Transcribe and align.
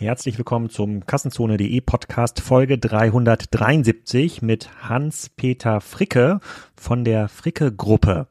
Herzlich 0.00 0.38
willkommen 0.38 0.70
zum 0.70 1.04
Kassenzone.de 1.04 1.78
Podcast 1.82 2.40
Folge 2.40 2.78
373 2.78 4.40
mit 4.40 4.70
Hans-Peter 4.88 5.82
Fricke 5.82 6.40
von 6.74 7.04
der 7.04 7.28
Fricke 7.28 7.70
Gruppe. 7.70 8.26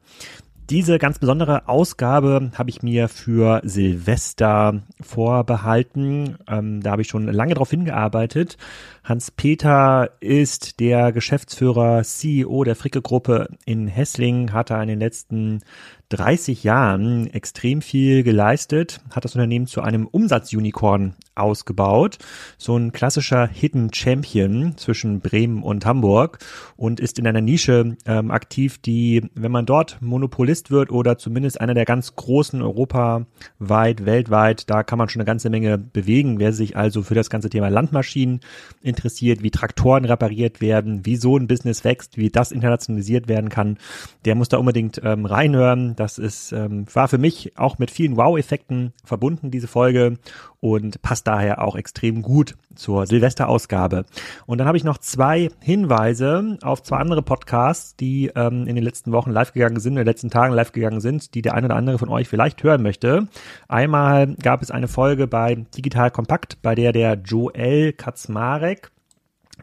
Diese 0.68 0.98
ganz 0.98 1.20
besondere 1.20 1.68
Ausgabe 1.68 2.50
habe 2.56 2.70
ich 2.70 2.82
mir 2.82 3.08
für 3.08 3.60
Silvester 3.62 4.82
vorbehalten. 5.00 6.38
Ähm, 6.48 6.80
da 6.80 6.90
habe 6.90 7.02
ich 7.02 7.08
schon 7.08 7.26
lange 7.28 7.54
darauf 7.54 7.70
hingearbeitet. 7.70 8.56
Hans-Peter 9.04 10.10
ist 10.18 10.80
der 10.80 11.12
Geschäftsführer, 11.12 12.02
CEO 12.02 12.64
der 12.64 12.74
Fricke 12.74 13.00
Gruppe 13.00 13.48
in 13.64 13.86
Hessling, 13.86 14.52
hat 14.52 14.70
er 14.70 14.82
in 14.82 14.88
den 14.88 14.98
letzten 14.98 15.60
30 16.10 16.64
Jahren 16.64 17.28
extrem 17.28 17.82
viel 17.82 18.24
geleistet, 18.24 19.00
hat 19.10 19.24
das 19.24 19.36
Unternehmen 19.36 19.68
zu 19.68 19.80
einem 19.80 20.06
Umsatzunicorn 20.06 21.14
ausgebaut. 21.36 22.18
So 22.58 22.76
ein 22.76 22.92
klassischer 22.92 23.46
Hidden 23.46 23.94
Champion 23.94 24.76
zwischen 24.76 25.20
Bremen 25.20 25.62
und 25.62 25.86
Hamburg 25.86 26.38
und 26.76 26.98
ist 26.98 27.18
in 27.18 27.26
einer 27.26 27.40
Nische 27.40 27.96
ähm, 28.06 28.30
aktiv, 28.32 28.78
die, 28.78 29.30
wenn 29.34 29.52
man 29.52 29.66
dort 29.66 29.98
Monopolist 30.00 30.70
wird 30.72 30.90
oder 30.90 31.16
zumindest 31.16 31.60
einer 31.60 31.74
der 31.74 31.84
ganz 31.84 32.16
großen 32.16 32.60
europaweit, 32.60 34.04
weltweit, 34.04 34.68
da 34.68 34.82
kann 34.82 34.98
man 34.98 35.08
schon 35.08 35.20
eine 35.20 35.26
ganze 35.26 35.48
Menge 35.48 35.78
bewegen. 35.78 36.40
Wer 36.40 36.52
sich 36.52 36.76
also 36.76 37.02
für 37.02 37.14
das 37.14 37.30
ganze 37.30 37.50
Thema 37.50 37.68
Landmaschinen 37.68 38.40
interessiert, 38.82 39.42
wie 39.44 39.52
Traktoren 39.52 40.04
repariert 40.04 40.60
werden, 40.60 41.06
wie 41.06 41.16
so 41.16 41.36
ein 41.36 41.46
Business 41.46 41.84
wächst, 41.84 42.16
wie 42.16 42.30
das 42.30 42.50
internationalisiert 42.50 43.28
werden 43.28 43.48
kann, 43.48 43.78
der 44.24 44.34
muss 44.34 44.48
da 44.48 44.58
unbedingt 44.58 45.00
ähm, 45.04 45.24
reinhören. 45.24 45.94
Das 46.00 46.16
ist, 46.16 46.52
ähm, 46.52 46.86
war 46.94 47.08
für 47.08 47.18
mich 47.18 47.58
auch 47.58 47.78
mit 47.78 47.90
vielen 47.90 48.16
Wow-Effekten 48.16 48.94
verbunden, 49.04 49.50
diese 49.50 49.68
Folge, 49.68 50.16
und 50.58 51.02
passt 51.02 51.26
daher 51.26 51.62
auch 51.62 51.76
extrem 51.76 52.22
gut 52.22 52.56
zur 52.74 53.06
Silvesterausgabe. 53.06 54.06
Und 54.46 54.56
dann 54.56 54.66
habe 54.66 54.78
ich 54.78 54.84
noch 54.84 54.96
zwei 54.96 55.50
Hinweise 55.60 56.56
auf 56.62 56.82
zwei 56.82 56.96
andere 56.96 57.20
Podcasts, 57.20 57.96
die 57.96 58.32
ähm, 58.34 58.66
in 58.66 58.76
den 58.76 58.84
letzten 58.84 59.12
Wochen 59.12 59.30
live 59.30 59.52
gegangen 59.52 59.78
sind, 59.78 59.92
in 59.92 59.98
den 59.98 60.06
letzten 60.06 60.30
Tagen 60.30 60.54
live 60.54 60.72
gegangen 60.72 61.02
sind, 61.02 61.34
die 61.34 61.42
der 61.42 61.52
eine 61.52 61.66
oder 61.66 61.76
andere 61.76 61.98
von 61.98 62.08
euch 62.08 62.28
vielleicht 62.28 62.62
hören 62.62 62.82
möchte. 62.82 63.28
Einmal 63.68 64.36
gab 64.36 64.62
es 64.62 64.70
eine 64.70 64.88
Folge 64.88 65.26
bei 65.26 65.66
Digital 65.76 66.10
Kompakt, 66.10 66.62
bei 66.62 66.74
der 66.74 66.92
der 66.92 67.20
Joel 67.26 67.92
Kaczmarek 67.92 68.90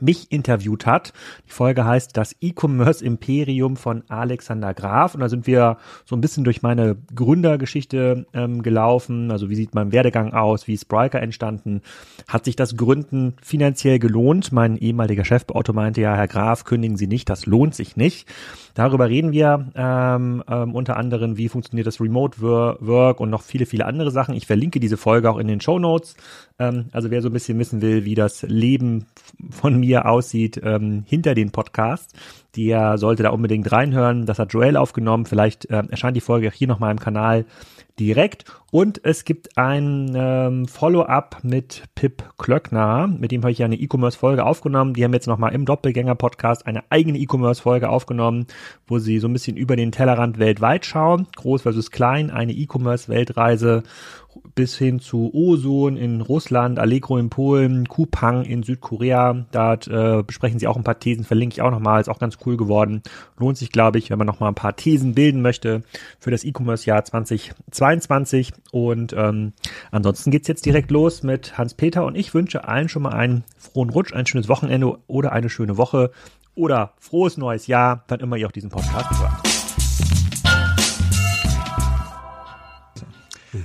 mich 0.01 0.31
interviewt 0.31 0.85
hat. 0.85 1.13
Die 1.47 1.51
Folge 1.51 1.85
heißt 1.85 2.15
Das 2.15 2.35
E-Commerce 2.41 3.03
Imperium 3.03 3.77
von 3.77 4.03
Alexander 4.09 4.73
Graf. 4.73 5.13
Und 5.13 5.21
da 5.21 5.29
sind 5.29 5.47
wir 5.47 5.77
so 6.05 6.15
ein 6.15 6.21
bisschen 6.21 6.43
durch 6.43 6.61
meine 6.61 6.95
Gründergeschichte 7.13 8.25
ähm, 8.33 8.63
gelaufen. 8.63 9.31
Also 9.31 9.49
wie 9.49 9.55
sieht 9.55 9.75
mein 9.75 9.91
Werdegang 9.91 10.33
aus? 10.33 10.67
Wie 10.67 10.73
ist 10.73 10.83
Spriker 10.83 11.21
entstanden? 11.21 11.81
Hat 12.27 12.45
sich 12.45 12.55
das 12.55 12.75
Gründen 12.77 13.35
finanziell 13.41 13.99
gelohnt? 13.99 14.51
Mein 14.51 14.77
ehemaliger 14.77 15.25
Chefbeauto 15.25 15.73
meinte 15.73 16.01
ja, 16.01 16.15
Herr 16.15 16.27
Graf, 16.27 16.63
kündigen 16.63 16.97
Sie 16.97 17.07
nicht, 17.07 17.29
das 17.29 17.45
lohnt 17.45 17.75
sich 17.75 17.95
nicht. 17.95 18.27
Darüber 18.77 19.09
reden 19.09 19.31
wir 19.31 19.71
ähm, 19.75 20.43
ähm, 20.47 20.75
unter 20.75 20.97
anderem, 20.97 21.37
wie 21.37 21.49
funktioniert 21.49 21.87
das 21.87 21.99
Remote 21.99 22.39
Work 22.41 23.19
und 23.19 23.31
noch 23.31 23.41
viele, 23.41 23.65
viele 23.65 23.85
andere 23.85 24.11
Sachen. 24.11 24.35
Ich 24.35 24.45
verlinke 24.45 24.79
diese 24.79 24.97
Folge 24.97 25.31
auch 25.31 25.39
in 25.39 25.47
den 25.47 25.61
Show 25.61 25.79
Notes. 25.79 26.15
Ähm, 26.59 26.85
also 26.91 27.09
wer 27.09 27.23
so 27.23 27.29
ein 27.29 27.33
bisschen 27.33 27.57
wissen 27.57 27.81
will, 27.81 28.05
wie 28.05 28.13
das 28.13 28.43
Leben 28.43 29.05
von 29.49 29.79
mir 29.79 29.86
aussieht 29.95 30.59
ähm, 30.63 31.03
hinter 31.07 31.35
den 31.35 31.51
Podcasts, 31.51 32.13
der 32.55 32.97
sollte 32.97 33.23
da 33.23 33.29
unbedingt 33.29 33.71
reinhören. 33.71 34.25
Das 34.25 34.39
hat 34.39 34.53
Joel 34.53 34.77
aufgenommen. 34.77 35.25
Vielleicht 35.25 35.69
äh, 35.69 35.83
erscheint 35.89 36.17
die 36.17 36.21
Folge 36.21 36.49
auch 36.49 36.53
hier 36.53 36.67
nochmal 36.67 36.91
im 36.91 36.99
Kanal 36.99 37.45
direkt. 37.99 38.45
Und 38.69 38.99
es 39.05 39.23
gibt 39.23 39.57
ein 39.57 40.11
ähm, 40.13 40.67
Follow-up 40.67 41.37
mit 41.41 41.83
Pip 41.95 42.23
Klöckner, 42.37 43.07
mit 43.07 43.31
dem 43.31 43.41
habe 43.43 43.51
ich 43.53 43.59
ja 43.59 43.65
eine 43.65 43.77
E-Commerce-Folge 43.77 44.45
aufgenommen. 44.45 44.93
Die 44.93 45.05
haben 45.05 45.13
jetzt 45.13 45.27
nochmal 45.27 45.53
im 45.53 45.63
Doppelgänger-Podcast 45.63 46.67
eine 46.67 46.83
eigene 46.89 47.17
E-Commerce-Folge 47.17 47.87
aufgenommen, 47.89 48.45
wo 48.85 48.99
sie 48.99 49.19
so 49.19 49.29
ein 49.29 49.33
bisschen 49.33 49.55
über 49.55 49.77
den 49.77 49.93
Tellerrand 49.93 50.37
weltweit 50.37 50.85
schauen. 50.85 51.27
Groß 51.37 51.61
versus 51.61 51.91
klein, 51.91 52.29
eine 52.29 52.51
E-Commerce-Weltreise 52.51 53.83
bis 54.55 54.77
hin 54.77 54.99
zu 54.99 55.33
Osun 55.33 55.97
in 55.97 56.21
Russland, 56.21 56.79
Allegro 56.79 57.17
in 57.17 57.29
Polen, 57.29 57.87
Kupang 57.87 58.43
in 58.43 58.63
Südkorea. 58.63 59.45
Da 59.51 59.73
äh, 59.73 60.23
besprechen 60.23 60.59
sie 60.59 60.67
auch 60.67 60.77
ein 60.77 60.83
paar 60.83 60.99
Thesen, 60.99 61.23
verlinke 61.23 61.55
ich 61.55 61.61
auch 61.61 61.71
nochmal, 61.71 62.01
ist 62.01 62.09
auch 62.09 62.19
ganz 62.19 62.37
cool 62.45 62.57
geworden. 62.57 63.01
Lohnt 63.37 63.57
sich, 63.57 63.71
glaube 63.71 63.97
ich, 63.97 64.09
wenn 64.09 64.17
man 64.17 64.27
nochmal 64.27 64.49
ein 64.49 64.55
paar 64.55 64.75
Thesen 64.75 65.13
bilden 65.13 65.41
möchte 65.41 65.83
für 66.19 66.31
das 66.31 66.43
E-Commerce-Jahr 66.43 67.05
2022. 67.05 68.53
Und 68.71 69.13
ähm, 69.13 69.53
ansonsten 69.91 70.31
geht's 70.31 70.47
jetzt 70.47 70.65
direkt 70.65 70.91
los 70.91 71.23
mit 71.23 71.57
Hans-Peter 71.57 72.05
und 72.05 72.15
ich 72.15 72.33
wünsche 72.33 72.67
allen 72.67 72.89
schon 72.89 73.03
mal 73.03 73.13
einen 73.13 73.43
frohen 73.57 73.89
Rutsch, 73.89 74.13
ein 74.13 74.25
schönes 74.25 74.49
Wochenende 74.49 74.97
oder 75.07 75.31
eine 75.31 75.49
schöne 75.49 75.77
Woche 75.77 76.11
oder 76.55 76.93
frohes 76.99 77.37
neues 77.37 77.67
Jahr, 77.67 78.03
wann 78.07 78.19
immer 78.19 78.35
ihr 78.35 78.47
auch 78.47 78.51
diesen 78.51 78.69
Podcast 78.69 79.19
hört. 79.19 79.31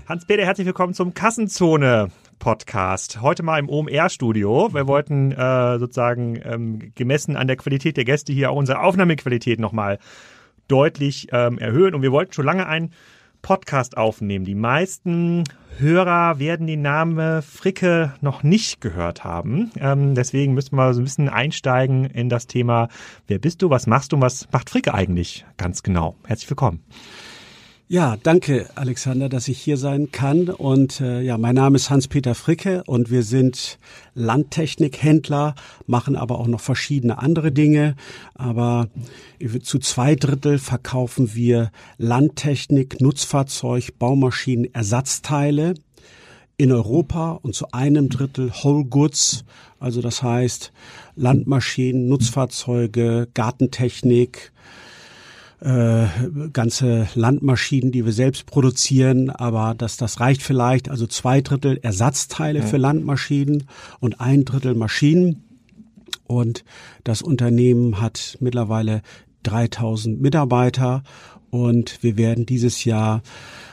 Hans-Peter, 0.08 0.44
herzlich 0.44 0.66
willkommen 0.66 0.94
zum 0.94 1.14
Kassenzone. 1.14 2.10
Podcast. 2.42 3.20
Heute 3.20 3.44
mal 3.44 3.60
im 3.60 3.68
OMR-Studio. 3.68 4.74
Wir 4.74 4.88
wollten 4.88 5.30
äh, 5.30 5.78
sozusagen 5.78 6.40
ähm, 6.44 6.92
gemessen 6.96 7.36
an 7.36 7.46
der 7.46 7.54
Qualität 7.54 7.96
der 7.96 8.04
Gäste 8.04 8.32
hier 8.32 8.50
auch 8.50 8.56
unsere 8.56 8.80
Aufnahmequalität 8.80 9.60
nochmal 9.60 10.00
deutlich 10.66 11.28
ähm, 11.30 11.58
erhöhen. 11.58 11.94
Und 11.94 12.02
wir 12.02 12.10
wollten 12.10 12.32
schon 12.32 12.44
lange 12.44 12.66
einen 12.66 12.90
Podcast 13.42 13.96
aufnehmen. 13.96 14.44
Die 14.44 14.54
meisten 14.54 15.44
Hörer 15.78 16.38
werden 16.38 16.66
den 16.66 16.82
Namen 16.82 17.42
Fricke 17.42 18.14
noch 18.20 18.42
nicht 18.42 18.80
gehört 18.80 19.24
haben. 19.24 19.70
Ähm, 19.78 20.14
deswegen 20.14 20.54
müssen 20.54 20.76
wir 20.76 20.94
so 20.94 21.00
ein 21.00 21.04
bisschen 21.04 21.28
einsteigen 21.28 22.04
in 22.04 22.28
das 22.28 22.46
Thema, 22.46 22.88
wer 23.26 23.38
bist 23.38 23.62
du, 23.62 23.70
was 23.70 23.86
machst 23.86 24.12
du 24.12 24.16
und 24.16 24.22
was 24.22 24.48
macht 24.52 24.70
Fricke 24.70 24.94
eigentlich 24.94 25.44
ganz 25.56 25.82
genau. 25.82 26.14
Herzlich 26.26 26.48
willkommen. 26.48 26.84
Ja, 27.88 28.16
danke 28.22 28.70
Alexander, 28.74 29.28
dass 29.28 29.48
ich 29.48 29.58
hier 29.58 29.76
sein 29.76 30.10
kann. 30.12 30.48
Und 30.48 31.00
äh, 31.00 31.20
ja, 31.20 31.36
mein 31.36 31.54
Name 31.54 31.76
ist 31.76 31.90
Hans-Peter 31.90 32.34
Fricke 32.34 32.82
und 32.86 33.10
wir 33.10 33.22
sind 33.22 33.78
Landtechnikhändler, 34.14 35.54
machen 35.86 36.16
aber 36.16 36.38
auch 36.38 36.46
noch 36.46 36.60
verschiedene 36.60 37.18
andere 37.18 37.52
Dinge. 37.52 37.96
Aber 38.34 38.88
zu 39.62 39.78
zwei 39.78 40.14
Drittel 40.14 40.58
verkaufen 40.58 41.34
wir 41.34 41.70
Landtechnik, 41.98 43.00
Nutzfahrzeug, 43.02 43.98
Baumaschinen, 43.98 44.72
Ersatzteile 44.72 45.74
in 46.56 46.72
Europa 46.72 47.32
und 47.42 47.54
zu 47.54 47.72
einem 47.72 48.08
Drittel 48.08 48.52
Whole 48.62 48.84
Goods, 48.84 49.44
also 49.80 50.00
das 50.00 50.22
heißt 50.22 50.72
Landmaschinen, 51.16 52.08
Nutzfahrzeuge, 52.08 53.28
Gartentechnik, 53.34 54.52
äh, 55.64 56.06
ganze 56.52 57.08
Landmaschinen, 57.14 57.92
die 57.92 58.04
wir 58.04 58.12
selbst 58.12 58.46
produzieren, 58.46 59.30
aber 59.30 59.74
das, 59.76 59.96
das 59.96 60.18
reicht 60.18 60.42
vielleicht. 60.42 60.88
Also 60.88 61.06
zwei 61.06 61.40
Drittel 61.40 61.78
Ersatzteile 61.82 62.60
ja. 62.60 62.66
für 62.66 62.78
Landmaschinen 62.78 63.64
und 64.00 64.20
ein 64.20 64.44
Drittel 64.44 64.74
Maschinen. 64.74 65.44
Und 66.26 66.64
das 67.04 67.22
Unternehmen 67.22 68.00
hat 68.00 68.38
mittlerweile 68.40 69.02
3000 69.44 70.20
Mitarbeiter 70.20 71.02
und 71.50 72.02
wir 72.02 72.16
werden 72.16 72.46
dieses 72.46 72.84
Jahr 72.84 73.22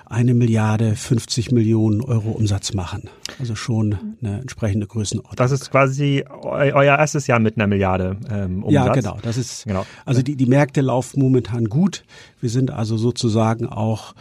eine 0.10 0.34
Milliarde 0.34 0.96
50 0.96 1.52
Millionen 1.52 2.02
Euro 2.02 2.32
Umsatz 2.32 2.74
machen. 2.74 3.04
Also 3.40 3.56
schon 3.56 4.18
eine 4.22 4.42
entsprechende 4.42 4.88
Größenordnung. 4.88 5.36
Das 5.36 5.52
ist 5.52 5.70
quasi 5.70 6.26
eu 6.28 6.50
euer 6.50 6.98
erstes 6.98 7.28
Jahr 7.28 7.40
mit 7.40 7.58
einer 7.58 7.68
Milliarde 7.68 8.18
ähm, 8.30 8.64
Umsatz. 8.64 8.88
Ja, 8.88 8.94
genau. 8.94 9.18
Das 9.22 9.38
ist 9.38 9.66
genau. 9.66 9.86
Also 10.06 10.24
die, 10.24 10.36
die 10.36 10.48
Märkte 10.48 10.82
laufen 10.82 11.22
momentan 11.22 11.66
gut. 11.66 12.04
Wir 12.42 12.50
sind 12.50 12.72
also 12.72 12.98
sozusagen 12.98 13.68
auch, 13.68 14.16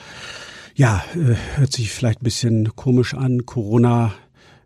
ja, 0.74 1.02
äh, 1.14 1.34
hört 1.56 1.72
sich 1.72 1.90
vielleicht 1.90 2.20
ein 2.20 2.24
bisschen 2.24 2.76
komisch 2.76 3.14
an, 3.14 3.46
Corona 3.46 4.12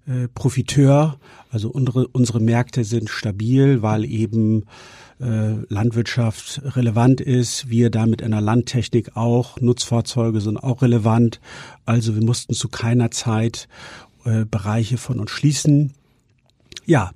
äh, 0.08 0.26
Profiteur. 0.34 1.18
Also 1.50 1.70
unsere, 1.70 2.08
unsere 2.08 2.40
Märkte 2.40 2.82
sind 2.82 3.08
stabil, 3.08 3.80
weil 3.82 4.04
eben 4.04 4.62
äh, 4.62 4.64
Landwirtschaft 5.68 6.62
relevant 6.76 7.20
ist, 7.20 7.70
wir 7.70 7.90
da 7.90 8.06
mit 8.06 8.22
einer 8.22 8.40
Landtechnik 8.40 9.16
auch, 9.16 9.60
Nutzfahrzeuge 9.60 10.40
sind 10.40 10.56
auch 10.56 10.82
relevant. 10.82 11.40
Also 11.86 12.14
wir 12.16 12.24
mussten 12.24 12.54
zu 12.54 12.68
keiner 12.68 13.10
Zeit 13.10 13.68
äh, 14.24 14.44
Bereiche 14.44 14.98
von 14.98 15.20
uns 15.20 15.30
schließen. 15.30 15.92
Ja, 16.84 17.12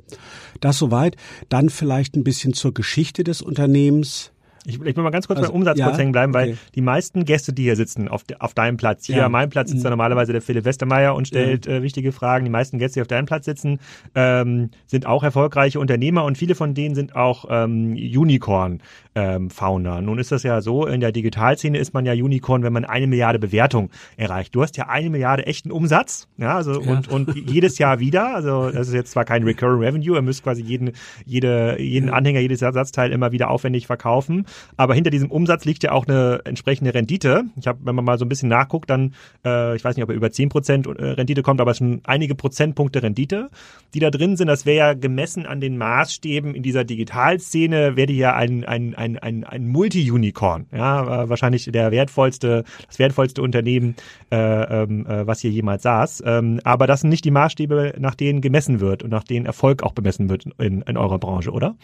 das 0.60 0.78
soweit. 0.78 1.16
Dann 1.48 1.70
vielleicht 1.70 2.16
ein 2.16 2.24
bisschen 2.24 2.52
zur 2.52 2.72
Geschichte 2.72 3.24
des 3.24 3.42
Unternehmens. 3.42 4.30
Ich, 4.66 4.82
ich 4.82 4.96
will 4.96 5.02
mal 5.02 5.10
ganz 5.10 5.26
kurz 5.26 5.38
also, 5.38 5.50
beim 5.50 5.60
Umsatz 5.60 5.78
ja, 5.78 5.86
kurz 5.86 5.98
hängen 5.98 6.12
bleiben, 6.12 6.34
weil 6.34 6.50
okay. 6.50 6.58
die 6.74 6.80
meisten 6.80 7.24
Gäste, 7.24 7.52
die 7.52 7.62
hier 7.62 7.76
sitzen, 7.76 8.08
auf, 8.08 8.24
auf 8.38 8.54
deinem 8.54 8.76
Platz, 8.76 9.06
hier 9.06 9.18
ja. 9.18 9.26
an 9.26 9.32
meinem 9.32 9.50
Platz 9.50 9.70
sitzt 9.70 9.84
mhm. 9.84 9.90
normalerweise 9.90 10.32
der 10.32 10.42
Philipp 10.42 10.64
Westermeier 10.64 11.14
und 11.14 11.28
stellt 11.28 11.66
äh, 11.66 11.82
wichtige 11.82 12.12
Fragen. 12.12 12.44
Die 12.44 12.50
meisten 12.50 12.78
Gäste, 12.78 12.98
die 12.98 13.02
auf 13.02 13.08
deinem 13.08 13.26
Platz 13.26 13.44
sitzen, 13.44 13.78
ähm, 14.14 14.70
sind 14.86 15.06
auch 15.06 15.22
erfolgreiche 15.22 15.78
Unternehmer 15.78 16.24
und 16.24 16.36
viele 16.36 16.54
von 16.54 16.74
denen 16.74 16.94
sind 16.94 17.14
auch 17.14 17.46
ähm, 17.48 17.92
Unicorn-Founder. 17.92 19.98
Ähm, 19.98 20.04
Nun 20.04 20.18
ist 20.18 20.32
das 20.32 20.42
ja 20.42 20.60
so, 20.60 20.86
in 20.86 21.00
der 21.00 21.12
Digitalszene 21.12 21.78
ist 21.78 21.94
man 21.94 22.04
ja 22.04 22.12
Unicorn, 22.12 22.62
wenn 22.62 22.72
man 22.72 22.84
eine 22.84 23.06
Milliarde 23.06 23.38
Bewertung 23.38 23.90
erreicht. 24.16 24.54
Du 24.54 24.62
hast 24.62 24.76
ja 24.76 24.88
eine 24.88 25.10
Milliarde 25.10 25.46
echten 25.46 25.70
Umsatz, 25.70 26.28
ja, 26.38 26.56
also 26.56 26.80
ja. 26.80 26.90
und, 26.90 27.08
und 27.08 27.34
jedes 27.50 27.78
Jahr 27.78 28.00
wieder. 28.00 28.34
Also 28.34 28.70
das 28.70 28.88
ist 28.88 28.94
jetzt 28.94 29.12
zwar 29.12 29.24
kein 29.24 29.44
Recurring 29.44 29.80
Revenue, 29.80 30.16
ihr 30.16 30.22
müsst 30.22 30.42
quasi 30.42 30.62
jeden, 30.62 30.92
jede, 31.24 31.80
jeden 31.80 32.10
Anhänger, 32.10 32.40
jedes 32.40 32.62
Ersatzteil 32.62 33.12
immer 33.12 33.32
wieder 33.32 33.50
aufwendig 33.50 33.86
verkaufen. 33.86 34.46
Aber 34.76 34.94
hinter 34.94 35.10
diesem 35.10 35.30
Umsatz 35.30 35.64
liegt 35.64 35.82
ja 35.82 35.92
auch 35.92 36.06
eine 36.06 36.40
entsprechende 36.44 36.94
Rendite. 36.94 37.44
Ich 37.58 37.66
habe, 37.66 37.78
wenn 37.82 37.94
man 37.94 38.04
mal 38.04 38.18
so 38.18 38.24
ein 38.24 38.28
bisschen 38.28 38.48
nachguckt, 38.48 38.90
dann, 38.90 39.14
äh, 39.44 39.76
ich 39.76 39.84
weiß 39.84 39.96
nicht, 39.96 40.04
ob 40.04 40.10
er 40.10 40.16
über 40.16 40.30
10 40.30 40.48
Prozent 40.48 40.86
äh, 40.86 40.90
Rendite 40.90 41.42
kommt, 41.42 41.60
aber 41.60 41.70
es 41.70 41.78
sind 41.78 42.00
einige 42.08 42.34
Prozentpunkte 42.34 43.02
Rendite, 43.02 43.48
die 43.94 44.00
da 44.00 44.10
drin 44.10 44.36
sind. 44.36 44.48
Das 44.48 44.66
wäre 44.66 44.76
ja 44.76 44.94
gemessen 44.94 45.46
an 45.46 45.60
den 45.60 45.78
Maßstäben 45.78 46.54
in 46.54 46.62
dieser 46.62 46.84
Digitalszene, 46.84 47.96
wäre 47.96 48.12
ja 48.12 48.34
ein, 48.34 48.64
ein, 48.64 48.94
ein, 48.94 49.18
ein, 49.18 49.44
ein 49.44 49.68
Multi-Unicorn. 49.68 50.66
Ja, 50.72 51.22
äh, 51.22 51.28
wahrscheinlich 51.28 51.64
der 51.64 51.90
wertvollste, 51.90 52.64
das 52.86 52.98
wertvollste 52.98 53.42
Unternehmen, 53.42 53.96
äh, 54.30 54.36
ähm, 54.36 55.06
äh, 55.06 55.26
was 55.26 55.40
hier 55.40 55.50
jemals 55.50 55.82
saß. 55.82 56.22
Ähm, 56.26 56.60
aber 56.64 56.86
das 56.86 57.00
sind 57.00 57.10
nicht 57.10 57.24
die 57.24 57.30
Maßstäbe, 57.30 57.94
nach 57.98 58.14
denen 58.14 58.40
gemessen 58.40 58.80
wird 58.80 59.02
und 59.02 59.10
nach 59.10 59.24
denen 59.24 59.46
Erfolg 59.46 59.82
auch 59.82 59.92
bemessen 59.92 60.28
wird 60.28 60.44
in, 60.58 60.82
in 60.82 60.96
eurer 60.96 61.18
Branche, 61.18 61.50
oder? 61.50 61.76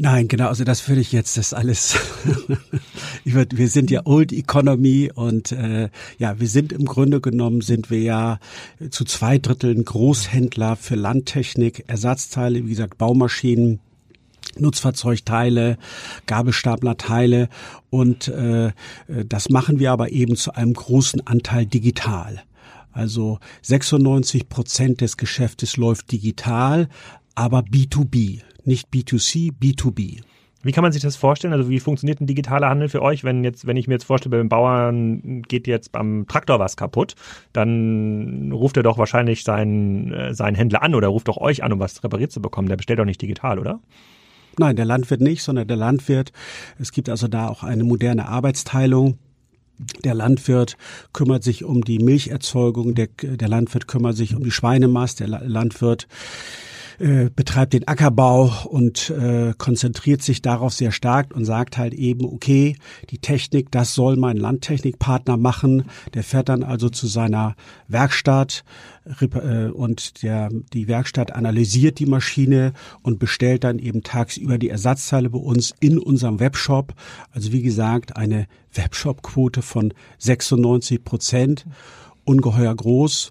Nein, 0.00 0.28
genau, 0.28 0.46
also 0.46 0.62
das 0.62 0.88
würde 0.88 1.00
ich 1.00 1.10
jetzt 1.10 1.36
das 1.36 1.52
alles. 1.52 1.96
wir 3.24 3.68
sind 3.68 3.90
ja 3.90 4.02
Old 4.04 4.32
Economy 4.32 5.10
und 5.12 5.50
äh, 5.50 5.88
ja, 6.18 6.38
wir 6.38 6.46
sind 6.46 6.72
im 6.72 6.84
Grunde 6.84 7.20
genommen 7.20 7.62
sind 7.62 7.90
wir 7.90 8.00
ja 8.00 8.38
zu 8.90 9.04
zwei 9.04 9.38
Dritteln 9.38 9.84
Großhändler 9.84 10.76
für 10.76 10.94
Landtechnik, 10.94 11.82
Ersatzteile, 11.88 12.64
wie 12.64 12.70
gesagt 12.70 12.96
Baumaschinen. 12.96 13.80
Nutzfahrzeugteile, 14.56 15.78
Gabelstaplerteile 16.26 17.48
und 17.90 18.26
äh, 18.28 18.72
das 19.06 19.50
machen 19.50 19.78
wir 19.78 19.92
aber 19.92 20.10
eben 20.10 20.34
zu 20.36 20.54
einem 20.54 20.72
großen 20.72 21.26
Anteil 21.26 21.66
digital. 21.66 22.42
Also 22.90 23.38
96 23.62 24.48
Prozent 24.48 25.00
des 25.00 25.16
Geschäftes 25.16 25.76
läuft 25.76 26.10
digital, 26.10 26.88
aber 27.36 27.60
B2B 27.60 28.40
nicht 28.68 28.88
B2C, 28.92 29.52
B2B. 29.52 30.20
Wie 30.62 30.72
kann 30.72 30.82
man 30.82 30.92
sich 30.92 31.02
das 31.02 31.14
vorstellen? 31.14 31.52
Also 31.52 31.70
wie 31.70 31.78
funktioniert 31.78 32.20
ein 32.20 32.26
digitaler 32.26 32.68
Handel 32.68 32.88
für 32.88 33.00
euch, 33.00 33.22
wenn 33.22 33.44
jetzt, 33.44 33.66
wenn 33.66 33.76
ich 33.76 33.86
mir 33.86 33.94
jetzt 33.94 34.04
vorstelle, 34.04 34.36
beim 34.36 34.48
Bauern 34.48 35.42
geht 35.42 35.68
jetzt 35.68 35.92
beim 35.92 36.26
Traktor 36.28 36.58
was 36.58 36.76
kaputt, 36.76 37.14
dann 37.52 38.50
ruft 38.52 38.76
er 38.76 38.82
doch 38.82 38.98
wahrscheinlich 38.98 39.44
seinen, 39.44 40.12
äh, 40.12 40.34
seinen 40.34 40.56
Händler 40.56 40.82
an 40.82 40.94
oder 40.94 41.08
ruft 41.08 41.28
doch 41.28 41.36
euch 41.36 41.62
an, 41.62 41.72
um 41.72 41.78
was 41.78 42.02
repariert 42.02 42.32
zu 42.32 42.42
bekommen. 42.42 42.68
Der 42.68 42.76
bestellt 42.76 42.98
doch 42.98 43.04
nicht 43.04 43.22
digital, 43.22 43.60
oder? 43.60 43.80
Nein, 44.58 44.74
der 44.74 44.84
Landwirt 44.84 45.20
nicht, 45.20 45.44
sondern 45.44 45.68
der 45.68 45.76
Landwirt. 45.76 46.32
Es 46.80 46.90
gibt 46.90 47.08
also 47.08 47.28
da 47.28 47.48
auch 47.48 47.62
eine 47.62 47.84
moderne 47.84 48.26
Arbeitsteilung. 48.26 49.18
Der 50.02 50.14
Landwirt 50.14 50.76
kümmert 51.12 51.44
sich 51.44 51.62
um 51.62 51.84
die 51.84 52.00
Milcherzeugung, 52.00 52.96
der, 52.96 53.06
der 53.22 53.48
Landwirt 53.48 53.86
kümmert 53.86 54.16
sich 54.16 54.34
um 54.34 54.42
die 54.42 54.50
Schweinemast, 54.50 55.20
der 55.20 55.28
Landwirt 55.28 56.08
äh, 56.98 57.30
betreibt 57.34 57.74
den 57.74 57.86
Ackerbau 57.86 58.52
und 58.66 59.10
äh, 59.10 59.54
konzentriert 59.56 60.22
sich 60.22 60.42
darauf 60.42 60.72
sehr 60.72 60.90
stark 60.90 61.34
und 61.34 61.44
sagt 61.44 61.78
halt 61.78 61.94
eben, 61.94 62.24
okay, 62.24 62.76
die 63.10 63.18
Technik, 63.18 63.70
das 63.70 63.94
soll 63.94 64.16
mein 64.16 64.36
Landtechnikpartner 64.36 65.36
machen. 65.36 65.84
Der 66.14 66.24
fährt 66.24 66.48
dann 66.48 66.64
also 66.64 66.88
zu 66.88 67.06
seiner 67.06 67.54
Werkstatt 67.86 68.64
äh, 69.20 69.66
und 69.66 70.22
der, 70.22 70.50
die 70.72 70.88
Werkstatt 70.88 71.32
analysiert 71.32 72.00
die 72.00 72.06
Maschine 72.06 72.72
und 73.02 73.20
bestellt 73.20 73.62
dann 73.62 73.78
eben 73.78 74.02
tagsüber 74.02 74.58
die 74.58 74.68
Ersatzteile 74.68 75.30
bei 75.30 75.38
uns 75.38 75.74
in 75.78 75.98
unserem 75.98 76.40
Webshop. 76.40 76.94
Also 77.30 77.52
wie 77.52 77.62
gesagt, 77.62 78.16
eine 78.16 78.46
Webshop-Quote 78.74 79.62
von 79.62 79.94
96 80.18 81.04
Prozent, 81.04 81.64
ungeheuer 82.24 82.74
groß 82.74 83.30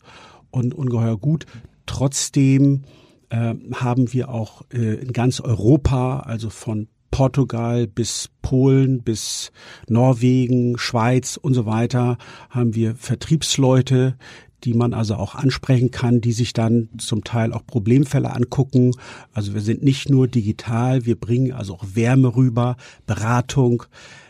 und 0.52 0.74
ungeheuer 0.74 1.18
gut. 1.18 1.46
Trotzdem 1.86 2.84
äh, 3.29 3.53
haben 3.74 4.13
wir 4.13 4.29
auch 4.29 4.63
äh, 4.74 4.95
in 4.95 5.13
ganz 5.13 5.39
Europa, 5.39 6.21
also 6.21 6.50
von 6.50 6.88
Portugal 7.12 7.88
bis 7.88 8.29
Polen 8.41 9.01
bis 9.01 9.51
Norwegen, 9.88 10.77
Schweiz 10.77 11.38
und 11.38 11.53
so 11.53 11.65
weiter, 11.65 12.18
haben 12.50 12.75
wir 12.75 12.95
Vertriebsleute, 12.95 14.18
die 14.63 14.74
man 14.74 14.94
also 14.94 15.15
auch 15.15 15.35
ansprechen 15.35 15.91
kann, 15.91 16.21
die 16.21 16.31
sich 16.31 16.53
dann 16.53 16.89
zum 16.97 17.24
Teil 17.24 17.53
auch 17.53 17.65
Problemfälle 17.65 18.33
angucken. 18.33 18.91
Also 19.33 19.53
wir 19.53 19.62
sind 19.62 19.83
nicht 19.83 20.09
nur 20.09 20.27
digital, 20.27 21.06
wir 21.06 21.19
bringen 21.19 21.53
also 21.53 21.75
auch 21.75 21.85
Wärme 21.94 22.35
rüber, 22.35 22.75
Beratung. 23.06 23.83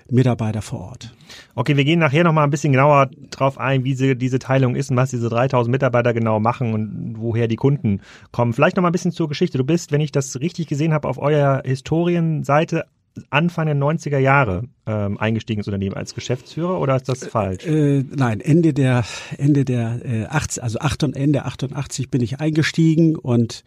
Mitarbeiter 0.09 0.61
vor 0.61 0.79
Ort. 0.79 1.13
Okay, 1.55 1.77
wir 1.77 1.83
gehen 1.83 1.99
nachher 1.99 2.23
nochmal 2.23 2.43
ein 2.43 2.49
bisschen 2.49 2.71
genauer 2.71 3.09
drauf 3.29 3.57
ein, 3.57 3.83
wie 3.83 3.93
sie, 3.93 4.15
diese 4.15 4.39
Teilung 4.39 4.75
ist 4.75 4.91
und 4.91 4.97
was 4.97 5.11
diese 5.11 5.29
3000 5.29 5.71
Mitarbeiter 5.71 6.13
genau 6.13 6.39
machen 6.39 6.73
und 6.73 7.15
woher 7.17 7.47
die 7.47 7.55
Kunden 7.55 8.01
kommen. 8.31 8.53
Vielleicht 8.53 8.77
nochmal 8.77 8.91
ein 8.91 8.93
bisschen 8.93 9.11
zur 9.11 9.27
Geschichte. 9.27 9.57
Du 9.57 9.63
bist, 9.63 9.91
wenn 9.91 10.01
ich 10.01 10.11
das 10.11 10.39
richtig 10.39 10.67
gesehen 10.67 10.93
habe, 10.93 11.07
auf 11.07 11.17
eurer 11.17 11.61
Historienseite 11.65 12.85
Anfang 13.29 13.65
der 13.65 13.75
90er 13.75 14.19
Jahre 14.19 14.63
ähm, 14.85 15.17
eingestiegen 15.17 15.59
ins 15.59 15.67
Unternehmen 15.67 15.95
als 15.95 16.13
Geschäftsführer 16.13 16.79
oder 16.79 16.95
ist 16.95 17.09
das 17.09 17.23
äh, 17.23 17.29
falsch? 17.29 17.65
Äh, 17.65 18.03
nein, 18.15 18.41
Ende 18.41 18.73
der 18.73 19.03
Ende 19.37 19.65
der 19.65 19.99
äh, 20.05 20.25
80, 20.25 20.63
also 20.63 20.79
8 20.79 21.03
und 21.03 21.15
Ende 21.15 21.45
88 21.45 22.09
bin 22.09 22.21
ich 22.21 22.39
eingestiegen 22.39 23.15
und 23.15 23.63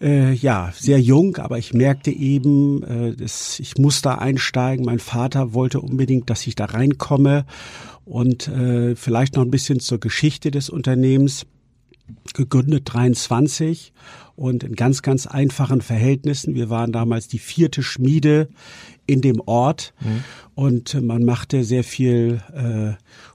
äh, 0.00 0.32
ja, 0.32 0.72
sehr 0.74 1.00
jung, 1.00 1.36
aber 1.36 1.58
ich 1.58 1.72
merkte 1.72 2.10
eben, 2.10 2.82
äh, 2.82 3.16
das, 3.16 3.58
ich 3.60 3.78
muss 3.78 4.02
da 4.02 4.16
einsteigen. 4.16 4.84
Mein 4.84 4.98
Vater 4.98 5.54
wollte 5.54 5.80
unbedingt, 5.80 6.28
dass 6.28 6.46
ich 6.46 6.54
da 6.54 6.66
reinkomme. 6.66 7.46
Und 8.04 8.46
äh, 8.48 8.94
vielleicht 8.94 9.34
noch 9.34 9.42
ein 9.42 9.50
bisschen 9.50 9.80
zur 9.80 9.98
Geschichte 9.98 10.50
des 10.50 10.70
Unternehmens. 10.70 11.46
Gegründet 12.34 12.82
23 12.84 13.92
und 14.36 14.62
in 14.62 14.76
ganz, 14.76 15.02
ganz 15.02 15.26
einfachen 15.26 15.80
Verhältnissen. 15.80 16.54
Wir 16.54 16.70
waren 16.70 16.92
damals 16.92 17.26
die 17.26 17.40
vierte 17.40 17.82
Schmiede 17.82 18.48
in 19.06 19.22
dem 19.22 19.40
Ort 19.44 19.92
mhm. 20.00 20.22
und 20.54 21.02
man 21.02 21.24
machte 21.24 21.64
sehr 21.64 21.82
viel 21.82 22.42
äh, 22.54 22.92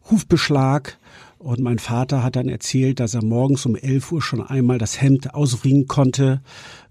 Hufbeschlag 0.09 0.97
und 1.41 1.59
mein 1.59 1.79
Vater 1.79 2.21
hat 2.21 2.35
dann 2.35 2.49
erzählt, 2.49 2.99
dass 2.99 3.15
er 3.15 3.23
morgens 3.23 3.65
um 3.65 3.75
11 3.75 4.11
Uhr 4.11 4.21
schon 4.21 4.45
einmal 4.45 4.77
das 4.77 5.01
Hemd 5.01 5.33
ausringen 5.33 5.87
konnte, 5.87 6.41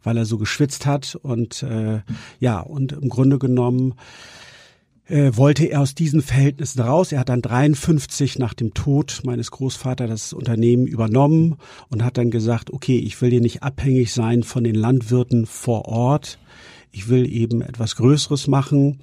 weil 0.02 0.16
er 0.16 0.24
so 0.24 0.38
geschwitzt 0.38 0.86
hat. 0.86 1.16
Und 1.22 1.62
äh, 1.62 2.00
ja, 2.40 2.58
und 2.58 2.92
im 2.92 3.08
Grunde 3.08 3.38
genommen 3.38 3.94
äh, 5.06 5.30
wollte 5.36 5.66
er 5.66 5.80
aus 5.80 5.94
diesen 5.94 6.20
Verhältnissen 6.20 6.80
raus. 6.80 7.12
Er 7.12 7.20
hat 7.20 7.28
dann 7.28 7.42
53 7.42 8.40
nach 8.40 8.54
dem 8.54 8.74
Tod 8.74 9.20
meines 9.24 9.52
Großvaters 9.52 10.10
das 10.10 10.32
Unternehmen 10.32 10.88
übernommen 10.88 11.56
und 11.88 12.04
hat 12.04 12.18
dann 12.18 12.32
gesagt, 12.32 12.72
okay, 12.72 12.98
ich 12.98 13.20
will 13.22 13.30
hier 13.30 13.40
nicht 13.40 13.62
abhängig 13.62 14.12
sein 14.12 14.42
von 14.42 14.64
den 14.64 14.74
Landwirten 14.74 15.46
vor 15.46 15.84
Ort. 15.84 16.40
Ich 16.90 17.08
will 17.08 17.32
eben 17.32 17.62
etwas 17.62 17.94
Größeres 17.94 18.48
machen 18.48 18.98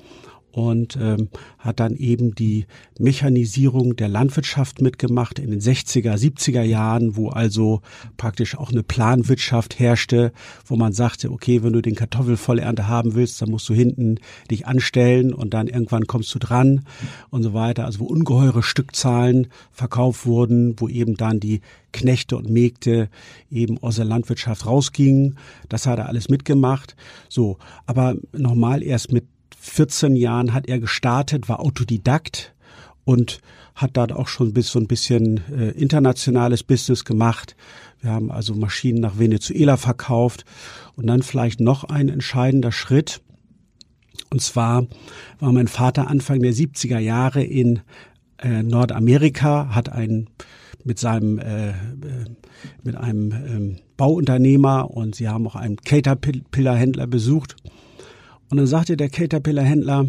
und 0.58 0.98
ähm, 1.00 1.30
hat 1.60 1.80
dann 1.80 1.96
eben 1.96 2.34
die 2.34 2.66
Mechanisierung 2.98 3.96
der 3.96 4.08
Landwirtschaft 4.08 4.82
mitgemacht 4.82 5.38
in 5.38 5.52
den 5.52 5.62
60er, 5.62 6.16
70er 6.16 6.64
Jahren, 6.64 7.16
wo 7.16 7.30
also 7.30 7.82
praktisch 8.18 8.58
auch 8.58 8.72
eine 8.72 8.82
Planwirtschaft 8.82 9.78
herrschte, 9.78 10.32
wo 10.66 10.76
man 10.76 10.94
sagte, 10.94 11.32
okay, 11.32 11.62
wenn 11.62 11.74
du 11.74 11.82
den 11.84 11.94
Kartoffelvollernte 11.94 12.88
haben 12.88 13.14
willst, 13.14 13.40
dann 13.40 13.52
musst 13.52 13.70
du 13.70 13.76
hinten 13.76 14.16
dich 14.50 14.66
anstellen 14.66 15.32
und 15.32 15.54
dann 15.54 15.68
irgendwann 15.68 16.08
kommst 16.08 16.34
du 16.34 16.40
dran 16.40 16.86
und 17.30 17.44
so 17.44 17.54
weiter. 17.54 17.86
Also 17.86 18.00
wo 18.00 18.06
ungeheure 18.06 18.64
Stückzahlen 18.64 19.50
verkauft 19.72 20.26
wurden, 20.26 20.74
wo 20.80 20.88
eben 20.88 21.18
dann 21.18 21.40
die 21.40 21.62
Knechte 21.94 22.36
und 22.36 22.50
Mägde 22.50 23.10
eben 23.52 23.78
aus 23.84 23.98
der 23.98 24.06
Landwirtschaft 24.06 24.66
rausgingen. 24.66 25.38
Das 25.70 25.86
hat 25.86 26.00
er 26.00 26.08
alles 26.08 26.30
mitgemacht. 26.30 26.96
So, 27.30 27.60
aber 27.86 28.16
nochmal 28.34 28.82
erst 28.82 29.12
mit 29.12 29.26
14 29.60 30.16
Jahren 30.16 30.54
hat 30.54 30.68
er 30.68 30.80
gestartet, 30.80 31.50
war 31.50 31.60
Autodidakt 31.60 32.54
und 33.06 33.42
hat 33.76 33.96
dort 33.96 34.12
auch 34.12 34.28
schon 34.28 34.54
bis 34.54 34.72
so 34.72 34.80
ein 34.80 34.88
bisschen 34.88 35.42
äh, 35.52 35.70
internationales 35.72 36.64
Business 36.64 37.06
gemacht. 37.06 37.56
Wir 38.02 38.12
haben 38.12 38.32
also 38.32 38.56
Maschinen 38.56 39.00
nach 39.00 39.20
Venezuela 39.20 39.78
verkauft 39.78 40.46
und 40.96 41.08
dann 41.08 41.22
vielleicht 41.22 41.60
noch 41.60 41.84
ein 41.84 42.10
entscheidender 42.10 42.72
Schritt. 42.72 43.22
Und 44.32 44.42
zwar 44.42 44.88
war 45.40 45.52
mein 45.52 45.68
Vater 45.68 46.08
Anfang 46.08 46.42
der 46.42 46.54
70er 46.54 47.00
Jahre 47.00 47.44
in 47.44 47.82
äh, 48.40 48.64
Nordamerika, 48.64 49.70
hat 49.74 49.90
ein 49.90 50.28
mit 50.84 51.00
seinem 51.00 51.38
äh, 51.40 51.70
äh 51.70 51.74
mit 52.84 52.96
einem 52.96 53.32
ähm, 53.32 53.76
Bauunternehmer 53.98 54.90
und 54.90 55.16
sie 55.16 55.30
haben 55.30 55.46
auch 55.46 55.56
einen 55.56 55.78
Caterpillar-Händler 55.78 57.06
besucht 57.06 57.56
Und 58.50 58.58
dann 58.58 58.68
sagte 58.68 58.98
der 58.98 59.10
Caterpillar-Händler, 59.10 60.08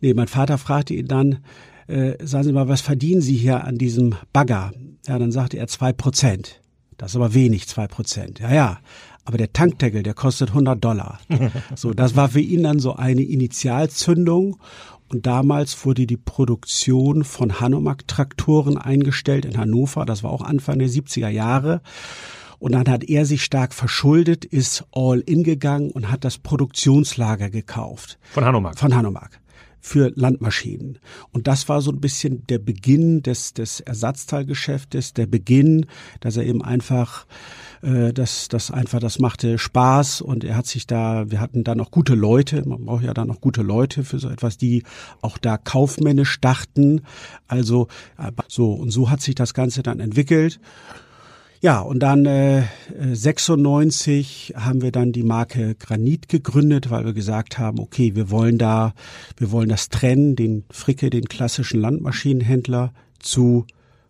nee, 0.00 0.14
mein 0.14 0.28
Vater 0.28 0.58
fragte 0.58 0.94
ihn 0.94 1.08
dann, 1.08 1.38
äh, 1.86 2.14
sagen 2.24 2.44
Sie 2.44 2.52
mal, 2.52 2.68
was 2.68 2.80
verdienen 2.80 3.20
Sie 3.20 3.36
hier 3.36 3.64
an 3.64 3.78
diesem 3.78 4.14
Bagger? 4.32 4.72
Ja, 5.06 5.18
dann 5.18 5.32
sagte 5.32 5.58
er 5.58 5.66
zwei 5.66 5.92
Prozent. 5.92 6.60
Das 6.96 7.12
ist 7.12 7.16
aber 7.16 7.34
wenig, 7.34 7.68
zwei 7.68 7.86
Prozent. 7.86 8.38
Ja, 8.38 8.52
ja. 8.52 8.78
Aber 9.26 9.38
der 9.38 9.52
Tankdeckel, 9.52 10.02
der 10.02 10.14
kostet 10.14 10.50
100 10.50 10.82
Dollar. 10.82 11.18
So, 11.74 11.92
das 11.92 12.14
war 12.14 12.28
für 12.28 12.40
ihn 12.40 12.62
dann 12.62 12.78
so 12.78 12.94
eine 12.94 13.22
Initialzündung. 13.22 14.58
Und 15.08 15.26
damals 15.26 15.84
wurde 15.84 16.06
die 16.06 16.16
Produktion 16.16 17.24
von 17.24 17.60
Hanomag-Traktoren 17.60 18.78
eingestellt 18.78 19.44
in 19.44 19.58
Hannover. 19.58 20.04
Das 20.04 20.22
war 20.22 20.30
auch 20.30 20.42
Anfang 20.42 20.78
der 20.78 20.88
70er 20.88 21.28
Jahre. 21.28 21.82
Und 22.64 22.72
dann 22.72 22.88
hat 22.88 23.04
er 23.04 23.26
sich 23.26 23.44
stark 23.44 23.74
verschuldet, 23.74 24.46
ist 24.46 24.86
all 24.90 25.20
in 25.20 25.44
gegangen 25.44 25.90
und 25.90 26.10
hat 26.10 26.24
das 26.24 26.38
Produktionslager 26.38 27.50
gekauft. 27.50 28.18
Von 28.32 28.42
Hanomag? 28.46 28.78
Von 28.78 28.94
Hanomag 28.94 29.38
für 29.82 30.12
Landmaschinen. 30.14 30.98
Und 31.30 31.46
das 31.46 31.68
war 31.68 31.82
so 31.82 31.90
ein 31.90 32.00
bisschen 32.00 32.46
der 32.46 32.58
Beginn 32.58 33.22
des, 33.22 33.52
des 33.52 33.80
Ersatzteilgeschäftes, 33.80 35.12
der 35.12 35.26
Beginn, 35.26 35.84
dass 36.20 36.38
er 36.38 36.46
eben 36.46 36.64
einfach 36.64 37.26
äh, 37.82 38.14
das, 38.14 38.48
das 38.48 38.70
einfach, 38.70 38.98
das 38.98 39.18
machte 39.18 39.58
Spaß 39.58 40.22
und 40.22 40.42
er 40.42 40.56
hat 40.56 40.66
sich 40.66 40.86
da, 40.86 41.30
wir 41.30 41.40
hatten 41.40 41.64
da 41.64 41.74
noch 41.74 41.90
gute 41.90 42.14
Leute, 42.14 42.66
man 42.66 42.86
braucht 42.86 43.04
ja 43.04 43.12
da 43.12 43.26
noch 43.26 43.42
gute 43.42 43.60
Leute 43.60 44.04
für 44.04 44.18
so 44.18 44.30
etwas, 44.30 44.56
die 44.56 44.84
auch 45.20 45.36
da 45.36 45.58
kaufmännisch 45.58 46.40
dachten. 46.40 47.02
Also 47.46 47.88
äh, 48.16 48.32
so 48.48 48.72
und 48.72 48.88
so 48.88 49.10
hat 49.10 49.20
sich 49.20 49.34
das 49.34 49.52
Ganze 49.52 49.82
dann 49.82 50.00
entwickelt. 50.00 50.60
Ja, 51.64 51.80
und 51.80 52.00
dann 52.00 52.26
äh, 52.26 52.64
96 52.94 54.52
haben 54.54 54.82
wir 54.82 54.92
dann 54.92 55.12
die 55.12 55.22
Marke 55.22 55.74
Granit 55.76 56.28
gegründet, 56.28 56.90
weil 56.90 57.06
wir 57.06 57.14
gesagt 57.14 57.58
haben, 57.58 57.78
okay, 57.78 58.14
wir 58.14 58.30
wollen 58.30 58.58
da, 58.58 58.92
wir 59.38 59.50
wollen 59.50 59.70
das 59.70 59.88
trennen, 59.88 60.36
den 60.36 60.64
Fricke, 60.68 61.08
den 61.08 61.24
klassischen 61.24 61.80
Landmaschinenhändler 61.80 62.92
zu 63.18 63.64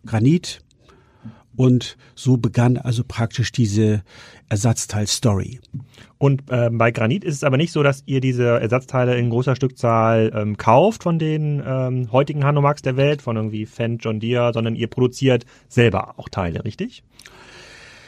Granit. 0.04 0.62
Und 1.54 1.96
so 2.16 2.38
begann 2.38 2.76
also 2.76 3.04
praktisch 3.06 3.52
diese 3.52 4.02
Ersatzteil-Story. 4.48 5.60
Und 6.18 6.50
äh, 6.50 6.70
bei 6.72 6.90
Granit 6.90 7.22
ist 7.22 7.36
es 7.36 7.44
aber 7.44 7.56
nicht 7.56 7.70
so, 7.70 7.84
dass 7.84 8.02
ihr 8.06 8.20
diese 8.20 8.48
Ersatzteile 8.48 9.16
in 9.16 9.30
großer 9.30 9.54
Stückzahl 9.54 10.32
ähm, 10.34 10.56
kauft 10.56 11.04
von 11.04 11.20
den 11.20 11.62
ähm, 11.64 12.10
heutigen 12.10 12.42
Hanomaks 12.42 12.82
der 12.82 12.96
Welt, 12.96 13.22
von 13.22 13.36
irgendwie 13.36 13.64
Fendt, 13.64 14.04
John 14.04 14.18
Deere, 14.18 14.52
sondern 14.52 14.74
ihr 14.74 14.88
produziert 14.88 15.46
selber 15.68 16.18
auch 16.18 16.28
Teile, 16.28 16.64
richtig? 16.64 17.04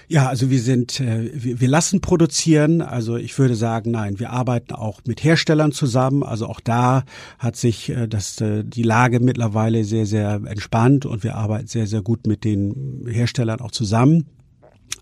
Ja, 0.08 0.28
also 0.28 0.50
wir 0.50 0.60
sind, 0.60 1.00
äh, 1.00 1.30
wir 1.34 1.68
lassen 1.68 2.00
produzieren. 2.00 2.80
Also 2.80 3.16
ich 3.16 3.36
würde 3.38 3.56
sagen, 3.56 3.90
nein, 3.90 4.20
wir 4.20 4.30
arbeiten 4.30 4.72
auch 4.72 5.00
mit 5.04 5.24
Herstellern 5.24 5.72
zusammen. 5.72 6.22
Also 6.22 6.46
auch 6.46 6.60
da 6.60 7.04
hat 7.38 7.56
sich 7.56 7.88
äh, 7.88 8.06
das, 8.06 8.40
äh, 8.40 8.62
die 8.64 8.84
Lage 8.84 9.18
mittlerweile 9.18 9.84
sehr, 9.84 10.06
sehr 10.06 10.40
entspannt 10.46 11.06
und 11.06 11.24
wir 11.24 11.34
arbeiten 11.34 11.66
sehr, 11.66 11.88
sehr 11.88 12.02
gut 12.02 12.26
mit 12.26 12.44
den 12.44 13.06
Herstellern 13.08 13.60
auch 13.60 13.72
zusammen. 13.72 14.26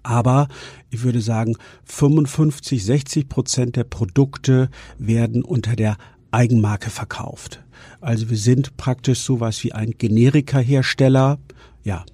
Aber 0.02 0.48
ich 0.90 1.02
würde 1.02 1.20
sagen, 1.20 1.56
55, 1.84 2.84
60 2.84 3.28
Prozent 3.28 3.76
der 3.76 3.84
Produkte 3.84 4.70
werden 4.98 5.42
unter 5.42 5.76
der 5.76 5.96
Eigenmarke 6.30 6.90
verkauft. 6.90 7.62
Also 8.00 8.30
wir 8.30 8.36
sind 8.36 8.76
praktisch 8.76 9.20
sowas 9.20 9.62
wie 9.64 9.72
ein 9.72 9.92
Generika-Hersteller. 9.98 11.38
Ja. 11.82 12.04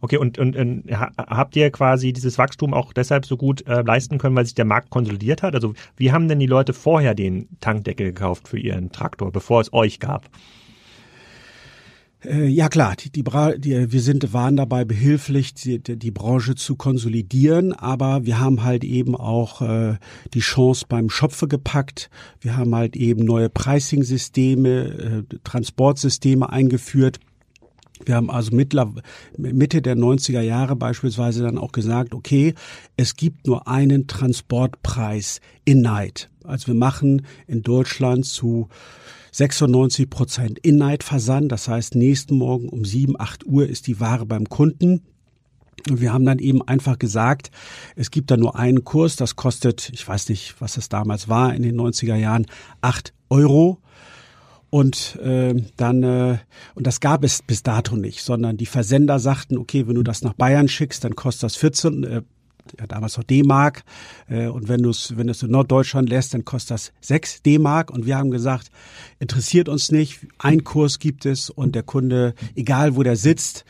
Okay, 0.00 0.16
und, 0.16 0.38
und, 0.38 0.56
und 0.56 0.84
habt 0.90 1.56
ihr 1.56 1.70
quasi 1.70 2.12
dieses 2.12 2.38
Wachstum 2.38 2.74
auch 2.74 2.92
deshalb 2.92 3.26
so 3.26 3.36
gut 3.36 3.66
äh, 3.66 3.82
leisten 3.82 4.18
können, 4.18 4.36
weil 4.36 4.44
sich 4.44 4.54
der 4.54 4.64
Markt 4.64 4.90
konsolidiert 4.90 5.42
hat? 5.42 5.54
Also 5.54 5.74
wie 5.96 6.12
haben 6.12 6.28
denn 6.28 6.40
die 6.40 6.46
Leute 6.46 6.72
vorher 6.72 7.14
den 7.14 7.48
Tankdeckel 7.60 8.06
gekauft 8.06 8.48
für 8.48 8.58
ihren 8.58 8.92
Traktor, 8.92 9.32
bevor 9.32 9.60
es 9.60 9.72
euch 9.72 10.00
gab? 10.00 10.28
Äh, 12.24 12.46
ja 12.46 12.68
klar, 12.68 12.96
die, 12.96 13.10
die, 13.10 13.24
die, 13.58 13.92
wir 13.92 14.00
sind 14.00 14.32
waren 14.32 14.56
dabei 14.56 14.84
behilflich, 14.84 15.54
die, 15.54 15.80
die 15.80 16.10
Branche 16.10 16.54
zu 16.54 16.76
konsolidieren, 16.76 17.72
aber 17.72 18.24
wir 18.24 18.40
haben 18.40 18.64
halt 18.64 18.84
eben 18.84 19.14
auch 19.14 19.60
äh, 19.62 19.96
die 20.32 20.40
Chance 20.40 20.86
beim 20.88 21.10
Schopfe 21.10 21.48
gepackt. 21.48 22.10
Wir 22.40 22.56
haben 22.56 22.74
halt 22.74 22.96
eben 22.96 23.24
neue 23.24 23.50
Pricing-Systeme, 23.50 25.24
äh, 25.30 25.36
Transportsysteme 25.44 26.50
eingeführt 26.50 27.20
wir 28.06 28.16
haben 28.16 28.30
also 28.30 28.54
Mitte 28.54 29.82
der 29.82 29.96
90er 29.96 30.40
Jahre 30.40 30.76
beispielsweise 30.76 31.42
dann 31.42 31.58
auch 31.58 31.72
gesagt, 31.72 32.14
okay, 32.14 32.54
es 32.96 33.16
gibt 33.16 33.46
nur 33.46 33.68
einen 33.68 34.06
Transportpreis 34.06 35.40
in 35.64 35.80
Night. 35.80 36.30
Also 36.44 36.68
wir 36.68 36.74
machen 36.74 37.26
in 37.46 37.62
Deutschland 37.62 38.26
zu 38.26 38.68
96 39.32 40.08
Prozent 40.10 40.58
In-Night-Versand. 40.60 41.50
Das 41.50 41.66
heißt, 41.66 41.96
nächsten 41.96 42.36
Morgen 42.36 42.68
um 42.68 42.84
7, 42.84 43.18
8 43.18 43.44
Uhr 43.46 43.66
ist 43.66 43.86
die 43.88 43.98
Ware 43.98 44.26
beim 44.26 44.48
Kunden. 44.48 45.02
Und 45.90 46.00
wir 46.00 46.12
haben 46.12 46.24
dann 46.24 46.38
eben 46.38 46.62
einfach 46.62 46.98
gesagt, 46.98 47.50
es 47.96 48.10
gibt 48.10 48.30
da 48.30 48.36
nur 48.36 48.56
einen 48.56 48.84
Kurs, 48.84 49.16
das 49.16 49.36
kostet, 49.36 49.90
ich 49.92 50.06
weiß 50.06 50.28
nicht, 50.28 50.54
was 50.60 50.76
es 50.76 50.88
damals 50.88 51.28
war 51.28 51.52
in 51.54 51.62
den 51.62 51.78
90er 51.78 52.14
Jahren, 52.14 52.46
8 52.80 53.12
Euro. 53.28 53.80
Und 54.74 55.20
äh, 55.22 55.54
dann, 55.76 56.02
äh, 56.02 56.38
und 56.74 56.84
das 56.84 56.98
gab 56.98 57.22
es 57.22 57.42
bis 57.42 57.62
dato 57.62 57.94
nicht, 57.94 58.24
sondern 58.24 58.56
die 58.56 58.66
Versender 58.66 59.20
sagten, 59.20 59.56
okay, 59.56 59.86
wenn 59.86 59.94
du 59.94 60.02
das 60.02 60.22
nach 60.22 60.32
Bayern 60.32 60.66
schickst, 60.66 61.04
dann 61.04 61.14
kostet 61.14 61.44
das 61.44 61.54
14, 61.54 62.02
äh, 62.02 62.22
ja, 62.80 62.86
damals 62.88 63.16
noch 63.16 63.22
D-Mark. 63.22 63.84
Äh, 64.28 64.48
und 64.48 64.66
wenn 64.66 64.82
du 64.82 64.90
es 64.90 65.16
wenn 65.16 65.28
du's 65.28 65.44
in 65.44 65.52
Norddeutschland 65.52 66.08
lässt, 66.08 66.34
dann 66.34 66.44
kostet 66.44 66.72
das 66.72 66.92
6 67.02 67.42
D-Mark. 67.42 67.92
Und 67.92 68.04
wir 68.04 68.18
haben 68.18 68.32
gesagt, 68.32 68.72
interessiert 69.20 69.68
uns 69.68 69.92
nicht, 69.92 70.26
ein 70.38 70.64
Kurs 70.64 70.98
gibt 70.98 71.24
es 71.24 71.50
und 71.50 71.76
der 71.76 71.84
Kunde, 71.84 72.34
egal 72.56 72.96
wo 72.96 73.04
der 73.04 73.14
sitzt, 73.14 73.64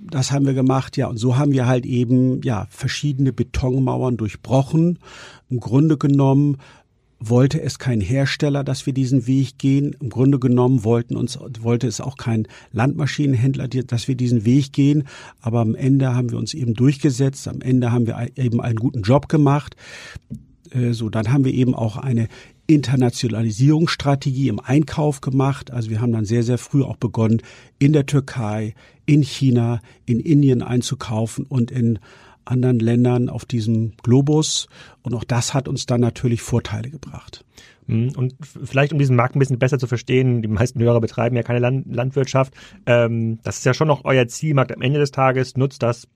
das 0.00 0.32
haben 0.32 0.46
wir 0.46 0.54
gemacht, 0.54 0.96
ja. 0.96 1.06
Und 1.06 1.18
so 1.18 1.36
haben 1.36 1.52
wir 1.52 1.68
halt 1.68 1.86
eben, 1.86 2.42
ja, 2.42 2.66
verschiedene 2.70 3.32
Betonmauern 3.32 4.16
durchbrochen. 4.16 4.98
Im 5.48 5.60
Grunde 5.60 5.96
genommen 5.96 6.56
wollte 7.20 7.60
es 7.60 7.78
kein 7.78 8.00
Hersteller, 8.00 8.64
dass 8.64 8.86
wir 8.86 8.94
diesen 8.94 9.26
Weg 9.26 9.58
gehen. 9.58 9.94
Im 10.00 10.08
Grunde 10.08 10.38
genommen 10.38 10.84
wollten 10.84 11.16
uns, 11.16 11.38
wollte 11.60 11.86
es 11.86 12.00
auch 12.00 12.16
kein 12.16 12.48
Landmaschinenhändler, 12.72 13.68
dass 13.68 14.08
wir 14.08 14.14
diesen 14.14 14.44
Weg 14.44 14.72
gehen. 14.72 15.04
Aber 15.40 15.60
am 15.60 15.74
Ende 15.74 16.14
haben 16.14 16.30
wir 16.30 16.38
uns 16.38 16.54
eben 16.54 16.74
durchgesetzt. 16.74 17.46
Am 17.46 17.60
Ende 17.60 17.92
haben 17.92 18.06
wir 18.06 18.30
eben 18.36 18.60
einen 18.60 18.76
guten 18.76 19.02
Job 19.02 19.28
gemacht. 19.28 19.76
Äh, 20.70 20.92
so, 20.92 21.10
dann 21.10 21.30
haben 21.30 21.44
wir 21.44 21.52
eben 21.52 21.74
auch 21.74 21.98
eine 21.98 22.28
Internationalisierungsstrategie 22.66 24.48
im 24.48 24.60
Einkauf 24.60 25.20
gemacht. 25.20 25.70
Also 25.72 25.90
wir 25.90 26.00
haben 26.00 26.12
dann 26.12 26.24
sehr, 26.24 26.42
sehr 26.42 26.58
früh 26.58 26.82
auch 26.82 26.96
begonnen, 26.96 27.42
in 27.78 27.92
der 27.92 28.06
Türkei, 28.06 28.74
in 29.06 29.22
China, 29.22 29.80
in 30.06 30.20
Indien 30.20 30.62
einzukaufen 30.62 31.44
und 31.44 31.70
in 31.70 31.98
anderen 32.44 32.78
Ländern 32.78 33.28
auf 33.28 33.44
diesem 33.44 33.92
Globus. 34.02 34.68
Und 35.02 35.14
auch 35.14 35.24
das 35.24 35.54
hat 35.54 35.68
uns 35.68 35.86
dann 35.86 36.00
natürlich 36.00 36.42
Vorteile 36.42 36.90
gebracht. 36.90 37.44
Hm, 37.86 38.12
und 38.16 38.34
vielleicht, 38.42 38.92
um 38.92 38.98
diesen 38.98 39.16
Markt 39.16 39.34
ein 39.34 39.38
bisschen 39.38 39.58
besser 39.58 39.78
zu 39.78 39.86
verstehen, 39.86 40.42
die 40.42 40.48
meisten 40.48 40.80
Hörer 40.80 41.00
betreiben 41.00 41.36
ja 41.36 41.42
keine 41.42 41.58
Land 41.58 41.86
Landwirtschaft. 41.94 42.54
Ähm, 42.86 43.38
das 43.42 43.58
ist 43.58 43.64
ja 43.64 43.74
schon 43.74 43.88
noch 43.88 44.04
euer 44.04 44.28
Zielmarkt. 44.28 44.72
Am 44.72 44.82
Ende 44.82 45.00
des 45.00 45.10
Tages 45.10 45.56
nutzt 45.56 45.82
das 45.82 46.06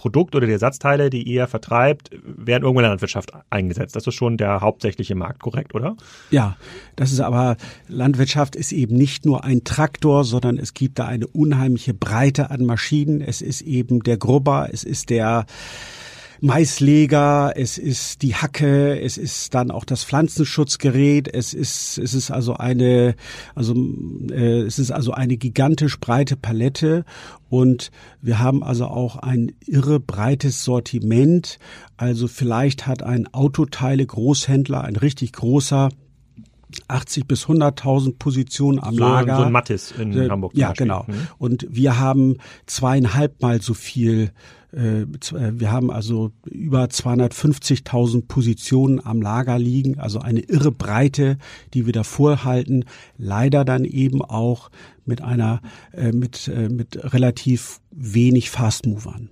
Produkt 0.00 0.34
oder 0.34 0.46
die 0.46 0.54
Ersatzteile, 0.54 1.10
die 1.10 1.22
ihr 1.24 1.46
vertreibt, 1.46 2.08
werden 2.24 2.62
irgendwo 2.62 2.80
in 2.80 2.84
der 2.84 2.92
Landwirtschaft 2.92 3.32
eingesetzt. 3.50 3.94
Das 3.94 4.06
ist 4.06 4.14
schon 4.14 4.38
der 4.38 4.62
hauptsächliche 4.62 5.14
Markt, 5.14 5.42
korrekt, 5.42 5.74
oder? 5.74 5.94
Ja, 6.30 6.56
das 6.96 7.12
ist 7.12 7.20
aber, 7.20 7.58
Landwirtschaft 7.86 8.56
ist 8.56 8.72
eben 8.72 8.96
nicht 8.96 9.26
nur 9.26 9.44
ein 9.44 9.62
Traktor, 9.62 10.24
sondern 10.24 10.56
es 10.56 10.72
gibt 10.72 10.98
da 10.98 11.04
eine 11.04 11.26
unheimliche 11.26 11.92
Breite 11.92 12.50
an 12.50 12.64
Maschinen. 12.64 13.20
Es 13.20 13.42
ist 13.42 13.60
eben 13.60 14.02
der 14.02 14.16
Grubber, 14.16 14.70
es 14.72 14.84
ist 14.84 15.10
der 15.10 15.44
Maisleger, 16.42 17.52
es 17.56 17.76
ist 17.76 18.22
die 18.22 18.34
Hacke, 18.34 18.98
es 19.00 19.18
ist 19.18 19.54
dann 19.54 19.70
auch 19.70 19.84
das 19.84 20.04
Pflanzenschutzgerät, 20.04 21.28
es 21.32 21.52
ist 21.52 21.98
es 21.98 22.14
ist 22.14 22.30
also 22.30 22.54
eine 22.54 23.14
also 23.54 23.74
äh, 24.30 24.62
es 24.62 24.78
ist 24.78 24.90
also 24.90 25.12
eine 25.12 25.36
gigantisch 25.36 26.00
breite 26.00 26.36
Palette 26.36 27.04
und 27.50 27.90
wir 28.22 28.38
haben 28.38 28.62
also 28.62 28.86
auch 28.86 29.16
ein 29.16 29.52
irre 29.66 30.00
breites 30.00 30.64
Sortiment. 30.64 31.58
Also 31.96 32.28
vielleicht 32.28 32.86
hat 32.86 33.02
ein 33.02 33.32
Autoteile 33.34 34.06
Großhändler, 34.06 34.82
ein 34.82 34.96
richtig 34.96 35.32
großer 35.32 35.90
80 36.88 37.26
bis 37.26 37.46
100.000 37.46 38.16
Positionen 38.18 38.78
am 38.78 38.94
so, 38.94 39.00
Lager. 39.00 39.36
So 39.36 39.42
ein 39.44 39.52
Mattis 39.52 39.92
in 39.92 40.12
äh, 40.12 40.28
Hamburg. 40.28 40.52
Ja, 40.54 40.72
genau. 40.72 41.04
Mhm. 41.06 41.28
Und 41.38 41.66
wir 41.70 41.98
haben 41.98 42.36
zweieinhalb 42.66 43.40
Mal 43.42 43.60
so 43.62 43.74
viel 43.74 44.32
äh, 44.72 45.06
wir 45.32 45.72
haben 45.72 45.90
also 45.90 46.30
über 46.44 46.84
250.000 46.84 48.26
Positionen 48.26 49.04
am 49.04 49.20
Lager 49.20 49.58
liegen, 49.58 49.98
also 49.98 50.20
eine 50.20 50.40
irre 50.40 50.72
Breite, 50.72 51.38
die 51.74 51.86
wir 51.86 51.92
da 51.92 52.04
vorhalten. 52.04 52.84
Leider 53.18 53.64
dann 53.64 53.84
eben 53.84 54.22
auch 54.22 54.70
mit 55.04 55.22
einer, 55.22 55.60
äh, 55.92 56.12
mit, 56.12 56.48
äh, 56.48 56.68
mit 56.68 57.12
relativ 57.12 57.80
wenig 57.90 58.50
Fast 58.50 58.86
Movern. 58.86 59.30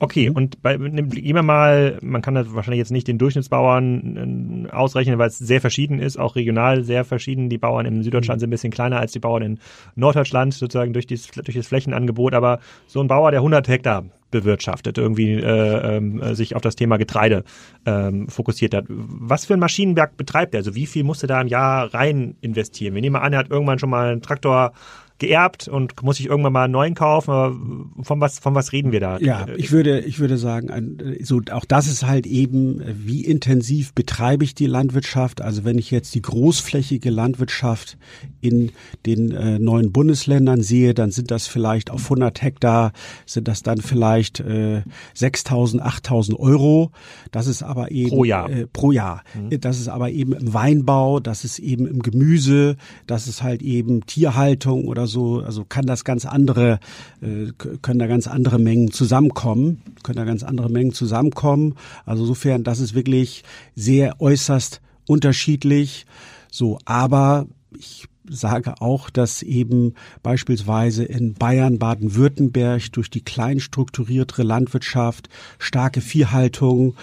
Okay, 0.00 0.30
mhm. 0.30 0.36
und 0.36 0.62
bei, 0.62 0.76
gehen 0.76 1.34
wir 1.34 1.42
mal, 1.42 1.98
man 2.02 2.22
kann 2.22 2.34
das 2.34 2.54
wahrscheinlich 2.54 2.78
jetzt 2.78 2.92
nicht 2.92 3.08
den 3.08 3.18
Durchschnittsbauern 3.18 4.66
äh, 4.66 4.70
ausrechnen, 4.70 5.18
weil 5.18 5.28
es 5.28 5.38
sehr 5.38 5.60
verschieden 5.60 5.98
ist, 5.98 6.18
auch 6.18 6.36
regional 6.36 6.84
sehr 6.84 7.04
verschieden. 7.04 7.48
Die 7.48 7.58
Bauern 7.58 7.84
in 7.84 8.02
Süddeutschland 8.02 8.38
mhm. 8.38 8.40
sind 8.42 8.48
ein 8.48 8.52
bisschen 8.52 8.70
kleiner 8.70 9.00
als 9.00 9.12
die 9.12 9.18
Bauern 9.18 9.42
in 9.42 9.58
Norddeutschland, 9.96 10.54
sozusagen 10.54 10.92
durch, 10.92 11.06
dies, 11.06 11.26
durch 11.28 11.56
das 11.56 11.66
Flächenangebot. 11.66 12.34
Aber 12.34 12.60
so 12.86 13.00
ein 13.00 13.08
Bauer, 13.08 13.32
der 13.32 13.40
100 13.40 13.66
Hektar 13.66 14.04
bewirtschaftet, 14.30 14.98
irgendwie 14.98 15.32
äh, 15.32 15.96
äh, 15.96 16.34
sich 16.34 16.54
auf 16.54 16.62
das 16.62 16.76
Thema 16.76 16.96
Getreide 16.96 17.44
ähm, 17.86 18.28
fokussiert 18.28 18.74
hat. 18.74 18.84
Was 18.88 19.46
für 19.46 19.54
ein 19.54 19.60
Maschinenwerk 19.60 20.16
betreibt 20.16 20.54
er? 20.54 20.58
Also 20.58 20.74
wie 20.74 20.86
viel 20.86 21.02
musste 21.02 21.26
da 21.26 21.40
im 21.40 21.48
Jahr 21.48 21.92
rein 21.94 22.36
investieren? 22.40 22.94
Wir 22.94 23.00
nehmen 23.00 23.14
mal 23.14 23.20
an, 23.20 23.32
er 23.32 23.40
hat 23.40 23.50
irgendwann 23.50 23.78
schon 23.78 23.90
mal 23.90 24.12
einen 24.12 24.22
Traktor 24.22 24.72
geerbt 25.18 25.66
und 25.68 26.02
muss 26.02 26.20
ich 26.20 26.26
irgendwann 26.26 26.52
mal 26.52 26.64
einen 26.64 26.72
neuen 26.72 26.94
kaufen. 26.94 27.92
Von 28.02 28.20
was, 28.20 28.38
von 28.38 28.54
was 28.54 28.72
reden 28.72 28.92
wir 28.92 29.00
da? 29.00 29.18
Ja, 29.18 29.46
ich 29.56 29.72
würde, 29.72 30.00
ich 30.00 30.20
würde 30.20 30.38
sagen, 30.38 30.98
so, 31.22 31.40
auch 31.50 31.64
das 31.64 31.88
ist 31.88 32.06
halt 32.06 32.26
eben, 32.26 32.80
wie 32.86 33.24
intensiv 33.24 33.92
betreibe 33.94 34.44
ich 34.44 34.54
die 34.54 34.66
Landwirtschaft? 34.66 35.40
Also 35.40 35.64
wenn 35.64 35.78
ich 35.78 35.90
jetzt 35.90 36.14
die 36.14 36.22
großflächige 36.22 37.10
Landwirtschaft 37.10 37.98
in 38.40 38.70
den 39.06 39.32
äh, 39.32 39.58
neuen 39.58 39.92
Bundesländern 39.92 40.62
sehe, 40.62 40.94
dann 40.94 41.10
sind 41.10 41.30
das 41.30 41.48
vielleicht 41.48 41.90
auf 41.90 42.04
100 42.04 42.40
Hektar, 42.40 42.92
sind 43.26 43.48
das 43.48 43.62
dann 43.62 43.78
vielleicht 43.78 44.38
äh, 44.40 44.82
6.000, 45.16 45.80
8.000 45.80 46.36
Euro. 46.38 46.92
Das 47.32 47.48
ist 47.48 47.62
aber 47.62 47.90
eben 47.90 48.10
pro 48.10 48.24
Jahr. 48.24 48.50
Äh, 48.50 48.66
pro 48.66 48.92
Jahr. 48.92 49.24
Mhm. 49.34 49.60
Das 49.60 49.80
ist 49.80 49.88
aber 49.88 50.10
eben 50.10 50.32
im 50.32 50.54
Weinbau, 50.54 51.18
das 51.18 51.44
ist 51.44 51.58
eben 51.58 51.86
im 51.86 52.02
Gemüse, 52.02 52.76
das 53.06 53.26
ist 53.26 53.42
halt 53.42 53.62
eben 53.62 54.06
Tierhaltung 54.06 54.84
oder 54.84 55.07
so, 55.08 55.40
also 55.40 55.64
kann 55.64 55.86
das 55.86 56.04
ganz 56.04 56.24
andere, 56.24 56.78
äh, 57.20 57.52
können 57.82 57.98
da 57.98 58.06
ganz 58.06 58.28
andere 58.28 58.60
Mengen 58.60 58.92
zusammenkommen, 58.92 59.82
können 60.04 60.16
da 60.16 60.24
ganz 60.24 60.44
andere 60.44 60.70
Mengen 60.70 60.92
zusammenkommen. 60.92 61.74
Also 62.06 62.22
insofern, 62.22 62.62
das 62.62 62.78
ist 62.78 62.94
wirklich 62.94 63.42
sehr 63.74 64.20
äußerst 64.20 64.80
unterschiedlich. 65.06 66.06
So, 66.50 66.78
aber 66.84 67.46
ich 67.76 68.06
sage 68.30 68.80
auch, 68.80 69.10
dass 69.10 69.42
eben 69.42 69.94
beispielsweise 70.22 71.04
in 71.04 71.34
Bayern, 71.34 71.78
Baden-Württemberg 71.78 72.92
durch 72.92 73.10
die 73.10 73.22
klein 73.22 73.60
strukturiertere 73.60 74.42
Landwirtschaft, 74.42 75.28
starke 75.58 76.00
Viehhaltung, 76.00 76.94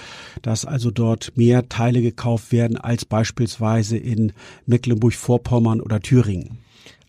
dass 0.42 0.66
also 0.66 0.92
dort 0.92 1.36
mehr 1.36 1.68
Teile 1.70 2.02
gekauft 2.02 2.52
werden 2.52 2.78
als 2.78 3.06
beispielsweise 3.06 3.98
in 3.98 4.34
Mecklenburg-Vorpommern 4.66 5.82
oder 5.82 6.00
Thüringen. 6.00 6.60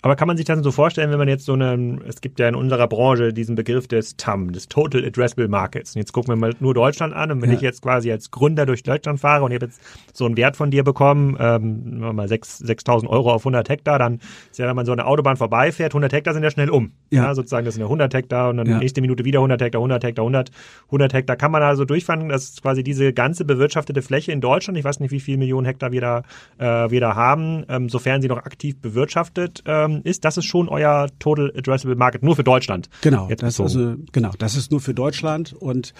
Aber 0.07 0.15
kann 0.15 0.29
man 0.29 0.37
sich 0.37 0.47
das 0.47 0.61
so 0.61 0.71
vorstellen, 0.71 1.11
wenn 1.11 1.19
man 1.19 1.27
jetzt 1.27 1.47
so 1.47 1.55
eine, 1.55 1.99
es 2.07 2.21
gibt 2.21 2.39
ja 2.39 2.47
in 2.49 2.55
unserer 2.55 2.87
Branche 2.87 3.33
diesen 3.33 3.57
Begriff 3.57 3.89
des 3.89 4.17
TAM, 4.17 4.53
des 4.53 4.69
Total 4.69 5.05
Addressable 5.05 5.49
Markets. 5.49 5.97
Und 5.97 5.99
jetzt 5.99 6.13
gucken 6.13 6.31
wir 6.33 6.37
mal 6.37 6.55
nur 6.61 6.75
Deutschland 6.75 7.13
an. 7.13 7.33
Und 7.33 7.43
wenn 7.43 7.51
ja. 7.51 7.57
ich 7.57 7.61
jetzt 7.61 7.83
quasi 7.83 8.13
als 8.13 8.31
Gründer 8.31 8.67
durch 8.67 8.85
Deutschland 8.85 9.19
fahre 9.19 9.43
und 9.43 9.51
ich 9.51 9.57
habe 9.57 9.67
jetzt 9.67 9.81
so 10.13 10.25
einen 10.25 10.37
Wert 10.37 10.57
von 10.57 10.71
dir 10.71 10.85
bekommen, 10.85 11.37
ähm, 11.41 11.99
mal 11.99 12.29
6.000 12.29 13.09
Euro 13.09 13.33
auf 13.33 13.41
100 13.41 13.69
Hektar, 13.69 13.99
dann 13.99 14.21
ist 14.49 14.61
ja, 14.61 14.69
wenn 14.69 14.77
man 14.77 14.87
so 14.87 14.93
eine 14.93 15.07
Autobahn 15.07 15.37
vorbeifährt, 15.37 15.91
100 15.91 16.13
Hektar 16.13 16.35
sind 16.35 16.45
ja 16.45 16.53
schnell 16.53 16.71
um. 16.71 16.93
Ja. 17.11 17.25
ja 17.25 17.35
sozusagen, 17.35 17.65
das 17.65 17.75
sind 17.75 17.81
ja 17.81 17.87
100 17.87 18.15
Hektar 18.15 18.51
und 18.51 18.59
dann 18.59 18.67
ja. 18.69 18.79
nächste 18.79 19.01
Minute 19.01 19.25
wieder 19.25 19.41
100 19.41 19.61
Hektar, 19.61 19.81
100 19.81 20.05
Hektar, 20.05 20.23
100, 20.23 20.53
100 20.85 21.15
Hektar. 21.15 21.35
Kann 21.35 21.51
man 21.51 21.65
also 21.65 21.85
durchfahren, 21.85 22.29
dass 22.29 22.63
quasi 22.63 22.85
diese 22.85 23.13
ganze 23.13 23.45
bewirtschaftete 23.45 24.03
Fläche 24.03 24.31
in 24.31 24.41
Deutschland, 24.41 24.79
ich 24.79 24.85
weiß 24.85 25.01
nicht, 25.01 25.11
wie 25.11 25.19
viele 25.19 25.39
Millionen 25.39 25.67
Hektar 25.67 25.91
wir 25.91 26.01
da, 26.01 26.23
äh, 26.59 26.93
wir 26.93 27.01
da 27.01 27.17
haben, 27.17 27.65
ähm, 27.69 27.89
sofern 27.89 28.23
sie 28.23 28.29
noch 28.29 28.39
aktiv 28.39 28.81
bewirtschaftet 28.81 29.65
ähm, 29.67 29.96
ist, 30.03 30.25
das 30.25 30.37
ist 30.37 30.45
schon 30.45 30.69
euer 30.69 31.09
Total 31.19 31.53
Addressable 31.57 31.97
Market 31.97 32.23
nur 32.23 32.37
für 32.37 32.45
Deutschland. 32.45 32.89
Genau, 33.03 33.29
das 33.37 33.61
also 33.61 33.97
genau, 34.13 34.31
das 34.39 34.57
ist 34.57 34.71
nur 34.71 34.81
für 34.81 34.95
Deutschland 34.95 35.53
und 35.53 35.95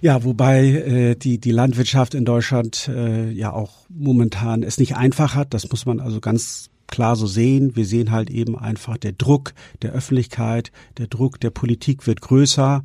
ja, 0.00 0.24
wobei 0.24 0.66
äh, 0.66 1.14
die 1.16 1.38
die 1.38 1.50
Landwirtschaft 1.50 2.14
in 2.14 2.24
Deutschland 2.24 2.88
äh, 2.88 3.30
ja 3.30 3.52
auch 3.52 3.86
momentan 3.88 4.62
es 4.62 4.78
nicht 4.78 4.96
einfach 4.96 5.34
hat, 5.34 5.54
das 5.54 5.70
muss 5.70 5.86
man 5.86 6.00
also 6.00 6.20
ganz 6.20 6.70
klar 6.88 7.14
so 7.14 7.26
sehen. 7.26 7.76
Wir 7.76 7.84
sehen 7.84 8.10
halt 8.10 8.30
eben 8.30 8.58
einfach 8.58 8.96
der 8.96 9.12
Druck 9.12 9.52
der 9.82 9.92
Öffentlichkeit, 9.92 10.72
der 10.96 11.06
Druck 11.06 11.38
der 11.38 11.50
Politik 11.50 12.06
wird 12.06 12.20
größer, 12.20 12.82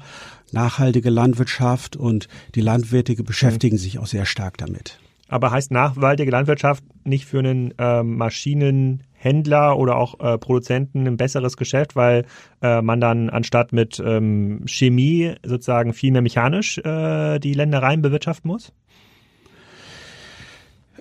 nachhaltige 0.52 1.10
Landwirtschaft 1.10 1.96
und 1.96 2.28
die 2.54 2.62
Landwirte 2.62 3.16
beschäftigen 3.24 3.78
sich 3.78 3.98
auch 3.98 4.08
sehr 4.08 4.26
stark 4.26 4.58
damit. 4.58 5.00
Aber 5.30 5.50
heißt 5.50 5.72
nachhaltige 5.72 6.30
Landwirtschaft 6.30 6.84
nicht 7.06 7.26
für 7.26 7.40
einen 7.40 7.74
äh, 7.80 8.04
Maschinenhändler 9.24 9.78
oder 9.78 9.98
auch 9.98 10.20
äh, 10.20 10.38
Produzenten 10.38 11.08
ein 11.08 11.18
besseres 11.18 11.58
Geschäft, 11.58 11.96
weil 11.96 12.26
äh, 12.62 12.82
man 12.82 13.00
dann 13.00 13.30
anstatt 13.30 13.74
mit 13.74 14.02
ähm, 14.06 14.64
Chemie 14.66 15.36
sozusagen 15.44 15.94
viel 15.94 16.12
mehr 16.12 16.22
mechanisch 16.22 16.78
äh, 16.80 17.40
die 17.40 17.54
Ländereien 17.54 18.02
bewirtschaften 18.02 18.50
muss? 18.50 18.74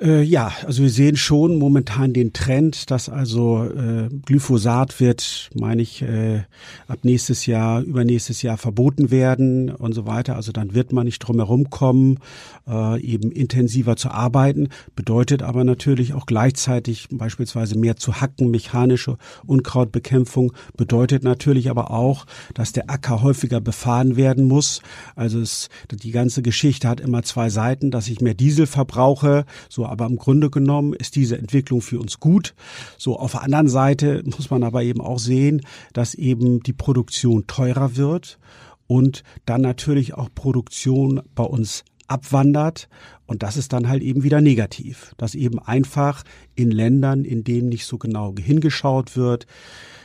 Äh, 0.03 0.23
ja, 0.23 0.53
also 0.67 0.83
wir 0.83 0.91
sehen 0.91 1.17
schon 1.17 1.59
momentan 1.59 2.12
den 2.12 2.33
Trend, 2.33 2.91
dass 2.91 3.09
also 3.09 3.65
äh, 3.65 4.09
Glyphosat 4.27 4.99
wird, 4.99 5.51
meine 5.55 5.83
ich, 5.83 6.03
äh, 6.03 6.43
ab 6.88 6.99
nächstes 7.05 7.47
Jahr, 7.47 7.83
übernächstes 7.83 8.43
Jahr 8.43 8.59
verboten 8.59 9.12
werden 9.12 9.71
und 9.71 9.93
so 9.93 10.05
weiter. 10.07 10.35
Also 10.35 10.51
dann 10.51 10.75
wird 10.75 10.93
man 10.93 11.05
nicht 11.05 11.21
drum 11.21 11.37
herum 11.37 11.71
kommen, 11.71 12.19
äh, 12.67 13.01
eben 13.01 13.31
intensiver 13.31 13.95
zu 13.95 14.11
arbeiten. 14.11 14.71
Bedeutet 14.97 15.43
aber 15.43 15.62
natürlich 15.62 16.15
auch 16.15 16.27
gleichzeitig 16.27 17.07
beispielsweise 17.12 17.79
mehr 17.79 17.95
zu 17.95 18.21
hacken, 18.21 18.51
mechanische 18.51 19.19
Unkrautbekämpfung. 19.47 20.53
Bedeutet 20.77 21.23
natürlich 21.23 21.71
aber 21.71 21.93
auch, 21.93 22.27
dass 22.55 22.73
der 22.73 22.91
Acker 22.91 23.23
häufiger 23.23 23.61
befahren 23.61 24.17
werden 24.17 24.49
muss. 24.49 24.83
Also 25.15 25.38
es, 25.41 25.69
die 25.93 26.11
ganze 26.11 26.43
Geschichte 26.43 26.88
hat 26.88 26.99
immer 26.99 27.23
zwei 27.23 27.51
Seiten, 27.51 27.93
dass 27.93 28.09
ich 28.09 28.21
mehr 28.21 28.35
Diesel 28.35 28.67
verbrauche, 28.67 29.45
so 29.69 29.91
aber 29.92 30.07
im 30.07 30.16
Grunde 30.16 30.50
genommen 30.50 30.94
ist 30.94 31.14
diese 31.14 31.38
Entwicklung 31.38 31.81
für 31.81 32.00
uns 32.00 32.18
gut. 32.18 32.55
So 32.98 33.18
auf 33.18 33.33
der 33.33 33.42
anderen 33.42 33.68
Seite 33.68 34.22
muss 34.24 34.50
man 34.50 34.64
aber 34.64 34.83
eben 34.83 35.00
auch 35.00 35.18
sehen, 35.18 35.61
dass 35.92 36.14
eben 36.14 36.62
die 36.62 36.72
Produktion 36.72 37.46
teurer 37.46 37.96
wird 37.96 38.38
und 38.87 39.22
dann 39.46 39.61
natürlich 39.61 40.14
auch 40.14 40.28
Produktion 40.35 41.22
bei 41.35 41.44
uns 41.44 41.85
abwandert. 42.09 42.88
Und 43.26 43.42
das 43.42 43.57
ist 43.57 43.72
dann 43.72 43.88
halt 43.88 44.02
eben 44.02 44.22
wieder 44.22 44.40
negativ, 44.40 45.14
dass 45.16 45.35
eben 45.35 45.59
einfach 45.59 46.24
in 46.55 46.70
Ländern, 46.70 47.24
in 47.24 47.44
denen 47.44 47.68
nicht 47.68 47.87
so 47.87 47.96
genau 47.96 48.35
hingeschaut 48.38 49.16
wird, 49.16 49.46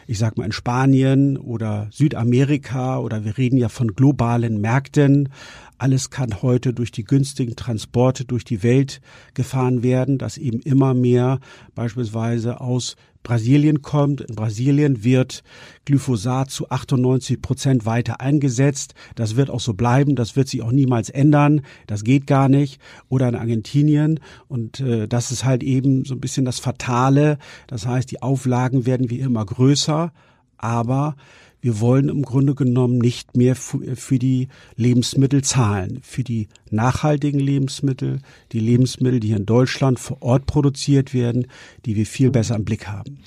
ich 0.07 0.17
sag 0.17 0.37
mal 0.37 0.45
in 0.45 0.53
Spanien 0.53 1.37
oder 1.37 1.89
Südamerika 1.91 2.99
oder 2.99 3.25
wir 3.25 3.37
reden 3.37 3.57
ja 3.57 3.67
von 3.67 3.93
globalen 3.93 4.61
Märkten, 4.61 5.29
alles 5.77 6.09
kann 6.09 6.41
heute 6.41 6.73
durch 6.73 6.91
die 6.91 7.03
günstigen 7.03 7.55
Transporte 7.55 8.25
durch 8.25 8.43
die 8.43 8.63
Welt 8.63 9.01
gefahren 9.33 9.83
werden, 9.83 10.17
dass 10.17 10.37
eben 10.37 10.59
immer 10.59 10.93
mehr 10.93 11.39
beispielsweise 11.75 12.61
aus 12.61 12.95
Brasilien 13.27 13.81
kommt. 13.81 14.21
In 14.21 14.35
Brasilien 14.35 15.03
wird 15.03 15.43
Glyphosat 15.85 16.49
zu 16.49 16.69
98 16.69 17.41
Prozent 17.41 17.85
weiter 17.85 18.21
eingesetzt. 18.21 18.93
Das 19.15 19.35
wird 19.35 19.49
auch 19.49 19.59
so 19.59 19.73
bleiben. 19.73 20.15
Das 20.15 20.35
wird 20.37 20.47
sich 20.47 20.61
auch 20.61 20.71
niemals 20.71 21.09
ändern. 21.09 21.61
Das 21.87 22.03
geht 22.05 22.25
gar 22.25 22.47
nicht. 22.47 22.79
Oder 23.09 23.27
in 23.27 23.35
Argentinien. 23.35 24.21
Und 24.47 24.79
äh, 24.79 25.07
das 25.07 25.31
ist 25.31 25.43
halt 25.43 25.61
eben 25.61 26.05
so 26.05 26.15
ein 26.15 26.21
bisschen 26.21 26.45
das 26.45 26.59
Fatale. 26.59 27.37
Das 27.67 27.85
heißt, 27.85 28.09
die 28.09 28.21
Auflagen 28.21 28.85
werden 28.85 29.09
wie 29.09 29.19
immer 29.19 29.45
größer. 29.45 30.13
Aber 30.57 31.15
wir 31.61 31.79
wollen 31.79 32.09
im 32.09 32.21
Grunde 32.21 32.55
genommen 32.55 32.97
nicht 32.97 33.35
mehr 33.35 33.55
für 33.55 34.19
die 34.19 34.47
Lebensmittel 34.75 35.43
zahlen, 35.43 35.99
für 36.01 36.23
die 36.23 36.47
nachhaltigen 36.69 37.39
Lebensmittel, 37.39 38.19
die 38.51 38.59
Lebensmittel, 38.59 39.19
die 39.19 39.27
hier 39.29 39.37
in 39.37 39.45
Deutschland 39.45 39.99
vor 39.99 40.21
Ort 40.21 40.45
produziert 40.45 41.13
werden, 41.13 41.47
die 41.85 41.95
wir 41.95 42.05
viel 42.05 42.29
besser 42.29 42.55
im 42.55 42.65
Blick 42.65 42.87
haben. 42.87 43.19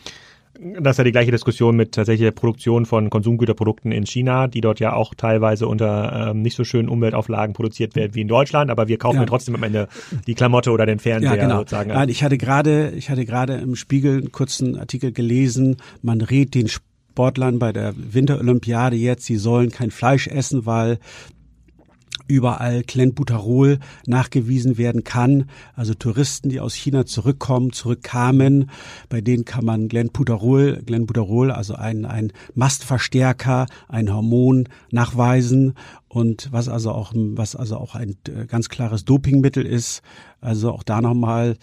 Das 0.78 0.92
ist 0.94 0.98
ja 0.98 1.04
die 1.04 1.12
gleiche 1.12 1.30
Diskussion 1.30 1.74
mit 1.74 1.92
tatsächlich 1.92 2.26
der 2.26 2.32
Produktion 2.32 2.84
von 2.84 3.08
Konsumgüterprodukten 3.08 3.92
in 3.92 4.04
China, 4.04 4.46
die 4.46 4.60
dort 4.60 4.78
ja 4.78 4.92
auch 4.92 5.14
teilweise 5.14 5.66
unter 5.66 6.30
ähm, 6.30 6.42
nicht 6.42 6.54
so 6.54 6.64
schönen 6.64 6.90
Umweltauflagen 6.90 7.54
produziert 7.54 7.96
werden 7.96 8.14
wie 8.14 8.20
in 8.20 8.28
Deutschland, 8.28 8.70
aber 8.70 8.86
wir 8.86 8.98
kaufen 8.98 9.16
ja, 9.16 9.22
ja 9.22 9.26
trotzdem 9.26 9.54
am 9.54 9.62
Ende 9.62 9.88
die 10.26 10.34
Klamotte 10.34 10.70
oder 10.70 10.84
den 10.84 10.98
Fernseher 10.98 11.36
ja, 11.36 11.42
genau. 11.42 11.58
sozusagen. 11.60 11.90
Nein, 11.90 12.10
ich 12.10 12.22
hatte 12.22 12.36
gerade, 12.36 12.90
ich 12.90 13.08
hatte 13.08 13.24
gerade 13.24 13.54
im 13.54 13.74
Spiegel 13.74 14.18
einen 14.18 14.32
kurzen 14.32 14.78
Artikel 14.78 15.12
gelesen, 15.12 15.78
man 16.02 16.20
rät 16.20 16.54
den 16.54 16.68
Sportlern 17.10 17.58
bei 17.58 17.72
der 17.72 17.92
Winterolympiade 17.96 18.96
jetzt, 18.96 19.24
sie 19.24 19.36
sollen 19.36 19.70
kein 19.70 19.90
Fleisch 19.90 20.28
essen, 20.28 20.64
weil 20.64 20.98
überall 22.28 22.84
Clenbuterol 22.84 23.80
nachgewiesen 24.06 24.78
werden 24.78 25.02
kann. 25.02 25.46
Also 25.74 25.94
Touristen, 25.94 26.48
die 26.48 26.60
aus 26.60 26.74
China 26.74 27.04
zurückkommen, 27.04 27.72
zurückkamen, 27.72 28.70
bei 29.08 29.20
denen 29.20 29.44
kann 29.44 29.64
man 29.64 29.88
Glenbuterol, 29.88 30.80
Glenbuterol, 30.86 31.50
also 31.50 31.74
ein, 31.74 32.04
ein 32.04 32.32
Mastverstärker, 32.54 33.66
ein 33.88 34.14
Hormon 34.14 34.68
nachweisen 34.92 35.74
und 36.06 36.48
was 36.52 36.68
also 36.68 36.92
auch, 36.92 37.12
was 37.14 37.56
also 37.56 37.76
auch 37.76 37.96
ein 37.96 38.16
äh, 38.28 38.46
ganz 38.46 38.68
klares 38.68 39.04
Dopingmittel 39.04 39.66
ist. 39.66 40.02
Also 40.40 40.70
auch 40.70 40.84
da 40.84 41.00
nochmal 41.00 41.56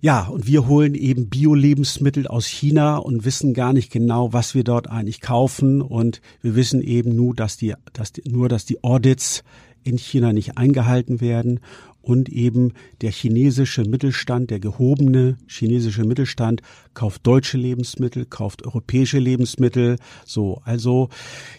ja, 0.00 0.26
und 0.28 0.46
wir 0.46 0.66
holen 0.66 0.94
eben 0.94 1.28
Bio-Lebensmittel 1.28 2.26
aus 2.26 2.46
China 2.46 2.96
und 2.96 3.24
wissen 3.24 3.52
gar 3.52 3.74
nicht 3.74 3.92
genau, 3.92 4.32
was 4.32 4.54
wir 4.54 4.64
dort 4.64 4.88
eigentlich 4.88 5.20
kaufen. 5.20 5.82
Und 5.82 6.22
wir 6.40 6.54
wissen 6.54 6.80
eben 6.80 7.14
nur, 7.14 7.34
dass 7.34 7.58
die, 7.58 7.74
dass 7.92 8.12
die, 8.12 8.22
nur, 8.28 8.48
dass 8.48 8.64
die 8.64 8.82
Audits 8.82 9.44
in 9.82 9.98
China 9.98 10.32
nicht 10.32 10.58
eingehalten 10.58 11.20
werden 11.20 11.60
und 12.02 12.28
eben 12.28 12.72
der 13.00 13.10
chinesische 13.10 13.82
Mittelstand, 13.82 14.50
der 14.50 14.60
gehobene 14.60 15.36
chinesische 15.46 16.04
Mittelstand 16.04 16.62
kauft 16.94 17.26
deutsche 17.26 17.58
Lebensmittel, 17.58 18.24
kauft 18.24 18.64
europäische 18.64 19.18
Lebensmittel. 19.18 19.96
So, 20.24 20.60
also 20.64 21.08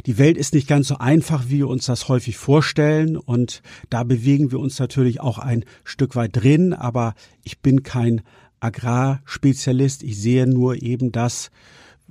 die 0.06 0.18
Welt 0.18 0.38
ist 0.38 0.54
nicht 0.54 0.68
ganz 0.68 0.88
so 0.88 0.98
einfach, 0.98 1.46
wie 1.48 1.60
wir 1.60 1.68
uns 1.68 1.86
das 1.86 2.10
häufig 2.10 2.38
vorstellen 2.38 3.18
und 3.18 3.62
da 3.90 4.04
bewegen 4.04 4.52
wir 4.52 4.60
uns 4.60 4.80
natürlich 4.80 5.22
auch 5.22 5.38
ein 5.38 5.66
Stück 5.84 6.16
weit 6.16 6.36
drin, 6.36 6.74
aber 6.74 7.14
ich 7.44 7.60
bin 7.60 7.84
kein 7.84 8.22
Agrarspezialist. 8.60 10.04
Ich 10.04 10.20
sehe 10.20 10.48
nur 10.48 10.82
eben, 10.82 11.12
dass 11.12 11.52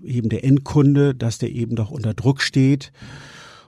eben 0.03 0.29
der 0.29 0.45
Endkunde, 0.45 1.15
dass 1.15 1.39
der 1.39 1.51
eben 1.51 1.77
doch 1.77 1.91
unter 1.91 2.15
Druck 2.15 2.43
steht. 2.43 2.93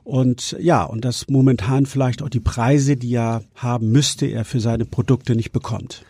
Und 0.04 0.56
ja, 0.60 0.84
und 0.84 1.04
dass 1.04 1.28
momentan 1.28 1.86
vielleicht 1.86 2.22
auch 2.22 2.28
die 2.28 2.40
Preise, 2.40 2.96
die 2.96 3.14
er 3.14 3.42
haben 3.54 3.90
müsste, 3.92 4.26
er 4.26 4.44
für 4.44 4.60
seine 4.60 4.84
Produkte 4.84 5.36
nicht 5.36 5.52
bekommt. 5.52 6.04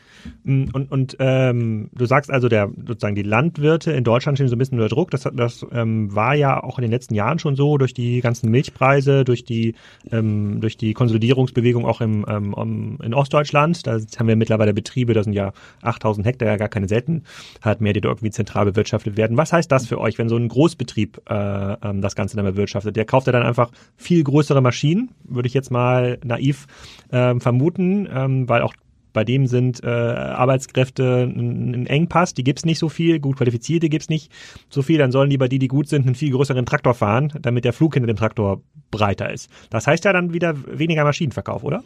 Mm, 0.45 0.65
und, 0.73 0.91
und 0.91 1.17
ähm, 1.19 1.91
du 1.93 2.07
sagst 2.07 2.31
also, 2.31 2.49
der 2.49 2.71
sozusagen 2.87 3.15
die 3.15 3.23
Landwirte 3.23 3.93
in 3.93 4.05
Deutschland 4.05 4.39
stehen 4.39 4.49
so 4.49 4.57
ein 4.57 4.59
bisschen 4.59 4.79
unter 4.79 4.95
Druck. 4.95 5.11
Das, 5.11 5.29
das 5.35 5.67
ähm, 5.73 6.15
war 6.15 6.35
ja 6.35 6.63
auch 6.63 6.79
in 6.79 6.83
den 6.83 6.91
letzten 6.91 7.15
Jahren 7.15 7.39
schon 7.39 7.57
so 7.57 7.79
durch 7.79 7.95
die 7.95 8.21
ganzen 8.21 8.51
Milchpreise, 8.51 9.25
durch 9.25 9.45
die 9.45 9.75
ähm, 10.11 10.61
durch 10.61 10.77
die 10.77 10.95
Konsolidierungsbewegung 10.95 11.85
auch 11.85 12.01
im, 12.01 12.25
ähm, 12.29 12.99
in 13.03 13.15
Ostdeutschland. 13.15 13.87
Da 13.87 13.99
haben 14.19 14.29
wir 14.29 14.37
mittlerweile 14.37 14.75
Betriebe, 14.75 15.15
da 15.15 15.23
sind 15.23 15.33
ja 15.33 15.53
8000 15.83 16.27
Hektar, 16.27 16.49
ja 16.49 16.57
gar 16.57 16.69
keine 16.69 16.89
Seltenheit 16.89 17.81
mehr, 17.81 17.93
die 17.93 18.01
da 18.01 18.09
irgendwie 18.09 18.31
zentral 18.31 18.65
bewirtschaftet 18.65 19.17
werden. 19.17 19.37
Was 19.37 19.53
heißt 19.53 19.71
das 19.71 19.87
für 19.87 20.01
euch, 20.01 20.19
wenn 20.19 20.29
so 20.29 20.37
ein 20.37 20.49
Großbetrieb 20.49 21.21
äh, 21.29 21.73
ähm, 21.83 22.01
das 22.01 22.15
Ganze 22.15 22.37
dann 22.37 22.45
bewirtschaftet? 22.47 22.97
Der 22.97 23.05
kauft 23.05 23.27
ja 23.27 23.33
dann 23.33 23.43
einfach 23.43 23.71
viel 23.97 24.23
größere 24.25 24.61
Maschinen, 24.61 25.11
würde 25.25 25.47
ich 25.47 25.55
jetzt 25.55 25.71
mal 25.71 26.19
naiv 26.25 26.67
ähm, 27.11 27.41
vermuten, 27.41 28.09
ähm, 28.13 28.49
weil 28.49 28.63
auch 28.63 28.75
bei 29.13 29.25
dem 29.25 29.47
sind 29.47 29.83
äh, 29.83 29.87
Arbeitskräfte 29.87 31.23
ein, 31.25 31.87
Engpass, 31.87 32.35
die 32.35 32.45
gibt's 32.45 32.65
nicht 32.65 32.79
so 32.79 32.89
viel, 32.89 33.21
gut 33.21 33.37
qualifizierte 33.37 33.89
gibt's 33.89 34.09
nicht 34.09 34.33
so 34.69 34.83
viel, 34.83 34.99
dann 34.99 35.13
sollen 35.13 35.31
lieber 35.31 35.49
die, 35.49 35.59
die 35.59 35.69
gut 35.69 35.89
sind, 35.89 36.07
einen 36.07 36.15
viel 36.15 36.33
größeren 36.33 36.67
Traktor 36.67 36.95
fahren, 36.95 37.33
damit 37.41 37.65
der 37.65 37.73
Flug 37.73 37.95
hinter 37.95 38.07
dem 38.07 38.17
Traktor 38.17 38.63
breiter 38.91 39.33
ist. 39.33 39.51
Das 39.71 39.87
heißt 39.87 40.05
ja 40.05 40.13
dann 40.13 40.33
wieder 40.33 40.55
weniger 40.67 41.05
Maschinenverkauf, 41.05 41.65
oder? 41.65 41.83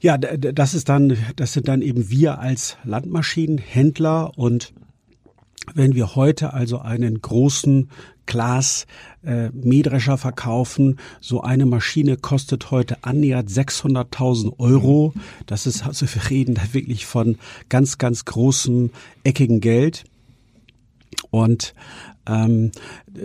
Ja, 0.00 0.16
das 0.16 0.72
ist 0.74 0.88
dann, 0.88 1.16
das 1.36 1.52
sind 1.52 1.68
dann 1.68 1.82
eben 1.82 2.08
wir 2.08 2.38
als 2.38 2.78
Landmaschinenhändler 2.84 4.32
und 4.36 4.72
wenn 5.74 5.94
wir 5.94 6.14
heute 6.14 6.52
also 6.52 6.78
einen 6.78 7.20
großen 7.20 7.90
Glas 8.26 8.86
äh, 9.24 9.50
Mähdrescher 9.50 10.16
verkaufen. 10.16 10.98
So 11.20 11.40
eine 11.42 11.66
Maschine 11.66 12.16
kostet 12.16 12.70
heute 12.70 13.02
annähernd 13.02 13.50
600.000 13.50 14.58
Euro. 14.58 15.12
Das 15.46 15.66
ist 15.66 15.84
also, 15.84 16.06
wir 16.06 16.30
reden 16.30 16.54
da 16.54 16.62
wirklich 16.72 17.06
von 17.06 17.38
ganz, 17.68 17.98
ganz 17.98 18.24
großem, 18.24 18.90
eckigen 19.24 19.60
Geld. 19.60 20.04
Und 21.30 21.74
ähm, 22.30 22.70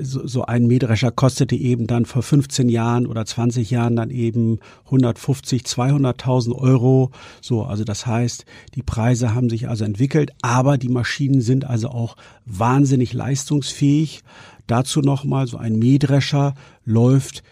so, 0.02 0.26
so 0.26 0.46
ein 0.46 0.68
Mähdrescher 0.68 1.12
kostete 1.12 1.56
eben 1.56 1.88
dann 1.88 2.06
vor 2.06 2.24
15 2.24 2.70
Jahren 2.70 3.06
oder 3.06 3.26
20 3.26 3.70
Jahren 3.70 3.96
dann 3.96 4.10
eben 4.10 4.60
150, 4.86 5.64
200.000 5.64 6.54
Euro. 6.56 7.12
So, 7.42 7.64
also 7.64 7.84
das 7.84 8.06
heißt, 8.06 8.46
die 8.74 8.84
Preise 8.84 9.36
haben 9.36 9.50
sich 9.50 9.70
also 9.70 9.86
entwickelt, 9.86 10.32
aber 10.42 10.78
die 10.78 10.90
Maschinen 10.90 11.42
sind 11.42 11.66
also 11.66 11.90
auch 11.90 12.16
wahnsinnig 12.46 13.14
leistungsfähig. 13.14 14.24
Dazu 14.68 15.02
nochmal, 15.02 15.48
so 15.48 15.58
ein 15.58 15.78
Mähdrescher 15.78 16.56
läuft 16.86 17.44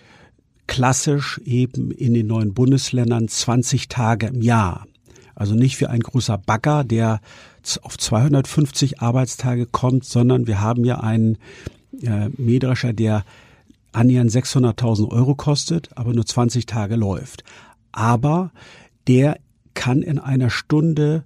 klassisch 0.65 1.39
eben 1.45 1.91
in 1.91 2.13
den 2.13 2.27
neuen 2.27 2.53
Bundesländern 2.53 3.27
20 3.27 3.89
Tage 3.89 4.27
im 4.27 4.41
Jahr. 4.41 4.87
Also 5.35 5.55
nicht 5.55 5.79
wie 5.81 5.87
ein 5.87 5.99
großer 5.99 6.37
Bagger, 6.37 6.83
der 6.83 7.19
auf 7.81 7.97
250 7.97 9.01
Arbeitstage 9.01 9.65
kommt, 9.65 10.05
sondern 10.05 10.47
wir 10.47 10.61
haben 10.61 10.83
ja 10.85 10.99
einen 10.99 11.37
äh, 12.01 12.29
Mähdrescher, 12.37 12.93
der 12.93 13.23
annähernd 13.91 14.31
600.000 14.31 15.09
Euro 15.09 15.35
kostet, 15.35 15.95
aber 15.97 16.13
nur 16.13 16.25
20 16.25 16.65
Tage 16.65 16.95
läuft. 16.95 17.43
Aber 17.91 18.51
der 19.07 19.37
kann 19.73 20.01
in 20.01 20.19
einer 20.19 20.49
Stunde 20.49 21.23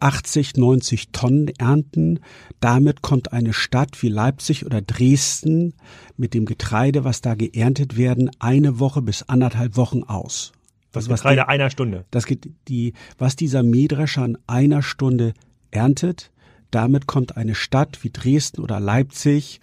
80, 0.00 0.56
90 0.56 1.10
Tonnen 1.12 1.48
ernten. 1.58 2.20
Damit 2.60 3.02
kommt 3.02 3.32
eine 3.32 3.52
Stadt 3.52 4.02
wie 4.02 4.08
Leipzig 4.08 4.66
oder 4.66 4.82
Dresden 4.82 5.74
mit 6.16 6.34
dem 6.34 6.46
Getreide, 6.46 7.04
was 7.04 7.20
da 7.20 7.34
geerntet 7.34 7.96
werden, 7.96 8.30
eine 8.38 8.80
Woche 8.80 9.02
bis 9.02 9.22
anderthalb 9.22 9.76
Wochen 9.76 10.02
aus. 10.02 10.52
Das 10.92 11.08
was 11.08 11.20
Getreide 11.20 11.42
die, 11.42 11.48
einer 11.48 11.70
Stunde. 11.70 12.04
Das 12.10 12.26
geht 12.26 12.50
die, 12.66 12.94
was 13.18 13.36
dieser 13.36 13.62
Mähdrescher 13.62 14.24
in 14.24 14.38
einer 14.46 14.82
Stunde 14.82 15.34
erntet, 15.70 16.30
damit 16.70 17.06
kommt 17.06 17.36
eine 17.36 17.54
Stadt 17.54 18.02
wie 18.02 18.10
Dresden 18.10 18.62
oder 18.62 18.80
Leipzig 18.80 19.60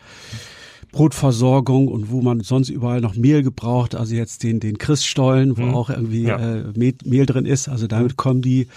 Brotversorgung 0.95 1.89
und 1.89 2.09
wo 2.09 2.21
man 2.21 2.39
sonst 2.39 2.69
überall 2.69 3.01
noch 3.01 3.15
Mehl 3.15 3.43
gebraucht, 3.43 3.95
also 3.95 4.15
jetzt 4.15 4.43
den, 4.43 4.61
den 4.61 4.77
Christstollen, 4.77 5.57
wo 5.57 5.63
hm. 5.63 5.73
auch 5.73 5.89
irgendwie 5.89 6.23
ja. 6.23 6.37
äh, 6.37 6.63
Mehl, 6.73 6.95
Mehl, 7.03 7.25
drin 7.25 7.45
ist. 7.45 7.67
Also 7.67 7.85
damit 7.85 8.15
kommen 8.15 8.41
die 8.41 8.67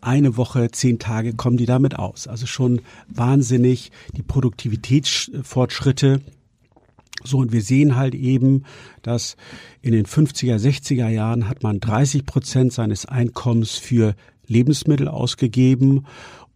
eine 0.00 0.36
Woche, 0.36 0.72
zehn 0.72 0.98
Tage 0.98 1.34
kommen 1.34 1.56
die 1.56 1.66
damit 1.66 1.96
aus. 1.96 2.26
Also 2.26 2.46
schon 2.46 2.80
wahnsinnig 3.08 3.92
die 4.16 4.22
Produktivitätsfortschritte. 4.22 6.20
So, 7.22 7.38
und 7.38 7.52
wir 7.52 7.62
sehen 7.62 7.94
halt 7.94 8.16
eben, 8.16 8.64
dass 9.02 9.36
in 9.80 9.92
den 9.92 10.06
50er, 10.06 10.56
60er 10.56 11.08
Jahren 11.08 11.48
hat 11.48 11.62
man 11.62 11.78
30 11.78 12.26
Prozent 12.26 12.72
seines 12.72 13.06
Einkommens 13.06 13.76
für 13.76 14.16
Lebensmittel 14.48 15.06
ausgegeben 15.06 16.06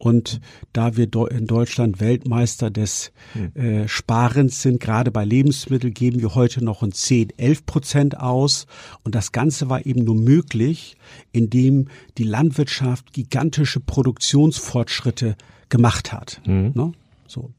und 0.02 0.40
da 0.72 0.96
wir 0.96 1.08
in 1.30 1.46
Deutschland 1.46 2.00
Weltmeister 2.00 2.72
des 2.72 3.12
hm. 3.34 3.54
äh, 3.54 3.86
Sparens 3.86 4.60
sind, 4.60 4.80
gerade 4.80 5.12
bei 5.12 5.24
Lebensmitteln, 5.24 5.94
geben 5.94 6.20
wir 6.20 6.34
heute 6.34 6.64
noch 6.64 6.82
ein 6.82 6.90
10, 6.90 7.28
11 7.36 7.66
Prozent 7.66 8.18
aus. 8.18 8.66
Und 9.04 9.14
das 9.14 9.30
Ganze 9.30 9.70
war 9.70 9.86
eben 9.86 10.02
nur 10.02 10.16
möglich, 10.16 10.96
indem 11.30 11.86
die 12.18 12.24
Landwirtschaft 12.24 13.12
gigantische 13.12 13.78
Produktionsfortschritte 13.78 15.36
gemacht 15.68 16.12
hat. 16.12 16.40
Mhm. 16.46 16.72
Ne? 16.74 16.92
So. 17.28 17.50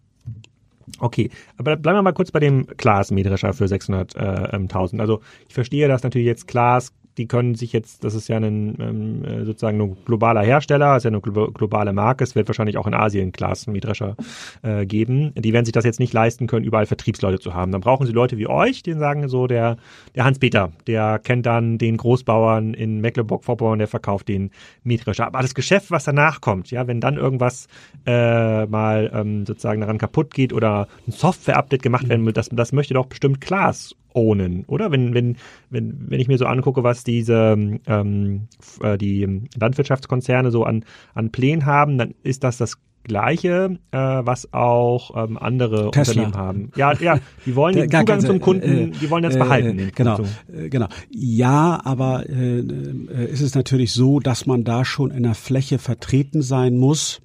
Okay, 0.99 1.29
aber 1.55 1.77
bleiben 1.77 1.99
wir 1.99 2.03
mal 2.03 2.11
kurz 2.11 2.31
bei 2.31 2.41
dem 2.41 2.67
Klaas-Mähdrescher 2.67 3.53
für 3.53 3.65
600.000. 3.65 4.99
Also 4.99 5.21
ich 5.47 5.53
verstehe, 5.53 5.87
dass 5.87 6.03
natürlich 6.03 6.27
jetzt 6.27 6.49
Klaas 6.49 6.91
die 7.17 7.27
können 7.27 7.55
sich 7.55 7.73
jetzt, 7.73 8.03
das 8.03 8.15
ist 8.15 8.27
ja 8.27 8.37
ein 8.37 8.77
ähm, 8.79 9.25
äh, 9.25 9.45
sozusagen 9.45 9.79
ein 9.79 9.97
globaler 10.05 10.41
Hersteller, 10.41 10.97
ist 10.97 11.03
ja 11.03 11.09
eine 11.09 11.21
globale 11.21 11.93
Marke, 11.93 12.23
es 12.23 12.35
wird 12.35 12.47
wahrscheinlich 12.47 12.77
auch 12.77 12.87
in 12.87 12.93
Asien 12.93 13.31
Glas 13.31 13.67
Mähdrescher 13.67 14.15
äh, 14.61 14.85
geben. 14.85 15.33
Die 15.35 15.53
werden 15.53 15.65
sich 15.65 15.73
das 15.73 15.85
jetzt 15.85 15.99
nicht 15.99 16.13
leisten 16.13 16.47
können, 16.47 16.65
überall 16.65 16.85
Vertriebsleute 16.85 17.39
zu 17.39 17.53
haben. 17.53 17.71
Dann 17.71 17.81
brauchen 17.81 18.05
sie 18.07 18.13
Leute 18.13 18.37
wie 18.37 18.47
euch, 18.47 18.83
die 18.83 18.93
sagen 18.93 19.27
so, 19.27 19.47
der, 19.47 19.77
der 20.15 20.25
Hans-Peter, 20.25 20.71
der 20.87 21.19
kennt 21.19 21.45
dann 21.45 21.77
den 21.77 21.97
Großbauern 21.97 22.73
in 22.73 23.01
Mecklenburg-Vorpommern, 23.01 23.79
der 23.79 23.87
verkauft 23.87 24.27
den 24.27 24.51
Mähdrescher. 24.83 25.27
Aber 25.27 25.41
das 25.41 25.55
Geschäft, 25.55 25.91
was 25.91 26.03
danach 26.03 26.41
kommt, 26.41 26.71
ja, 26.71 26.87
wenn 26.87 26.99
dann 26.99 27.17
irgendwas 27.17 27.67
äh, 28.05 28.65
mal 28.65 29.11
ähm, 29.13 29.45
sozusagen 29.45 29.81
daran 29.81 29.97
kaputt 29.97 30.33
geht 30.33 30.53
oder 30.53 30.87
ein 31.07 31.11
Software-Update 31.11 31.83
gemacht 31.83 32.09
werden 32.09 32.25
will, 32.25 32.33
das, 32.33 32.49
das 32.49 32.71
möchte 32.71 32.93
doch 32.93 33.05
bestimmt 33.05 33.41
Klaas 33.41 33.95
ownen, 34.13 34.65
oder? 34.65 34.91
Wenn, 34.91 35.13
wenn, 35.13 35.37
wenn, 35.69 36.09
wenn 36.09 36.19
ich 36.19 36.27
mir 36.27 36.37
so 36.37 36.45
angucke, 36.45 36.83
was 36.83 37.03
diese 37.03 37.55
ähm, 37.87 38.47
äh, 38.81 38.97
die 38.97 39.47
Landwirtschaftskonzerne 39.57 40.51
so 40.51 40.63
an, 40.63 40.85
an 41.13 41.31
Plänen 41.31 41.65
haben, 41.65 41.97
dann 41.97 42.13
ist 42.23 42.43
das 42.43 42.57
das 42.57 42.77
Gleiche, 43.03 43.79
äh, 43.91 43.97
was 43.97 44.53
auch 44.53 45.11
ähm, 45.15 45.37
andere 45.37 45.91
Tesla. 45.91 46.23
Unternehmen 46.23 46.37
haben. 46.37 46.71
Ja, 46.75 46.93
ja, 46.93 47.19
die 47.45 47.55
wollen 47.55 47.75
den 47.89 47.91
Zugang 47.91 48.21
zum 48.21 48.39
Kunden, 48.39 48.93
äh, 48.93 48.97
die 48.97 49.09
wollen 49.09 49.23
das 49.23 49.35
äh, 49.35 49.39
behalten. 49.39 49.79
Äh, 49.79 49.91
genau, 49.93 50.19
äh, 50.53 50.69
genau. 50.69 50.87
Ja, 51.09 51.81
aber 51.83 52.29
äh, 52.29 52.59
äh, 52.59 53.29
ist 53.29 53.41
es 53.41 53.55
natürlich 53.55 53.91
so, 53.93 54.19
dass 54.19 54.45
man 54.45 54.63
da 54.63 54.85
schon 54.85 55.11
in 55.11 55.23
der 55.23 55.35
Fläche 55.35 55.79
vertreten 55.79 56.41
sein 56.41 56.77
muss. 56.77 57.21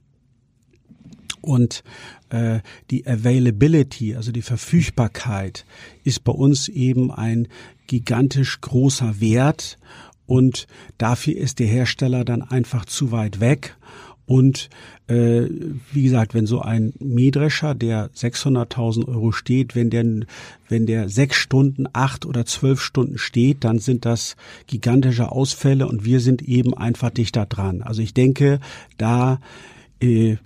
Und 1.40 1.84
äh, 2.30 2.60
die 2.90 3.06
Availability, 3.06 4.16
also 4.16 4.32
die 4.32 4.42
Verfügbarkeit, 4.42 5.64
ist 6.04 6.24
bei 6.24 6.32
uns 6.32 6.68
eben 6.68 7.10
ein 7.10 7.48
gigantisch 7.86 8.60
großer 8.60 9.20
Wert. 9.20 9.78
und 10.26 10.66
dafür 10.98 11.36
ist 11.36 11.58
der 11.58 11.68
Hersteller 11.68 12.22
dann 12.24 12.42
einfach 12.42 12.84
zu 12.84 13.12
weit 13.12 13.40
weg. 13.40 13.76
Und 14.28 14.68
äh, 15.06 15.46
wie 15.90 16.02
gesagt, 16.02 16.34
wenn 16.34 16.46
so 16.46 16.60
ein 16.60 16.92
Mähdrescher, 16.98 17.74
der 17.74 18.10
600.000 18.10 19.08
Euro 19.08 19.32
steht, 19.32 19.74
wenn 19.74 19.88
der, 19.88 20.04
wenn 20.68 20.84
der 20.84 21.08
sechs 21.08 21.38
Stunden, 21.38 21.86
acht 21.94 22.26
oder 22.26 22.44
zwölf 22.44 22.82
Stunden 22.82 23.16
steht, 23.16 23.64
dann 23.64 23.78
sind 23.78 24.04
das 24.04 24.36
gigantische 24.66 25.32
Ausfälle 25.32 25.88
und 25.88 26.04
wir 26.04 26.20
sind 26.20 26.42
eben 26.42 26.74
einfach 26.74 27.08
dichter 27.08 27.46
dran. 27.46 27.80
Also 27.80 28.02
ich 28.02 28.12
denke, 28.12 28.60
da 28.98 29.40
äh, 30.02 30.36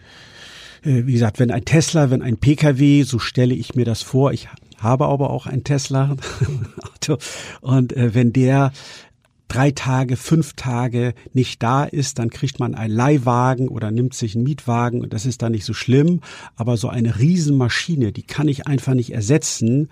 wie 0.83 1.13
gesagt, 1.13 1.39
wenn 1.39 1.51
ein 1.51 1.65
Tesla, 1.65 2.11
wenn 2.11 2.23
ein 2.23 2.39
Pkw, 2.39 3.03
so 3.03 3.19
stelle 3.19 3.55
ich 3.55 3.75
mir 3.75 3.85
das 3.85 4.03
vor, 4.03 4.33
ich 4.33 4.49
habe 4.79 5.07
aber 5.07 5.31
auch 5.31 5.47
ein 5.47 5.65
Tesla 5.65 6.17
und 7.61 7.97
äh, 7.97 8.15
wenn 8.15 8.33
der 8.33 8.73
drei 9.53 9.71
Tage, 9.71 10.17
fünf 10.17 10.55
Tage 10.55 11.15
nicht 11.35 11.63
da 11.63 11.85
ist, 11.85 12.19
dann 12.19 12.31
kriegt 12.31 12.59
man 12.59 12.75
einen 12.75 12.95
Leihwagen 12.95 13.69
oder 13.69 13.91
nimmt 13.91 14.15
sich 14.15 14.35
einen 14.35 14.45
Mietwagen 14.45 15.03
und 15.03 15.13
das 15.13 15.27
ist 15.27 15.43
dann 15.43 15.53
nicht 15.53 15.67
so 15.67 15.75
schlimm. 15.75 16.21
Aber 16.57 16.77
so 16.79 16.89
eine 16.89 17.19
Riesenmaschine, 17.19 18.13
die 18.13 18.23
kann 18.23 18.49
ich 18.49 18.67
einfach 18.67 18.95
nicht 18.95 19.13
ersetzen. 19.13 19.91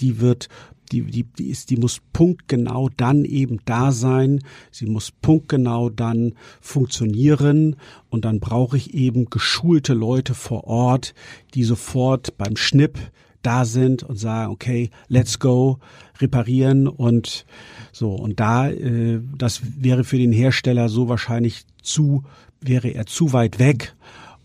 Die 0.00 0.20
wird 0.20 0.48
die, 0.92 1.02
die, 1.02 1.24
die, 1.24 1.50
ist, 1.50 1.70
die 1.70 1.76
muss 1.76 2.00
punktgenau 2.12 2.88
dann 2.96 3.24
eben 3.24 3.60
da 3.64 3.92
sein. 3.92 4.40
Sie 4.70 4.86
muss 4.86 5.10
punktgenau 5.10 5.90
dann 5.90 6.34
funktionieren. 6.60 7.76
Und 8.10 8.24
dann 8.24 8.40
brauche 8.40 8.76
ich 8.76 8.94
eben 8.94 9.26
geschulte 9.26 9.94
Leute 9.94 10.34
vor 10.34 10.64
Ort, 10.64 11.14
die 11.54 11.64
sofort 11.64 12.36
beim 12.38 12.56
Schnipp 12.56 12.98
da 13.42 13.64
sind 13.64 14.02
und 14.02 14.16
sagen, 14.16 14.52
okay, 14.52 14.90
let's 15.08 15.38
go, 15.38 15.78
reparieren 16.18 16.88
und 16.88 17.44
so. 17.92 18.14
Und 18.14 18.40
da, 18.40 18.70
äh, 18.70 19.20
das 19.36 19.60
wäre 19.78 20.04
für 20.04 20.18
den 20.18 20.32
Hersteller 20.32 20.88
so 20.88 21.08
wahrscheinlich 21.08 21.64
zu, 21.82 22.24
wäre 22.60 22.88
er 22.88 23.06
zu 23.06 23.32
weit 23.32 23.58
weg. 23.58 23.94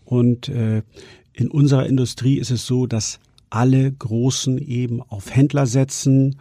Und 0.04 0.48
äh, 0.48 0.82
in 1.32 1.48
unserer 1.48 1.86
Industrie 1.86 2.38
ist 2.38 2.50
es 2.50 2.66
so, 2.66 2.86
dass 2.86 3.18
alle 3.50 3.90
Großen 3.92 4.58
eben 4.58 5.02
auf 5.02 5.34
Händler 5.34 5.66
setzen. 5.66 6.36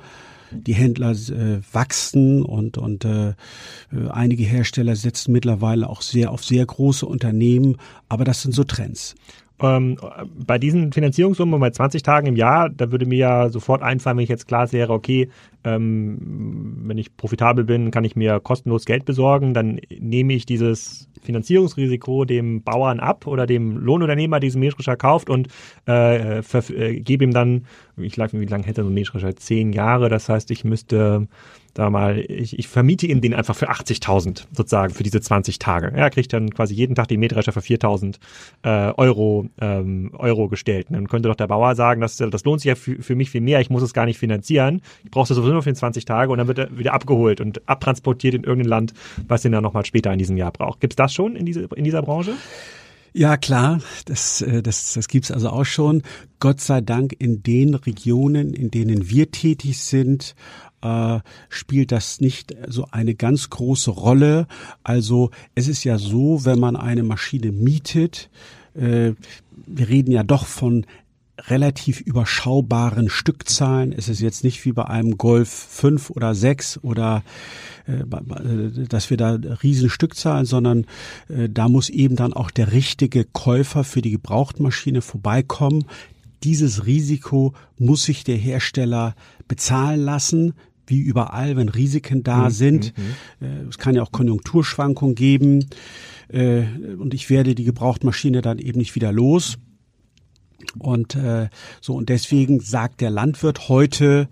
Die 0.52 0.74
Händler 0.74 1.12
äh, 1.12 1.62
wachsen 1.72 2.42
und, 2.42 2.80
und 2.80 3.06
äh, 3.06 3.34
einige 4.10 4.44
Hersteller 4.44 4.96
setzen 4.96 5.32
mittlerweile 5.32 5.88
auch 5.88 6.02
sehr 6.02 6.32
auf 6.32 6.44
sehr 6.44 6.66
große 6.66 7.06
Unternehmen, 7.06 7.78
aber 8.08 8.24
das 8.24 8.42
sind 8.42 8.56
so 8.56 8.64
Trends. 8.64 9.16
Ähm, 9.62 9.98
bei 10.46 10.58
diesen 10.58 10.94
Finanzierungssummen 10.94 11.60
bei 11.60 11.70
20 11.70 12.04
Tagen 12.04 12.28
im 12.28 12.36
Jahr, 12.36 12.70
da 12.70 12.92
würde 12.92 13.06
mir 13.06 13.18
ja 13.18 13.50
sofort 13.50 13.82
einfallen, 13.82 14.18
wenn 14.18 14.24
ich 14.24 14.30
jetzt 14.30 14.48
klar 14.48 14.72
wäre, 14.72 14.94
okay, 14.94 15.30
ähm, 15.64 16.78
wenn 16.84 16.98
ich 16.98 17.18
profitabel 17.18 17.66
bin, 17.66 17.92
kann 17.92 18.06
ich 18.06 18.16
mir 18.16 18.40
kostenlos 18.40 18.86
Geld 18.86 19.06
besorgen, 19.06 19.54
dann 19.54 19.80
nehme 20.00 20.34
ich 20.34 20.46
dieses 20.46 21.10
Finanzierungsrisiko 21.22 22.26
dem 22.26 22.64
Bauern 22.64 23.00
ab 23.00 23.28
oder 23.28 23.46
dem 23.46 23.78
Lohnunternehmer, 23.78 24.40
der 24.40 24.48
diesen 24.48 24.62
Mähdrescher 24.62 24.96
kauft 24.96 25.30
und 25.30 25.50
äh, 25.88 26.40
äh, 26.40 27.00
gebe 27.02 27.24
ihm 27.26 27.34
dann, 27.34 27.66
ich 27.98 28.14
glaube, 28.14 28.40
wie 28.40 28.46
lange 28.46 28.64
hätte 28.64 28.84
so 28.84 28.90
ein 28.90 28.94
Mähdrescher? 28.94 29.36
Zehn 29.36 29.74
Jahre, 29.74 30.10
das 30.10 30.30
heißt, 30.30 30.50
ich 30.52 30.64
müsste 30.64 31.28
da 31.80 31.90
mal, 31.90 32.20
ich, 32.20 32.60
ich 32.60 32.68
vermiete 32.68 33.08
ihm 33.08 33.22
den 33.22 33.34
einfach 33.34 33.56
für 33.56 33.72
80.000 33.72 34.46
sozusagen 34.52 34.94
für 34.94 35.04
diese 35.04 35.22
20 35.22 35.60
Tage. 35.60 35.92
Er 35.96 36.10
kriegt 36.10 36.34
dann 36.34 36.50
quasi 36.54 36.74
jeden 36.74 36.94
Tag 36.94 37.08
den 37.08 37.20
Mähdrescher 37.20 37.54
für 37.54 37.62
4.000 37.62 38.18
äh, 38.64 38.94
Euro, 38.98 39.50
ähm, 39.62 40.12
Euro 40.18 40.50
gestellt. 40.50 40.88
dann 40.90 41.08
könnte 41.08 41.30
doch 41.30 41.36
der 41.36 41.48
Bauer 41.48 41.76
sagen, 41.76 42.02
das, 42.02 42.18
das 42.18 42.44
lohnt 42.44 42.62
sich 42.62 42.68
ja 42.70 42.76
für, 42.76 43.02
für 43.02 43.16
mich 43.16 43.30
viel 43.30 43.42
mehr, 43.42 43.62
ich 43.62 43.70
muss 43.70 43.82
es 43.82 43.94
gar 43.94 44.06
nicht 44.06 44.20
finanzieren. 44.20 44.82
Ich 45.06 45.12
brauche 45.12 45.32
es 45.32 45.36
sowieso 45.36 45.54
nur 45.54 45.64
für 45.64 45.72
den 45.72 45.76
20 45.76 46.06
Tage 46.06 46.32
und 46.32 46.38
dann 46.38 46.48
wird 46.48 46.60
er 46.60 46.78
wieder 46.78 46.94
abgeholt 46.94 47.40
und 47.40 47.68
abtransportiert 47.68 48.36
in 48.36 48.44
irgendein 48.44 48.70
Land, 48.70 48.94
was 49.28 49.42
den 49.42 49.54
dann 49.54 49.64
nochmal 49.64 49.86
später 49.86 50.12
in 50.12 50.20
diesem 50.20 50.36
Jahr 50.36 50.52
braucht. 50.52 50.82
Gibt 50.82 50.94
es 50.94 50.98
das 50.98 51.14
schon 51.14 51.36
in, 51.36 51.46
diese, 51.46 51.70
in 51.76 51.86
dieser 51.86 52.02
Branche? 52.02 52.34
Ja, 53.14 53.38
klar, 53.38 53.80
das, 54.06 54.42
äh, 54.42 54.62
das, 54.62 54.94
das 54.94 55.08
gibt's 55.08 55.32
also 55.32 55.50
auch 55.50 55.66
schon. 55.66 56.04
Gott 56.40 56.62
sei 56.62 56.82
Dank 56.82 57.16
in 57.18 57.42
den 57.42 57.74
Regionen, 57.74 58.54
in 58.54 58.70
denen 58.70 59.10
wir 59.10 59.32
tätig 59.32 59.80
sind, 59.80 60.36
äh, 60.82 61.20
spielt 61.50 61.92
das 61.92 62.22
nicht 62.22 62.56
so 62.68 62.88
eine 62.92 63.16
ganz 63.16 63.50
große 63.50 63.92
Rolle. 63.92 64.48
Also 64.84 65.32
es 65.56 65.68
ist 65.68 65.84
ja 65.84 65.98
so, 65.98 66.46
wenn 66.46 66.60
man 66.60 66.76
eine 66.76 67.04
Maschine 67.04 67.52
mietet, 67.52 68.30
äh, 68.76 69.14
wir 69.66 69.90
reden 69.90 70.12
ja 70.12 70.24
doch 70.24 70.46
von 70.46 70.86
relativ 71.48 72.02
überschaubaren 72.02 73.10
Stückzahlen. 73.10 73.94
Es 73.94 74.10
ist 74.10 74.20
jetzt 74.20 74.44
nicht 74.44 74.66
wie 74.66 74.72
bei 74.72 74.86
einem 74.86 75.18
Golf 75.18 75.50
5 75.50 76.10
oder 76.10 76.36
6 76.36 76.84
oder 76.84 77.24
äh, 77.88 78.04
dass 78.88 79.10
wir 79.10 79.18
da 79.18 79.40
riesen 79.64 79.90
Stückzahlen, 79.90 80.46
sondern 80.46 80.86
äh, 81.30 81.50
da 81.50 81.70
muss 81.70 81.90
eben 81.90 82.16
dann 82.16 82.34
auch 82.34 82.52
der 82.52 82.72
richtige 82.72 83.26
Käufer 83.26 83.84
für 83.84 84.02
die 84.02 84.12
Gebrauchtmaschine 84.12 85.02
vorbeikommen. 85.02 85.86
Dieses 86.44 86.86
Risiko 86.86 87.54
muss 87.78 88.04
sich 88.04 88.24
der 88.24 88.38
Hersteller 88.38 89.16
bezahlen 89.48 90.02
lassen 90.02 90.54
wie 90.90 91.00
überall, 91.00 91.56
wenn 91.56 91.70
Risiken 91.70 92.24
da 92.24 92.46
mhm. 92.46 92.50
sind. 92.52 92.94
Mhm. 92.98 93.46
Äh, 93.46 93.70
es 93.70 93.78
kann 93.78 93.96
ja 93.96 94.04
auch 94.04 94.12
Konjunkturschwankungen 94.12 95.16
geben. 95.16 95.66
Äh, 96.30 96.64
und 96.98 97.14
ich 97.14 97.30
werde 97.30 97.56
die 97.56 97.64
Gebrauchtmaschine 97.64 98.42
dann 98.42 98.60
eben 98.60 98.80
nicht 98.80 98.96
wieder 98.96 99.12
los. 99.12 99.58
Und 100.78 101.16
äh, 101.16 101.50
so 101.82 101.96
und 101.96 102.10
deswegen 102.10 102.60
sagt 102.60 103.02
der 103.02 103.10
Landwirt 103.10 103.70
heute, 103.70 104.28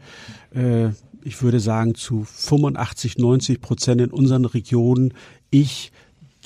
äh, 0.53 0.89
ich 1.23 1.41
würde 1.41 1.59
sagen 1.59 1.95
zu 1.95 2.23
85, 2.23 3.17
90 3.17 3.61
Prozent 3.61 4.01
in 4.01 4.11
unseren 4.11 4.45
Regionen, 4.45 5.13
ich 5.49 5.91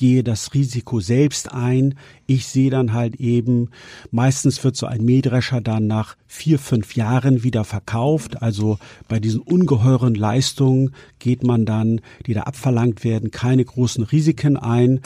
gehe 0.02 0.24
das 0.24 0.56
Risiko 0.56 1.00
selbst 1.00 1.52
ein. 1.52 1.94
Ich 2.26 2.48
sehe 2.48 2.72
dann 2.72 2.92
halt 2.92 3.18
eben, 3.18 3.70
meistens 4.10 4.64
wird 4.64 4.76
so 4.76 4.88
ein 4.88 5.06
Mähdrescher 5.06 5.62
dann 5.62 5.86
nach 5.86 6.18
vier, 6.26 6.58
fünf 6.58 6.96
Jahren 6.96 7.44
wieder 7.44 7.64
verkauft. 7.66 8.42
Also 8.42 8.80
bei 9.08 9.20
diesen 9.20 9.42
ungeheuren 9.42 10.16
Leistungen 10.16 10.96
geht 11.20 11.44
man 11.44 11.68
dann, 11.68 12.02
die 12.26 12.34
da 12.34 12.42
abverlangt 12.42 13.04
werden, 13.04 13.30
keine 13.30 13.64
großen 13.64 14.04
Risiken 14.04 14.58
ein. 14.58 15.02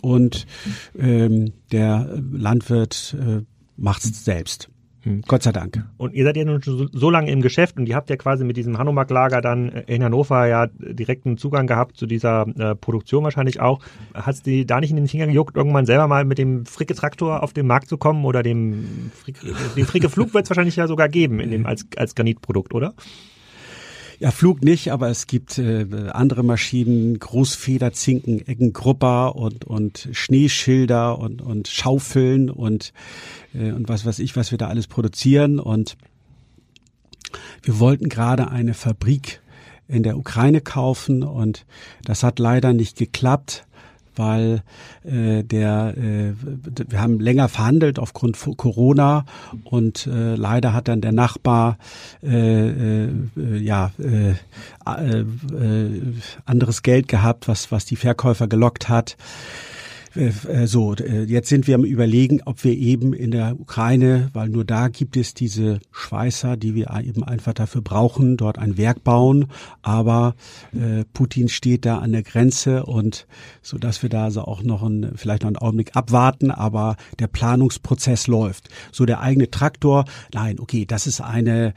Und 0.00 0.46
ähm, 0.96 1.52
der 1.72 2.08
Landwirt 2.30 3.16
äh, 3.18 3.42
macht 3.76 4.04
es 4.04 4.24
selbst. 4.24 4.68
Hm. 5.06 5.22
Gott 5.28 5.44
sei 5.44 5.52
Dank. 5.52 5.84
Und 5.98 6.14
ihr 6.14 6.24
seid 6.24 6.36
ja 6.36 6.44
nun 6.44 6.60
schon 6.60 6.90
so, 6.92 7.10
lange 7.10 7.30
im 7.30 7.40
Geschäft 7.40 7.76
und 7.78 7.88
ihr 7.88 7.94
habt 7.94 8.10
ja 8.10 8.16
quasi 8.16 8.42
mit 8.42 8.56
diesem 8.56 8.76
Hanomag-Lager 8.76 9.40
dann 9.40 9.68
in 9.68 10.02
Hannover 10.02 10.46
ja 10.48 10.66
direkten 10.66 11.38
Zugang 11.38 11.68
gehabt 11.68 11.96
zu 11.96 12.06
dieser 12.06 12.44
äh, 12.58 12.74
Produktion 12.74 13.22
wahrscheinlich 13.22 13.60
auch. 13.60 13.78
Hat 14.14 14.34
es 14.34 14.42
die 14.42 14.66
da 14.66 14.80
nicht 14.80 14.90
in 14.90 14.96
den 14.96 15.06
Finger 15.06 15.28
gejuckt, 15.28 15.56
irgendwann 15.56 15.86
selber 15.86 16.08
mal 16.08 16.24
mit 16.24 16.38
dem 16.38 16.66
Fricke-Traktor 16.66 17.44
auf 17.44 17.52
den 17.52 17.68
Markt 17.68 17.88
zu 17.88 17.98
kommen 17.98 18.24
oder 18.24 18.42
dem 18.42 19.12
Fricke-Flug 19.84 20.34
wird 20.34 20.42
es 20.42 20.50
wahrscheinlich 20.50 20.74
ja 20.74 20.88
sogar 20.88 21.08
geben 21.08 21.38
in 21.38 21.52
dem, 21.52 21.66
als, 21.66 21.86
als 21.96 22.16
Granitprodukt, 22.16 22.74
oder? 22.74 22.92
Ja, 24.18 24.30
Flug 24.30 24.62
nicht, 24.62 24.92
aber 24.92 25.10
es 25.10 25.26
gibt 25.26 25.58
äh, 25.58 25.86
andere 26.10 26.42
Maschinen, 26.42 27.18
Großfederzinken, 27.18 28.46
Eckengrupper 28.46 29.36
und, 29.36 29.66
und 29.66 30.08
Schneeschilder 30.12 31.18
und, 31.18 31.42
und 31.42 31.68
Schaufeln 31.68 32.48
und, 32.48 32.94
äh, 33.54 33.72
und 33.72 33.90
was 33.90 34.06
weiß 34.06 34.20
ich, 34.20 34.34
was 34.34 34.50
wir 34.50 34.58
da 34.58 34.68
alles 34.68 34.86
produzieren. 34.86 35.60
Und 35.60 35.98
wir 37.62 37.78
wollten 37.78 38.08
gerade 38.08 38.50
eine 38.50 38.72
Fabrik 38.72 39.42
in 39.86 40.02
der 40.02 40.16
Ukraine 40.16 40.62
kaufen 40.62 41.22
und 41.22 41.66
das 42.02 42.22
hat 42.22 42.38
leider 42.38 42.72
nicht 42.72 42.96
geklappt 42.96 43.66
weil 44.16 44.62
äh, 45.04 45.42
der 45.42 45.94
äh, 45.96 46.32
wir 46.88 47.00
haben 47.00 47.20
länger 47.20 47.48
verhandelt 47.48 47.98
aufgrund 47.98 48.36
Corona 48.56 49.24
und 49.64 50.06
äh, 50.06 50.34
leider 50.34 50.72
hat 50.72 50.88
dann 50.88 51.00
der 51.00 51.12
Nachbar 51.12 51.78
äh, 52.22 53.04
äh, 53.06 53.10
ja 53.36 53.92
äh, 53.98 54.30
äh, 54.86 55.20
äh, 55.20 56.02
anderes 56.44 56.82
Geld 56.82 57.08
gehabt, 57.08 57.48
was 57.48 57.70
was 57.72 57.84
die 57.84 57.96
Verkäufer 57.96 58.48
gelockt 58.48 58.88
hat. 58.88 59.16
Äh, 60.16 60.32
äh, 60.48 60.66
so, 60.66 60.94
äh, 60.94 61.24
jetzt 61.24 61.48
sind 61.48 61.66
wir 61.66 61.74
am 61.74 61.84
überlegen, 61.84 62.40
ob 62.44 62.64
wir 62.64 62.72
eben 62.72 63.12
in 63.12 63.30
der 63.30 63.58
Ukraine, 63.60 64.30
weil 64.32 64.48
nur 64.48 64.64
da 64.64 64.88
gibt 64.88 65.16
es 65.16 65.34
diese 65.34 65.80
Schweißer, 65.92 66.56
die 66.56 66.74
wir 66.74 66.90
eben 67.04 67.22
einfach 67.22 67.52
dafür 67.52 67.82
brauchen, 67.82 68.36
dort 68.36 68.58
ein 68.58 68.78
Werk 68.78 69.04
bauen. 69.04 69.46
Aber 69.82 70.34
äh, 70.72 71.04
Putin 71.12 71.48
steht 71.48 71.84
da 71.84 71.98
an 71.98 72.12
der 72.12 72.22
Grenze 72.22 72.86
und 72.86 73.26
so 73.62 73.78
dass 73.78 74.02
wir 74.02 74.08
da 74.08 74.24
also 74.24 74.42
auch 74.42 74.62
noch 74.62 74.82
ein, 74.82 75.12
vielleicht 75.16 75.42
noch 75.42 75.48
einen 75.48 75.56
Augenblick 75.56 75.96
abwarten, 75.96 76.50
aber 76.50 76.96
der 77.18 77.26
Planungsprozess 77.26 78.26
läuft. 78.26 78.68
So 78.92 79.04
der 79.04 79.20
eigene 79.20 79.50
Traktor, 79.50 80.04
nein, 80.32 80.58
okay, 80.58 80.86
das 80.86 81.06
ist 81.06 81.20
eine, 81.20 81.74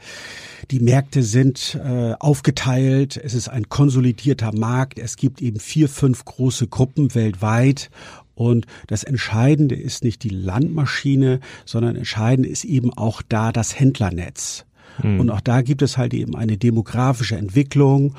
die 0.70 0.80
Märkte 0.80 1.22
sind 1.22 1.78
äh, 1.82 2.14
aufgeteilt, 2.18 3.20
es 3.22 3.34
ist 3.34 3.48
ein 3.48 3.68
konsolidierter 3.68 4.54
Markt, 4.54 4.98
es 4.98 5.16
gibt 5.16 5.42
eben 5.42 5.60
vier, 5.60 5.88
fünf 5.88 6.24
große 6.24 6.68
Gruppen 6.68 7.14
weltweit 7.14 7.90
und 8.40 8.64
das 8.86 9.04
Entscheidende 9.04 9.74
ist 9.74 10.02
nicht 10.02 10.22
die 10.22 10.30
Landmaschine, 10.30 11.40
sondern 11.66 11.94
entscheidend 11.94 12.46
ist 12.46 12.64
eben 12.64 12.90
auch 12.90 13.20
da 13.20 13.52
das 13.52 13.78
Händlernetz. 13.78 14.64
Mhm. 15.02 15.20
Und 15.20 15.30
auch 15.30 15.42
da 15.42 15.60
gibt 15.60 15.82
es 15.82 15.98
halt 15.98 16.14
eben 16.14 16.34
eine 16.34 16.56
demografische 16.56 17.36
Entwicklung. 17.36 18.14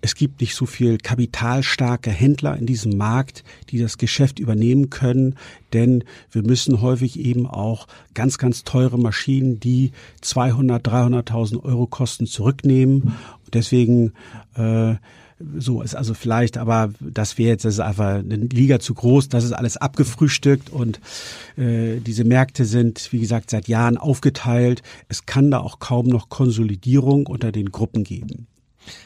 es 0.00 0.14
gibt 0.14 0.40
nicht 0.40 0.54
so 0.54 0.64
viel 0.64 0.98
kapitalstarke 0.98 2.12
Händler 2.12 2.56
in 2.56 2.66
diesem 2.66 2.96
Markt, 2.96 3.42
die 3.70 3.80
das 3.80 3.98
Geschäft 3.98 4.38
übernehmen 4.38 4.90
können, 4.90 5.34
denn 5.72 6.04
wir 6.30 6.44
müssen 6.44 6.80
häufig 6.80 7.18
eben 7.18 7.44
auch 7.48 7.88
ganz, 8.14 8.38
ganz 8.38 8.62
teure 8.62 8.96
Maschinen, 8.96 9.58
die 9.58 9.90
200, 10.20 10.86
300.000 10.86 11.64
Euro 11.64 11.88
kosten, 11.88 12.26
zurücknehmen. 12.26 13.14
Deswegen 13.52 14.12
äh, 14.54 14.94
so 15.58 15.82
ist 15.82 15.94
also 15.94 16.14
vielleicht, 16.14 16.58
aber 16.58 16.92
das 17.00 17.38
wäre 17.38 17.50
jetzt 17.50 17.64
das 17.64 17.74
ist 17.74 17.80
einfach 17.80 18.16
eine 18.16 18.36
Liga 18.36 18.80
zu 18.80 18.94
groß, 18.94 19.28
das 19.28 19.44
ist 19.44 19.52
alles 19.52 19.76
abgefrühstückt 19.76 20.70
und 20.70 21.00
äh, 21.56 22.00
diese 22.00 22.24
Märkte 22.24 22.64
sind, 22.64 23.12
wie 23.12 23.20
gesagt, 23.20 23.50
seit 23.50 23.68
Jahren 23.68 23.98
aufgeteilt. 23.98 24.82
Es 25.08 25.26
kann 25.26 25.50
da 25.50 25.58
auch 25.58 25.78
kaum 25.78 26.06
noch 26.06 26.28
Konsolidierung 26.28 27.26
unter 27.26 27.52
den 27.52 27.70
Gruppen 27.70 28.04
geben. 28.04 28.48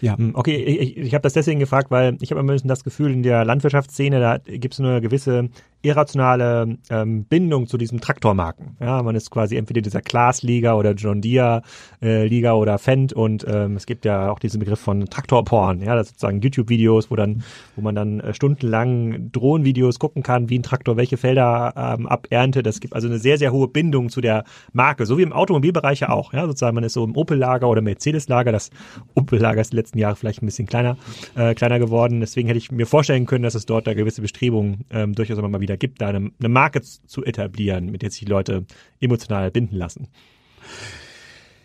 Ja. 0.01 0.17
Hm, 0.17 0.33
okay, 0.35 0.57
ich, 0.57 0.97
ich 0.97 1.15
habe 1.15 1.23
das 1.23 1.33
deswegen 1.33 1.61
gefragt, 1.61 1.91
weil 1.91 2.17
ich 2.21 2.31
habe 2.31 2.41
immer 2.41 2.53
ein 2.53 2.57
bisschen 2.57 2.69
das 2.69 2.85
Gefühl, 2.85 3.13
in 3.13 3.23
der 3.23 3.45
Landwirtschaftsszene, 3.45 4.21
da 4.21 4.39
gibt 4.39 4.75
es 4.75 4.81
eine 4.81 5.01
gewisse 5.01 5.49
irrationale 5.83 6.79
ähm, 6.91 7.25
Bindung 7.25 7.67
zu 7.67 7.77
diesem 7.77 8.01
Traktormarken. 8.01 8.77
Ja, 8.81 9.03
man 9.03 9.17
ist 9.17 9.31
quasi 9.31 9.57
entweder 9.57 9.81
dieser 9.81 10.01
Klaas-Liga 10.01 10.75
oder 10.75 10.93
John 10.93 11.21
Deere-Liga 11.21 12.51
äh, 12.51 12.55
oder 12.55 12.79
Fendt 12.79 13.13
und 13.13 13.45
ähm, 13.49 13.77
es 13.77 13.87
gibt 13.87 14.05
ja 14.05 14.31
auch 14.31 14.39
diesen 14.39 14.61
Begriff 14.61 14.79
von 14.79 15.07
Traktorporn, 15.07 15.81
ja, 15.81 15.97
das 15.97 16.09
sozusagen 16.09 16.41
YouTube-Videos, 16.41 17.11
wo 17.11 17.17
dann, 17.17 17.43
wo 17.75 17.83
man 17.83 17.95
dann 17.95 18.21
äh, 18.21 18.33
stundenlang 18.33 19.33
Drohnenvideos 19.33 19.99
gucken 19.99 20.23
kann, 20.23 20.49
wie 20.49 20.59
ein 20.59 20.63
Traktor 20.63 20.97
welche 20.97 21.17
Felder 21.17 21.75
ähm, 21.77 22.07
aberntet. 22.07 22.65
Das 22.67 22.81
gibt 22.81 22.95
also 22.95 23.09
eine 23.09 23.19
sehr, 23.19 23.39
sehr 23.39 23.53
hohe 23.53 23.67
Bindung 23.67 24.09
zu 24.09 24.21
der 24.21 24.45
Marke, 24.73 25.05
so 25.05 25.19
wie 25.19 25.23
im 25.23 25.33
Automobilbereich 25.33 26.01
ja 26.01 26.11
auch. 26.11 26.33
Ja, 26.33 26.47
sozusagen 26.47 26.77
man 26.77 26.85
ist 26.85 26.93
so 26.93 27.05
im 27.05 27.17
Opel-Lager 27.17 27.69
oder 27.69 27.81
Mercedes-Lager. 27.81 28.53
Das 28.53 28.71
Opel-Lager 29.15 29.61
ist 29.61 29.72
die 29.73 29.77
letzten 29.77 29.99
Jahre 29.99 30.17
vielleicht 30.17 30.43
ein 30.43 30.47
bisschen 30.47 30.67
kleiner, 30.67 30.97
äh, 31.35 31.55
kleiner 31.55 31.79
geworden. 31.79 32.21
Deswegen 32.21 32.49
hätte 32.49 32.59
ich 32.59 32.71
mir 32.71 32.87
vorstellen 32.87 33.27
können, 33.27 33.43
dass 33.43 33.55
es 33.55 33.67
dort 33.67 33.87
da 33.87 33.95
gewisse 33.95 34.23
Bestrebungen 34.23 34.85
ähm, 34.91 35.15
durchaus 35.15 35.39
immer 35.39 35.49
mal 35.49 35.61
wieder 35.61 35.77
gibt, 35.77 36.01
da 36.01 36.09
eine, 36.09 36.31
eine 36.39 36.49
Marke 36.49 36.83
zu 36.83 37.25
etablieren, 37.25 37.91
mit 37.91 38.03
der 38.03 38.11
sich 38.11 38.29
Leute 38.29 38.65
emotional 39.01 39.51
binden 39.51 39.77
lassen. 39.77 40.09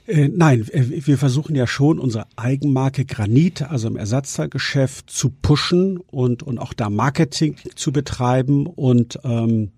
Äh, 0.08 0.30
nein, 0.30 0.66
äh, 0.72 1.06
wir 1.06 1.18
versuchen 1.18 1.56
ja 1.56 1.68
schon 1.68 2.00
unsere 2.00 2.28
Eigenmarke 2.38 3.06
Granit, 3.06 3.62
also 3.64 3.90
im 3.90 3.98
Ersatzteilgeschäft, 3.98 5.10
zu 5.10 5.30
pushen 5.30 5.98
und, 5.98 6.44
und 6.44 6.60
auch 6.60 6.74
da 6.74 6.90
Marketing 6.90 7.58
zu 7.76 7.92
betreiben 7.92 8.68
und 8.68 9.20
ähm, 9.26 9.72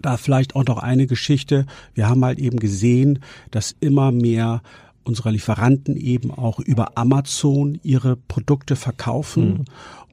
da 0.00 0.16
vielleicht 0.16 0.56
auch 0.56 0.64
noch 0.64 0.78
eine 0.78 1.06
Geschichte. 1.06 1.66
Wir 1.94 2.08
haben 2.08 2.24
halt 2.24 2.38
eben 2.38 2.58
gesehen, 2.58 3.20
dass 3.50 3.76
immer 3.80 4.10
mehr 4.10 4.62
unserer 5.10 5.32
Lieferanten 5.32 5.96
eben 5.96 6.30
auch 6.30 6.60
über 6.60 6.96
Amazon 6.96 7.80
ihre 7.82 8.14
Produkte 8.14 8.76
verkaufen 8.76 9.48
mhm. 9.48 9.64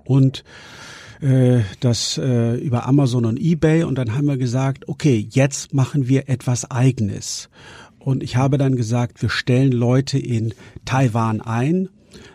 und 0.05 0.43
äh, 1.21 1.59
das 1.79 2.17
äh, 2.17 2.55
über 2.55 2.87
Amazon 2.87 3.25
und 3.25 3.39
eBay 3.39 3.83
und 3.83 3.95
dann 3.95 4.15
haben 4.15 4.25
wir 4.25 4.37
gesagt, 4.37 4.89
okay, 4.89 5.27
jetzt 5.29 5.71
machen 5.71 6.07
wir 6.07 6.29
etwas 6.29 6.71
eigenes. 6.71 7.49
Und 7.99 8.23
ich 8.23 8.37
habe 8.37 8.57
dann 8.57 8.75
gesagt, 8.75 9.21
wir 9.21 9.29
stellen 9.29 9.71
Leute 9.71 10.17
in 10.17 10.53
Taiwan 10.85 11.41
ein. 11.41 11.89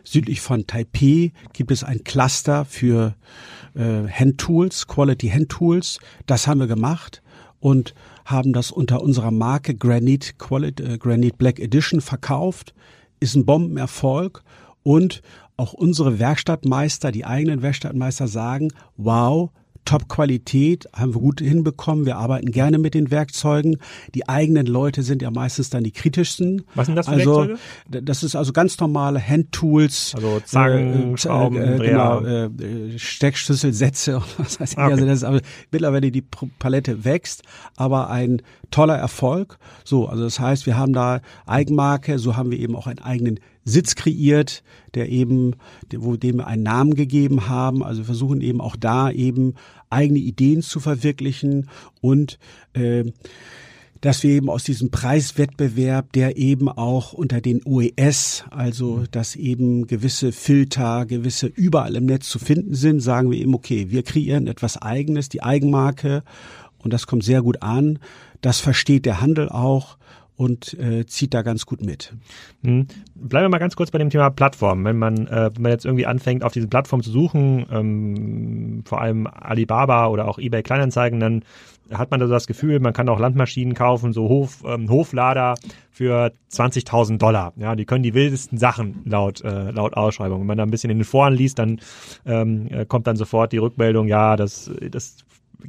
Südlich 0.04 0.40
von 0.40 0.68
Taipei 0.68 1.32
gibt 1.52 1.72
es 1.72 1.82
ein 1.82 2.04
Cluster 2.04 2.64
für 2.64 3.16
äh, 3.74 4.06
Handtools, 4.08 4.86
Quality 4.86 5.30
Handtools. 5.30 5.98
Das 6.26 6.46
haben 6.46 6.60
wir 6.60 6.68
gemacht 6.68 7.22
und 7.62 7.94
haben 8.24 8.52
das 8.52 8.72
unter 8.72 9.02
unserer 9.02 9.30
Marke 9.30 9.76
Granite, 9.76 10.32
Quality, 10.36 10.82
äh, 10.82 10.98
Granite 10.98 11.36
Black 11.36 11.60
Edition 11.60 12.00
verkauft. 12.00 12.74
Ist 13.20 13.36
ein 13.36 13.46
Bombenerfolg 13.46 14.42
und 14.82 15.22
auch 15.56 15.72
unsere 15.72 16.18
Werkstattmeister, 16.18 17.12
die 17.12 17.24
eigenen 17.24 17.62
Werkstattmeister 17.62 18.26
sagen, 18.26 18.72
wow, 18.96 19.50
Top-Qualität, 19.84 20.88
haben 20.94 21.14
wir 21.14 21.20
gut 21.20 21.40
hinbekommen. 21.40 22.06
Wir 22.06 22.16
arbeiten 22.16 22.50
gerne 22.50 22.78
mit 22.78 22.94
den 22.94 23.10
Werkzeugen. 23.10 23.78
Die 24.14 24.28
eigenen 24.28 24.66
Leute 24.66 25.02
sind 25.02 25.22
ja 25.22 25.30
meistens 25.30 25.70
dann 25.70 25.84
die 25.84 25.90
kritischsten. 25.90 26.64
Was 26.74 26.86
sind 26.86 26.96
das 26.96 27.06
für 27.06 27.12
also, 27.12 27.48
Werkzeuge? 27.48 28.02
Das 28.02 28.22
ist 28.22 28.36
also 28.36 28.52
ganz 28.52 28.78
normale 28.78 29.20
Handtools. 29.26 30.12
Also 30.14 30.40
Zangen, 30.44 31.14
äh, 31.14 31.18
Schrauben, 31.18 31.56
äh, 31.56 31.78
genau, 31.78 32.20
äh, 32.20 32.98
Steckschlüsselsätze 32.98 34.16
und 34.16 34.38
was 34.38 34.60
weiß 34.60 34.72
ich. 34.72 34.78
Okay. 34.78 34.92
Also 34.92 35.06
das 35.06 35.18
ist 35.18 35.24
aber 35.24 35.40
mittlerweile 35.70 36.10
die 36.10 36.22
Palette 36.22 37.04
wächst, 37.04 37.42
aber 37.76 38.10
ein 38.10 38.42
toller 38.72 38.96
Erfolg. 38.96 39.58
So, 39.84 40.08
also 40.08 40.24
das 40.24 40.40
heißt, 40.40 40.66
wir 40.66 40.76
haben 40.76 40.92
da 40.92 41.20
Eigenmarke, 41.46 42.18
so 42.18 42.36
haben 42.36 42.50
wir 42.50 42.58
eben 42.58 42.74
auch 42.74 42.88
einen 42.88 42.98
eigenen 42.98 43.38
Sitz 43.64 43.94
kreiert, 43.94 44.64
der 44.94 45.08
eben, 45.08 45.54
wo 45.94 46.16
dem 46.16 46.38
wir 46.38 46.48
einen 46.48 46.64
Namen 46.64 46.94
gegeben 46.94 47.48
haben. 47.48 47.84
Also 47.84 48.02
versuchen 48.02 48.40
eben 48.40 48.60
auch 48.60 48.74
da 48.74 49.10
eben 49.10 49.54
eigene 49.90 50.18
Ideen 50.18 50.62
zu 50.62 50.80
verwirklichen 50.80 51.68
und 52.00 52.38
äh, 52.72 53.04
dass 54.00 54.24
wir 54.24 54.30
eben 54.30 54.50
aus 54.50 54.64
diesem 54.64 54.90
Preiswettbewerb, 54.90 56.12
der 56.12 56.36
eben 56.36 56.68
auch 56.68 57.12
unter 57.12 57.40
den 57.40 57.62
OES, 57.64 58.44
also 58.50 59.04
dass 59.08 59.36
eben 59.36 59.86
gewisse 59.86 60.32
Filter, 60.32 61.06
gewisse 61.06 61.46
überall 61.46 61.94
im 61.94 62.06
Netz 62.06 62.28
zu 62.28 62.40
finden 62.40 62.74
sind, 62.74 62.98
sagen 62.98 63.30
wir 63.30 63.38
eben, 63.38 63.54
okay, 63.54 63.90
wir 63.90 64.02
kreieren 64.02 64.48
etwas 64.48 64.76
Eigenes, 64.76 65.28
die 65.28 65.44
Eigenmarke 65.44 66.24
und 66.82 66.92
das 66.92 67.06
kommt 67.06 67.22
sehr 67.22 67.42
gut 67.42 67.62
an. 67.62 68.00
Das 68.42 68.60
versteht 68.60 69.06
der 69.06 69.20
Handel 69.22 69.48
auch 69.48 69.96
und 70.36 70.74
äh, 70.74 71.06
zieht 71.06 71.34
da 71.34 71.42
ganz 71.42 71.66
gut 71.66 71.82
mit. 71.82 72.14
Hm. 72.64 72.86
Bleiben 73.14 73.44
wir 73.44 73.48
mal 73.48 73.58
ganz 73.58 73.76
kurz 73.76 73.90
bei 73.90 73.98
dem 73.98 74.10
Thema 74.10 74.30
Plattform. 74.30 74.84
Wenn 74.84 74.98
man, 74.98 75.26
äh, 75.28 75.50
wenn 75.54 75.62
man 75.62 75.72
jetzt 75.72 75.84
irgendwie 75.84 76.06
anfängt, 76.06 76.42
auf 76.42 76.52
diese 76.52 76.68
Plattform 76.68 77.02
zu 77.02 77.10
suchen, 77.10 77.66
ähm, 77.70 78.82
vor 78.84 79.00
allem 79.00 79.26
Alibaba 79.26 80.08
oder 80.08 80.26
auch 80.28 80.38
eBay 80.38 80.62
Kleinanzeigen, 80.62 81.20
dann 81.20 81.44
hat 81.92 82.10
man 82.10 82.18
da 82.18 82.26
so 82.26 82.32
das 82.32 82.46
Gefühl, 82.46 82.80
man 82.80 82.92
kann 82.92 83.08
auch 83.08 83.20
Landmaschinen 83.20 83.74
kaufen, 83.74 84.12
so 84.12 84.28
Hof, 84.28 84.64
ähm, 84.66 84.88
Hoflader 84.88 85.54
für 85.90 86.32
20.000 86.50 87.18
Dollar. 87.18 87.52
Ja, 87.56 87.76
die 87.76 87.84
können 87.84 88.02
die 88.02 88.14
wildesten 88.14 88.58
Sachen 88.58 89.02
laut, 89.04 89.42
äh, 89.42 89.70
laut 89.70 89.94
Ausschreibung. 89.94 90.40
Wenn 90.40 90.46
man 90.46 90.58
da 90.58 90.64
ein 90.64 90.70
bisschen 90.70 90.90
in 90.90 90.98
den 90.98 91.04
Foren 91.04 91.34
liest, 91.34 91.58
dann 91.58 91.80
ähm, 92.24 92.68
äh, 92.70 92.86
kommt 92.86 93.06
dann 93.06 93.16
sofort 93.16 93.52
die 93.52 93.58
Rückmeldung, 93.58 94.08
ja, 94.08 94.36
das, 94.36 94.70
das 94.90 95.18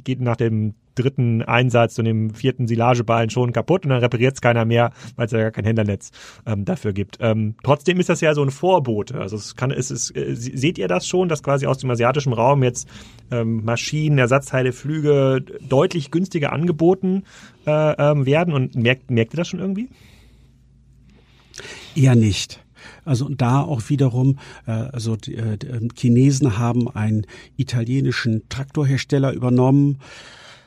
geht 0.02 0.20
nach 0.20 0.36
dem 0.36 0.74
dritten 0.94 1.42
Einsatz 1.42 1.98
und 1.98 2.04
dem 2.04 2.30
vierten 2.34 2.66
Silageballen 2.66 3.30
schon 3.30 3.52
kaputt 3.52 3.84
und 3.84 3.90
dann 3.90 4.00
repariert 4.00 4.34
es 4.34 4.40
keiner 4.40 4.64
mehr, 4.64 4.92
weil 5.16 5.26
es 5.26 5.32
ja 5.32 5.40
gar 5.40 5.50
kein 5.50 5.64
Händlernetz 5.64 6.10
ähm, 6.46 6.64
dafür 6.64 6.92
gibt. 6.92 7.18
Ähm, 7.20 7.54
trotzdem 7.62 8.00
ist 8.00 8.08
das 8.08 8.20
ja 8.20 8.34
so 8.34 8.42
ein 8.42 8.50
Vorbote. 8.50 9.20
Also 9.20 9.36
es 9.36 9.56
kann, 9.56 9.70
es 9.70 9.90
ist, 9.90 10.16
äh, 10.16 10.34
seht 10.34 10.78
ihr 10.78 10.88
das 10.88 11.06
schon, 11.06 11.28
dass 11.28 11.42
quasi 11.42 11.66
aus 11.66 11.78
dem 11.78 11.90
asiatischen 11.90 12.32
Raum 12.32 12.62
jetzt 12.62 12.88
ähm, 13.30 13.64
Maschinen, 13.64 14.18
Ersatzteile, 14.18 14.72
Flüge 14.72 15.44
deutlich 15.68 16.10
günstiger 16.10 16.52
angeboten 16.52 17.24
äh, 17.66 17.70
ähm, 17.70 18.26
werden 18.26 18.54
und 18.54 18.74
merkt, 18.76 19.10
merkt 19.10 19.34
ihr 19.34 19.38
das 19.38 19.48
schon 19.48 19.60
irgendwie? 19.60 19.88
Eher 21.94 22.14
nicht. 22.14 22.60
Also 23.04 23.28
da 23.28 23.62
auch 23.62 23.88
wiederum, 23.88 24.38
äh, 24.66 24.72
also 24.72 25.16
die, 25.16 25.34
äh, 25.34 25.58
ähm, 25.64 25.88
Chinesen 25.96 26.58
haben 26.58 26.88
einen 26.88 27.26
italienischen 27.56 28.48
Traktorhersteller 28.48 29.32
übernommen 29.32 29.98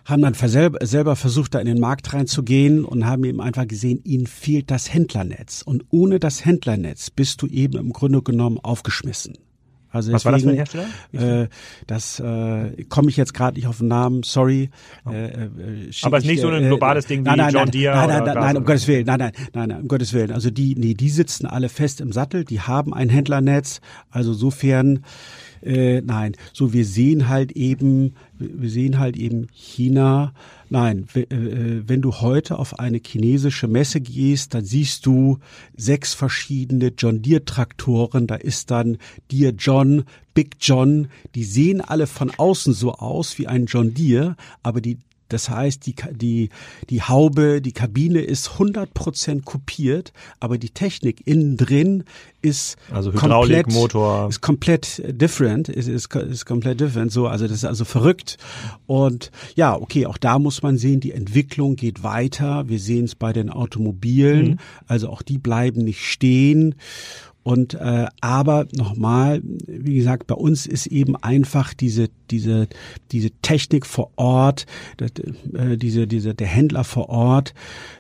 haben 0.08 0.22
dann 0.22 0.34
selber 0.34 1.16
versucht, 1.18 1.54
da 1.54 1.60
in 1.60 1.66
den 1.66 1.80
Markt 1.80 2.14
reinzugehen 2.14 2.86
und 2.86 3.06
haben 3.06 3.26
eben 3.26 3.42
einfach 3.42 3.68
gesehen, 3.68 4.00
ihnen 4.06 4.26
fehlt 4.26 4.72
das 4.72 4.94
Händlernetz. 4.94 5.62
Und 5.62 5.84
ohne 5.90 6.20
das 6.20 6.46
Händlernetz 6.46 7.10
bist 7.10 7.42
du 7.42 7.48
eben 7.48 7.78
im 7.78 7.92
Grunde 7.92 8.22
genommen 8.22 8.58
aufgeschmissen. 8.58 9.38
Also 9.90 10.12
Was 10.12 10.24
deswegen, 10.24 10.48
war 10.48 10.56
das 10.64 10.72
für 10.72 10.80
ein 10.80 10.88
Hersteller? 11.18 11.44
Äh, 11.44 11.48
das 11.88 12.20
äh, 12.20 12.84
komme 12.86 13.10
ich 13.10 13.18
jetzt 13.18 13.34
gerade 13.34 13.58
nicht 13.58 13.68
auf 13.68 13.80
den 13.80 13.88
Namen, 13.88 14.24
sorry. 14.24 14.70
Oh. 15.06 15.12
Äh, 15.12 15.26
äh, 15.26 15.92
Aber 16.04 16.18
es 16.18 16.24
ist 16.24 16.30
nicht 16.30 16.42
so 16.42 16.50
ein 16.50 16.64
äh, 16.64 16.68
globales 16.68 17.06
Ding 17.06 17.22
wie 17.22 17.30
nein, 17.30 17.38
nein, 17.38 17.54
John 17.54 17.72
Deere 17.72 17.96
nein, 17.96 18.08
nein, 18.10 18.24
nein, 18.26 18.36
nein, 18.36 18.58
um 18.58 18.66
Gottes 18.66 18.88
Willen, 18.88 19.06
nein, 19.06 19.20
nein, 19.20 19.32
nein, 19.54 19.70
nein, 19.70 19.82
um 19.82 19.88
Gottes 19.88 20.14
Willen. 20.14 20.32
Also 20.32 20.50
die, 20.52 20.76
nee, 20.76 20.94
die 20.94 21.10
sitzen 21.10 21.46
alle 21.46 21.70
fest 21.70 22.02
im 22.02 22.12
Sattel, 22.12 22.46
die 22.46 22.62
haben 22.62 22.94
ein 22.94 23.10
Händlernetz. 23.10 23.82
Also 24.10 24.34
sofern 24.34 25.04
äh, 25.62 26.02
nein, 26.02 26.34
so 26.54 26.74
wir 26.74 26.86
sehen 26.86 27.28
halt 27.28 27.52
eben, 27.54 28.16
wir 28.38 28.70
sehen 28.70 29.00
halt 29.00 29.18
eben 29.18 29.48
China. 29.54 30.34
Nein, 30.70 31.08
äh, 31.14 31.26
wenn 31.88 32.02
du 32.02 32.16
heute 32.16 32.60
auf 32.60 32.80
eine 32.80 33.00
chinesische 33.06 33.68
Messe 33.68 34.02
gehst, 34.02 34.54
dann 34.54 34.66
siehst 34.66 35.06
du 35.06 35.40
sechs 35.76 36.14
verschiedene 36.14 36.94
John 36.98 37.22
Deere 37.22 37.46
Traktoren. 37.46 38.28
Da 38.28 38.36
ist 38.36 38.72
dann 38.72 38.98
Deere 39.32 39.54
John, 39.54 40.04
Big 40.34 40.58
John. 40.60 41.08
Die 41.36 41.46
sehen 41.46 41.82
alle 41.82 42.08
von 42.08 42.32
außen 42.36 42.74
so 42.74 42.94
aus 42.94 43.38
wie 43.38 43.48
ein 43.48 43.66
John 43.66 43.94
Deere, 43.94 44.36
aber 44.62 44.82
die 44.82 44.98
das 45.30 45.50
heißt, 45.50 45.86
die, 45.86 45.96
die, 46.12 46.50
die 46.90 47.02
Haube, 47.02 47.62
die 47.62 47.72
Kabine 47.72 48.22
ist 48.22 48.52
100% 48.52 49.44
kopiert, 49.44 50.14
aber 50.40 50.58
die 50.58 50.70
Technik 50.70 51.26
innen 51.26 51.58
drin 51.58 52.04
ist 52.42 52.78
also 52.92 53.12
Hydraulik, 53.12 53.64
komplett, 53.64 53.74
Motor 53.74 54.30
ist 54.30 54.42
komplett 54.42 55.02
different, 55.08 55.70
ist, 55.70 55.88
ist, 55.88 56.14
ist 56.16 56.46
komplett 56.46 56.80
different. 56.80 57.12
So, 57.12 57.28
also 57.28 57.48
das 57.48 57.58
ist 57.58 57.66
also 57.66 57.84
verrückt. 57.84 58.38
Und 58.86 59.32
ja, 59.56 59.76
okay, 59.76 60.06
auch 60.06 60.18
da 60.18 60.40
muss 60.40 60.62
man 60.62 60.78
sehen, 60.78 61.00
die 61.00 61.12
Entwicklung 61.12 61.76
geht 61.76 62.04
weiter. 62.04 62.70
Wir 62.70 62.80
sehen 62.80 63.06
es 63.06 63.16
bei 63.16 63.34
den 63.34 63.50
Automobilen, 63.50 64.52
mhm. 64.52 64.58
also 64.88 65.10
auch 65.10 65.22
die 65.22 65.38
bleiben 65.38 65.84
nicht 65.84 66.06
stehen. 66.06 66.76
Und 67.48 67.76
äh, 67.76 68.08
aber 68.20 68.68
nochmal, 68.74 69.42
wie 69.42 69.96
gesagt, 69.96 70.28
bei 70.28 70.36
uns 70.36 70.66
ist 70.66 70.86
eben 70.88 71.16
einfach 71.16 71.74
diese 71.74 72.10
diese 72.30 72.68
diese 73.14 73.32
Technik 73.42 73.86
vor 73.86 74.12
Ort, 74.18 74.66
das, 74.98 75.12
äh, 75.54 75.78
diese 75.78 76.08
diese 76.08 76.36
der 76.36 76.48
Händler 76.48 76.84
vor 76.84 77.08
Ort. 77.08 77.54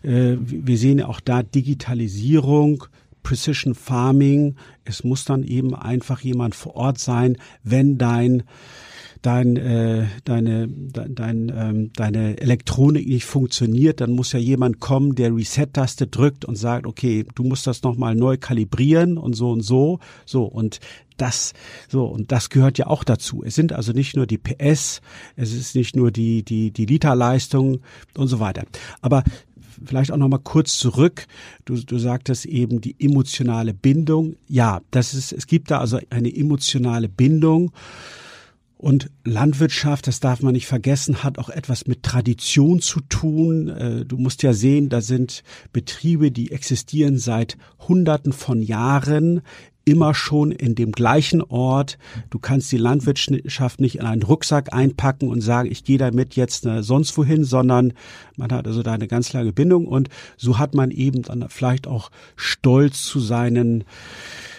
Äh, 0.04 0.36
wir 0.42 0.78
sehen 0.78 1.02
auch 1.02 1.22
da 1.22 1.44
Digitalisierung. 1.44 2.84
Precision 3.24 3.74
Farming. 3.74 4.56
Es 4.84 5.06
muss 5.06 5.24
dann 5.24 5.44
eben 5.44 5.74
einfach 5.74 6.20
jemand 6.22 6.54
vor 6.54 6.76
Ort 6.76 6.98
sein, 6.98 7.38
wenn 7.64 7.98
dein 7.98 8.44
dein, 9.22 9.58
äh, 9.58 10.06
deine, 10.24 10.68
de, 10.68 11.06
dein, 11.10 11.52
ähm, 11.56 11.92
deine 11.96 12.40
Elektronik 12.40 13.08
nicht 13.08 13.26
funktioniert, 13.26 14.02
dann 14.02 14.12
muss 14.12 14.32
ja 14.32 14.40
jemand 14.40 14.80
kommen, 14.80 15.16
der 15.16 15.36
Reset-Taste 15.36 16.08
drückt 16.08 16.46
und 16.46 16.56
sagt, 16.56 16.86
okay, 16.86 17.26
du 17.36 17.44
musst 17.44 17.68
das 17.68 17.84
nochmal 17.84 18.16
neu 18.16 18.38
kalibrieren 18.38 19.18
und 19.18 19.34
so 19.34 19.52
und 19.52 19.62
so. 19.62 20.00
So, 20.26 20.44
und 20.44 20.80
das, 21.18 21.54
so, 21.90 22.06
und 22.06 22.32
das 22.32 22.50
gehört 22.50 22.78
ja 22.78 22.88
auch 22.88 23.04
dazu. 23.04 23.44
Es 23.44 23.56
sind 23.56 23.74
also 23.74 23.92
nicht 23.92 24.16
nur 24.16 24.28
die 24.28 24.38
PS, 24.38 25.02
es 25.36 25.54
ist 25.54 25.76
nicht 25.76 25.96
nur 25.96 26.12
die, 26.12 26.44
die, 26.44 26.72
die 26.72 26.86
Literleistung 26.86 27.80
und 28.16 28.28
so 28.28 28.40
weiter. 28.40 28.66
Aber 29.02 29.24
vielleicht 29.86 30.12
auch 30.12 30.18
noch 30.18 30.28
mal 30.28 30.40
kurz 30.40 30.78
zurück. 30.78 31.28
Du, 31.66 31.76
du 31.76 31.98
sagtest 31.98 32.46
eben 32.46 32.82
die 32.82 32.96
emotionale 33.00 33.74
Bindung. 33.74 34.36
Ja, 34.48 34.82
das 34.92 35.14
ist, 35.14 35.32
es 35.32 35.48
gibt 35.48 35.72
da 35.72 35.80
also 35.80 36.00
eine 36.10 36.36
emotionale 36.36 37.10
Bindung. 37.10 37.72
Und 38.78 39.10
Landwirtschaft, 39.24 40.06
das 40.06 40.20
darf 40.20 40.44
man 40.44 40.54
nicht 40.54 40.68
vergessen, 40.68 41.24
hat 41.24 41.40
auch 41.40 41.50
etwas 41.50 41.88
mit 41.88 42.04
Tradition 42.04 42.80
zu 42.80 43.02
tun. 43.02 43.70
Äh, 43.70 44.06
du 44.06 44.18
musst 44.18 44.44
ja 44.44 44.54
sehen, 44.54 44.90
da 44.90 45.02
sind 45.02 45.44
Betriebe, 45.74 46.32
die 46.32 46.52
existieren 46.52 47.18
seit 47.18 47.58
Hunderten 47.88 48.34
von 48.34 48.62
Jahren 48.62 49.42
immer 49.88 50.14
schon 50.14 50.52
in 50.52 50.76
dem 50.76 50.92
gleichen 50.92 51.42
Ort. 51.42 51.98
Du 52.30 52.40
kannst 52.40 52.72
die 52.74 52.78
Landwirtschaft 52.78 53.80
nicht 53.80 53.96
in 54.00 54.06
einen 54.06 54.22
Rucksack 54.22 54.74
einpacken 54.74 55.30
und 55.30 55.40
sagen, 55.40 55.72
ich 55.72 55.86
gehe 55.86 55.98
damit 55.98 56.36
jetzt 56.36 56.66
äh, 56.66 56.84
sonst 56.84 57.18
wohin, 57.18 57.46
sondern 57.46 57.94
man 58.36 58.52
hat 58.52 58.68
also 58.68 58.84
da 58.84 58.94
eine 58.94 59.08
ganz 59.08 59.32
lange 59.32 59.54
Bindung 59.54 59.88
und 59.88 60.10
so 60.36 60.60
hat 60.60 60.76
man 60.76 60.92
eben 60.92 61.22
dann 61.24 61.46
vielleicht 61.50 61.88
auch 61.88 62.12
Stolz 62.36 63.04
zu 63.04 63.22
seinen 63.22 63.86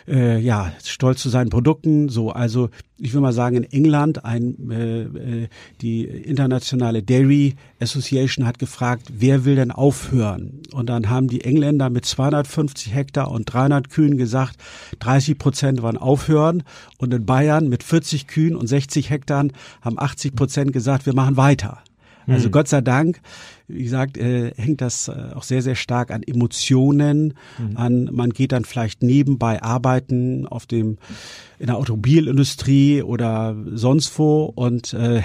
äh, 0.09 0.39
ja, 0.39 0.73
stolz 0.85 1.21
zu 1.21 1.29
seinen 1.29 1.51
Produkten. 1.51 2.09
So, 2.09 2.31
also 2.31 2.71
ich 2.99 3.15
will 3.15 3.21
mal 3.21 3.33
sagen, 3.33 3.57
in 3.57 3.65
England 3.65 4.25
ein, 4.25 4.71
äh, 4.71 5.03
äh, 5.03 5.49
die 5.81 6.05
internationale 6.05 7.03
Dairy 7.03 7.55
Association 7.81 8.47
hat 8.47 8.59
gefragt, 8.59 9.09
wer 9.13 9.45
will 9.45 9.57
denn 9.57 9.71
aufhören? 9.71 10.63
Und 10.73 10.89
dann 10.89 11.09
haben 11.09 11.29
die 11.29 11.45
Engländer 11.45 11.91
mit 11.91 12.05
250 12.05 12.95
Hektar 12.95 13.31
und 13.31 13.45
300 13.45 13.91
Kühen 13.91 14.17
gesagt, 14.17 14.57
30 15.01 15.39
Prozent 15.39 15.83
wollen 15.83 15.97
aufhören. 15.99 16.63
Und 16.99 17.15
in 17.15 17.27
Bayern 17.27 17.69
mit 17.69 17.83
40 17.83 18.27
Kühen 18.27 18.57
und 18.57 18.67
60 18.67 19.11
Hektar 19.11 19.47
haben 19.83 19.99
80 19.99 20.35
Prozent 20.35 20.73
gesagt, 20.73 21.07
wir 21.07 21.15
machen 21.15 21.37
weiter. 21.37 21.79
Also 22.27 22.47
hm. 22.47 22.53
Gott 22.53 22.69
sei 22.69 22.81
Dank, 22.81 23.21
wie 23.69 23.85
gesagt, 23.85 24.17
äh, 24.17 24.53
hängt 24.57 24.81
das 24.81 25.09
äh, 25.09 25.31
auch 25.35 25.43
sehr, 25.43 25.63
sehr 25.63 25.75
stark 25.75 26.11
an 26.11 26.23
Emotionen, 26.23 27.35
mhm. 27.59 27.77
an 27.77 28.09
man 28.13 28.31
geht 28.31 28.53
dann 28.53 28.65
vielleicht 28.65 29.03
nebenbei 29.03 29.63
arbeiten 29.63 30.47
auf 30.47 30.67
dem 30.67 30.99
in 31.59 31.67
der 31.67 31.77
Automobilindustrie 31.77 33.03
oder 33.03 33.57
sonst 33.73 34.19
wo 34.19 34.45
und 34.45 34.95
äh, 34.95 35.23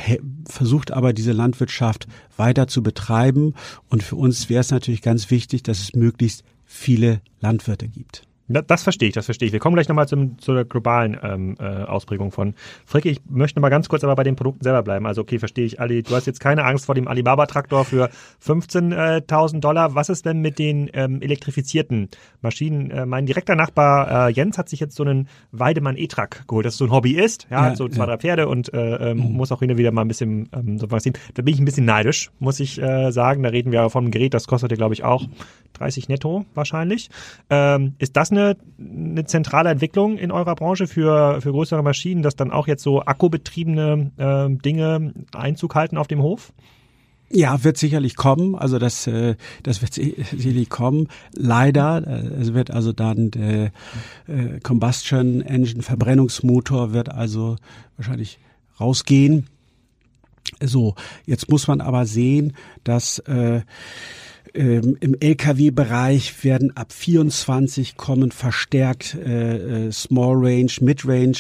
versucht 0.48 0.92
aber 0.92 1.14
diese 1.14 1.32
Landwirtschaft 1.32 2.08
weiter 2.38 2.68
zu 2.68 2.84
betreiben. 2.84 3.54
Und 3.90 4.04
für 4.04 4.16
uns 4.16 4.50
wäre 4.50 4.62
es 4.62 4.72
natürlich 4.72 5.02
ganz 5.02 5.32
wichtig, 5.32 5.64
dass 5.64 5.80
es 5.80 5.94
möglichst 5.94 6.44
viele 6.66 7.22
Landwirte 7.40 7.88
gibt. 7.88 8.24
Das 8.48 8.84
verstehe 8.84 9.08
ich, 9.08 9.16
das 9.16 9.26
verstehe 9.26 9.48
ich. 9.48 9.54
Wir 9.54 9.60
kommen 9.60 9.76
gleich 9.76 9.88
nochmal 9.88 10.08
zum, 10.08 10.38
zur 10.38 10.66
globalen 10.66 11.18
ähm, 11.24 11.56
äh, 11.60 11.64
Ausprägung 11.64 12.32
von 12.32 12.56
Fricke. 12.86 13.10
Ich 13.10 13.22
möchte 13.30 13.62
mal 13.62 13.70
ganz 13.70 13.88
kurz 13.88 14.04
aber 14.04 14.16
bei 14.16 14.24
den 14.24 14.36
Produkten 14.36 14.64
selber 14.64 14.84
bleiben. 14.84 15.06
Also 15.08 15.22
okay, 15.22 15.40
verstehe 15.40 15.66
ich. 15.66 15.80
Ali, 15.80 16.04
du 16.04 16.14
hast 16.14 16.28
jetzt 16.28 16.42
keine 16.42 16.66
Angst 16.66 16.86
vor 16.86 16.94
dem 16.94 17.08
Alibaba-Traktor 17.08 17.86
für 17.86 18.10
15.000 18.46 19.62
Dollar. 19.62 19.96
Was 19.96 20.10
ist 20.10 20.26
denn 20.26 20.40
mit 20.40 20.60
den 20.60 20.90
ähm, 20.94 21.22
elektrifizierten 21.22 22.10
Maschinen? 22.42 22.92
Äh, 22.92 23.06
mein 23.06 23.26
direkter 23.26 23.56
Nachbar 23.56 24.28
äh, 24.28 24.32
Jens 24.34 24.58
hat 24.58 24.68
sich 24.68 24.82
jetzt 24.82 24.98
so 24.98 25.04
einen 25.04 25.30
Weidemann 25.52 25.96
E-Truck 25.96 26.46
geholt. 26.48 26.66
Das 26.66 26.74
ist 26.74 26.80
so 26.80 26.86
ein 26.86 26.92
Hobbyist, 26.92 27.48
ja, 27.50 27.70
ja 27.70 27.76
so 27.78 27.88
zwei, 27.88 28.00
ja. 28.00 28.06
drei 28.08 28.18
Pferde 28.18 28.50
und 28.50 28.74
äh, 28.74 29.12
ähm, 29.12 29.20
mhm. 29.20 29.38
muss 29.38 29.54
auch 29.54 29.60
hin 29.60 29.72
und 29.72 29.78
wieder 29.78 29.92
mal 29.92 30.02
ein 30.02 30.10
bisschen 30.10 30.50
ähm, 30.54 30.78
so 30.80 30.92
was 30.92 31.04
sehen. 31.04 31.14
Da 31.34 31.44
bin 31.44 31.54
ich 31.54 31.62
ein 31.62 31.66
bisschen 31.66 31.86
neidisch, 31.86 32.30
muss 32.40 32.60
ich 32.60 32.82
äh, 32.82 33.12
sagen. 33.12 33.44
Da 33.44 33.50
reden 33.50 33.72
wir 33.72 33.90
von 33.90 34.04
einem 34.04 34.12
Gerät, 34.12 34.34
das 34.34 34.48
kostet 34.48 34.72
ja, 34.72 34.76
glaube 34.76 34.94
ich, 34.94 35.06
auch 35.06 35.24
30 35.74 36.10
netto 36.10 36.46
wahrscheinlich. 36.54 37.10
Ähm, 37.50 37.96
ist 38.00 38.16
das 38.16 38.32
eine, 38.32 38.58
eine 38.80 39.26
zentrale 39.26 39.70
Entwicklung 39.70 40.18
in 40.18 40.32
eurer 40.32 40.56
Branche 40.56 40.88
für, 40.88 41.42
für 41.42 41.52
größere 41.52 41.84
Maschinen, 41.84 42.24
dass 42.24 42.36
dann 42.36 42.52
auch 42.52 42.68
jetzt 42.68 42.84
so 42.84 43.02
akkubetriebene 43.04 44.12
äh, 44.18 44.56
Dinge 44.62 45.14
Einzug 45.34 45.76
halten 45.76 45.98
auf 45.98 46.08
dem 46.08 46.22
Hof? 46.22 46.54
Ja, 47.36 47.64
wird 47.64 47.78
sicherlich 47.78 48.16
kommen. 48.16 48.54
Also 48.54 48.78
das, 48.78 49.08
äh, 49.08 49.36
das 49.64 49.82
wird 49.82 49.94
sicherlich 49.96 50.70
kommen. 50.70 51.08
Leider, 51.34 52.06
äh, 52.06 52.42
es 52.42 52.54
wird 52.54 52.70
also 52.70 52.94
dann 52.94 53.32
der 53.32 53.72
äh, 54.28 54.60
Combustion 54.62 55.42
Engine 55.42 55.82
Verbrennungsmotor 55.82 56.94
wird 56.94 57.10
also 57.10 57.56
wahrscheinlich 57.98 58.38
rausgehen. 58.80 59.48
So, 60.62 60.94
jetzt 61.26 61.50
muss 61.50 61.68
man 61.68 61.82
aber 61.82 62.06
sehen, 62.06 62.54
dass 62.84 63.18
äh, 63.20 63.62
ähm, 64.54 64.98
Im 65.00 65.16
Lkw-Bereich 65.20 66.44
werden 66.44 66.76
ab 66.78 66.94
24 66.94 67.98
kommen 67.98 68.32
verstärkt 68.32 69.16
äh, 69.16 69.88
äh, 69.88 69.92
Small 69.92 70.36
Range, 70.36 70.72
Mid 70.82 71.08
Range 71.08 71.38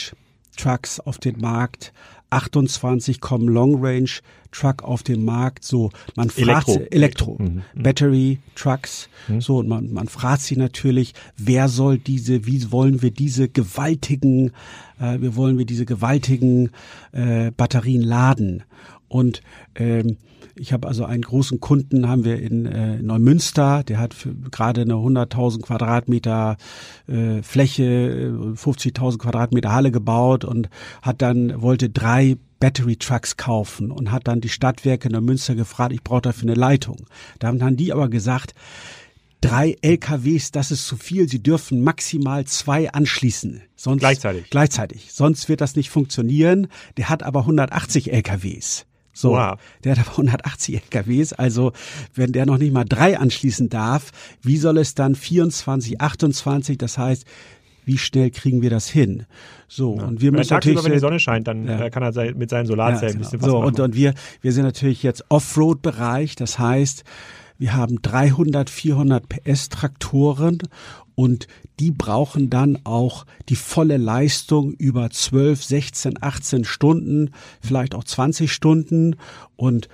Trucks 0.57 0.99
auf 0.99 1.17
den 1.17 1.39
Markt. 1.39 1.93
28 2.31 3.21
kommen 3.21 3.47
Long 3.47 3.83
Range 3.83 4.09
Truck 4.51 4.83
auf 4.83 5.03
den 5.03 5.25
Markt. 5.25 5.63
So, 5.63 5.91
man 6.15 6.29
fragt 6.29 6.69
Elektro, 6.69 6.87
Elektro 6.89 7.37
mhm. 7.39 7.63
mhm. 7.73 7.83
Battery 7.83 8.39
Trucks. 8.55 9.09
Mhm. 9.27 9.41
So, 9.41 9.57
und 9.57 9.67
man, 9.67 9.91
man 9.91 10.07
fragt 10.07 10.41
sie 10.41 10.55
natürlich, 10.55 11.13
wer 11.37 11.67
soll 11.67 11.97
diese, 11.97 12.45
wie 12.45 12.71
wollen 12.71 13.01
wir 13.01 13.11
diese 13.11 13.49
gewaltigen, 13.49 14.51
äh, 14.99 15.19
wie 15.19 15.35
wollen 15.35 15.57
wir 15.57 15.65
diese 15.65 15.85
gewaltigen 15.85 16.71
äh, 17.11 17.51
Batterien 17.51 18.01
laden? 18.01 18.63
Und 19.13 19.41
ähm, 19.75 20.17
ich 20.55 20.73
habe 20.73 20.87
also 20.87 21.05
einen 21.05 21.21
großen 21.21 21.59
Kunden, 21.59 22.07
haben 22.07 22.25
wir 22.25 22.41
in 22.41 22.65
äh, 22.65 22.97
Neumünster, 22.97 23.83
der 23.83 23.99
hat 23.99 24.15
gerade 24.49 24.81
eine 24.81 24.95
100.000 24.95 25.61
Quadratmeter 25.61 26.57
äh, 27.07 27.43
Fläche, 27.43 28.33
50.000 28.55 29.13
äh, 29.13 29.17
Quadratmeter 29.17 29.71
Halle 29.71 29.91
gebaut 29.91 30.45
und 30.45 30.69
hat 31.03 31.21
dann, 31.21 31.61
wollte 31.61 31.91
drei 31.91 32.37
Battery 32.59 32.95
Trucks 32.95 33.37
kaufen 33.37 33.91
und 33.91 34.11
hat 34.11 34.27
dann 34.27 34.41
die 34.41 34.49
Stadtwerke 34.49 35.09
in 35.09 35.13
Neumünster 35.13 35.53
gefragt, 35.53 35.93
ich 35.93 36.03
brauche 36.03 36.21
dafür 36.21 36.49
eine 36.49 36.59
Leitung. 36.59 37.05
Da 37.37 37.49
haben 37.49 37.77
die 37.77 37.93
aber 37.93 38.09
gesagt, 38.09 38.55
drei 39.41 39.75
LKWs, 39.81 40.49
das 40.51 40.71
ist 40.71 40.87
zu 40.87 40.97
viel. 40.97 41.29
Sie 41.29 41.43
dürfen 41.43 41.83
maximal 41.83 42.45
zwei 42.45 42.91
anschließen. 42.91 43.61
Sonst, 43.75 43.99
gleichzeitig. 43.99 44.49
Gleichzeitig. 44.49 45.13
Sonst 45.13 45.49
wird 45.49 45.61
das 45.61 45.75
nicht 45.75 45.91
funktionieren. 45.91 46.67
Der 46.97 47.09
hat 47.09 47.21
aber 47.21 47.41
180 47.41 48.11
LKWs. 48.11 48.87
So, 49.13 49.31
wow. 49.31 49.59
der 49.83 49.93
hat 49.93 49.99
aber 49.99 50.11
180 50.11 50.75
LKWs, 50.75 51.33
also 51.33 51.71
wenn 52.15 52.31
der 52.31 52.47
noch 52.47 52.57
nicht 52.57 52.73
mal 52.73 52.83
drei 52.83 53.17
anschließen 53.17 53.69
darf, 53.69 54.11
wie 54.41 54.57
soll 54.57 54.79
es 54.79 54.95
dann 54.95 55.13
24, 55.15 56.01
28, 56.01 56.77
das 56.79 56.97
heißt, 56.97 57.25
wie 57.85 57.97
schnell 57.97 58.31
kriegen 58.31 58.61
wir 58.61 58.69
das 58.69 58.87
hin? 58.87 59.25
So, 59.67 59.97
ja. 59.97 60.05
und 60.05 60.21
wir 60.21 60.31
müssen 60.31 60.53
natürlich, 60.53 60.83
wenn 60.83 60.93
die 60.93 60.99
Sonne 60.99 61.19
scheint, 61.19 61.47
dann 61.47 61.67
ja. 61.67 61.85
Äh, 61.85 61.89
kann 61.89 62.01
er 62.01 62.35
mit 62.35 62.49
seinen 62.49 62.65
Solarzellen 62.65 63.01
ja, 63.01 63.07
genau. 63.07 63.17
ein 63.17 63.19
bisschen 63.19 63.41
was 63.41 63.49
so, 63.49 63.59
machen. 63.59 63.67
Und, 63.67 63.79
und 63.79 63.95
wir, 63.95 64.13
wir 64.41 64.51
sind 64.51 64.63
natürlich 64.63 65.03
jetzt 65.03 65.25
Offroad-Bereich, 65.29 66.35
das 66.35 66.57
heißt, 66.57 67.03
wir 67.59 67.75
haben 67.75 68.01
300, 68.01 68.69
400 68.69 69.29
PS 69.29 69.69
Traktoren 69.69 70.57
und 71.15 71.47
die 71.79 71.91
brauchen 71.91 72.49
dann 72.49 72.79
auch 72.83 73.25
die 73.49 73.55
volle 73.55 73.97
Leistung 73.97 74.73
über 74.73 75.09
12, 75.09 75.63
16, 75.63 76.21
18 76.21 76.65
Stunden, 76.65 77.31
vielleicht 77.61 77.95
auch 77.95 78.03
20 78.03 78.51
Stunden. 78.51 79.15
Und 79.55 79.89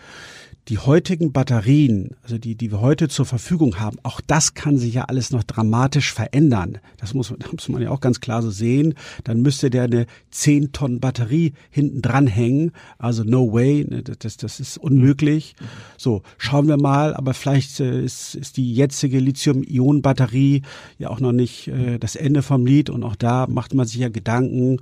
die 0.69 0.77
heutigen 0.77 1.31
Batterien, 1.31 2.11
also 2.21 2.37
die, 2.37 2.53
die 2.53 2.71
wir 2.71 2.79
heute 2.79 3.07
zur 3.09 3.25
Verfügung 3.25 3.79
haben, 3.79 3.97
auch 4.03 4.21
das 4.21 4.53
kann 4.53 4.77
sich 4.77 4.93
ja 4.93 5.05
alles 5.05 5.31
noch 5.31 5.43
dramatisch 5.43 6.13
verändern. 6.13 6.77
Das 6.97 7.15
muss, 7.15 7.33
das 7.39 7.51
muss 7.51 7.69
man 7.69 7.81
ja 7.81 7.89
auch 7.89 8.01
ganz 8.01 8.19
klar 8.19 8.43
so 8.43 8.51
sehen. 8.51 8.93
Dann 9.23 9.41
müsste 9.41 9.71
der 9.71 9.83
eine 9.83 10.05
10 10.29 10.71
Tonnen 10.71 10.99
Batterie 10.99 11.53
hinten 11.71 12.03
dran 12.03 12.27
hängen. 12.27 12.71
Also 12.99 13.23
no 13.23 13.51
way, 13.51 13.85
ne, 13.89 14.03
das, 14.03 14.37
das 14.37 14.59
ist 14.59 14.77
unmöglich. 14.77 15.55
So, 15.97 16.21
schauen 16.37 16.67
wir 16.67 16.77
mal, 16.77 17.15
aber 17.15 17.33
vielleicht 17.33 17.79
äh, 17.79 18.03
ist, 18.03 18.35
ist 18.35 18.57
die 18.57 18.71
jetzige 18.71 19.19
Lithium-Ionen-Batterie 19.19 20.61
ja 20.99 21.09
auch 21.09 21.19
noch 21.19 21.31
nicht 21.31 21.67
äh, 21.69 21.97
das 21.97 22.15
Ende 22.15 22.43
vom 22.43 22.67
Lied 22.67 22.91
und 22.91 23.03
auch 23.03 23.15
da 23.15 23.47
macht 23.47 23.73
man 23.73 23.87
sich 23.87 24.01
ja 24.01 24.09
Gedanken, 24.09 24.77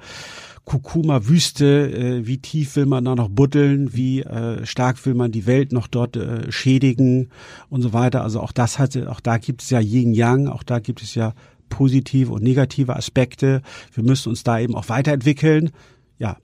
Kurkuma-Wüste, 0.68 1.92
äh, 1.92 2.28
wie 2.28 2.40
tief 2.40 2.76
will 2.76 2.88
man 2.88 3.06
da 3.06 3.16
noch 3.16 3.30
buddeln, 3.30 3.94
wie 3.94 4.22
äh, 4.22 4.66
stark 4.66 5.04
will 5.06 5.14
man 5.14 5.32
die 5.32 5.46
Welt 5.46 5.72
noch 5.72 5.88
dort 5.88 6.18
äh, 6.18 6.52
schädigen 6.52 7.30
und 7.70 7.82
so 7.82 7.94
weiter. 7.94 8.22
Also 8.22 8.42
auch 8.42 8.52
das 8.52 8.78
hat, 8.78 8.98
auch 9.08 9.22
da 9.22 9.38
gibt 9.38 9.62
es 9.62 9.70
ja 9.70 9.80
Yin 9.80 10.14
Yang, 10.14 10.50
auch 10.50 10.64
da 10.64 10.80
gibt 10.80 11.02
es 11.02 11.16
ja 11.16 11.34
positive 11.70 12.34
und 12.34 12.44
negative 12.44 12.98
Aspekte. 12.98 13.62
Wir 13.94 14.04
müssen 14.04 14.28
uns 14.28 14.44
da 14.44 14.60
eben 14.60 14.76
auch 14.76 14.90
weiterentwickeln. 14.90 15.72
Ja. 16.20 16.36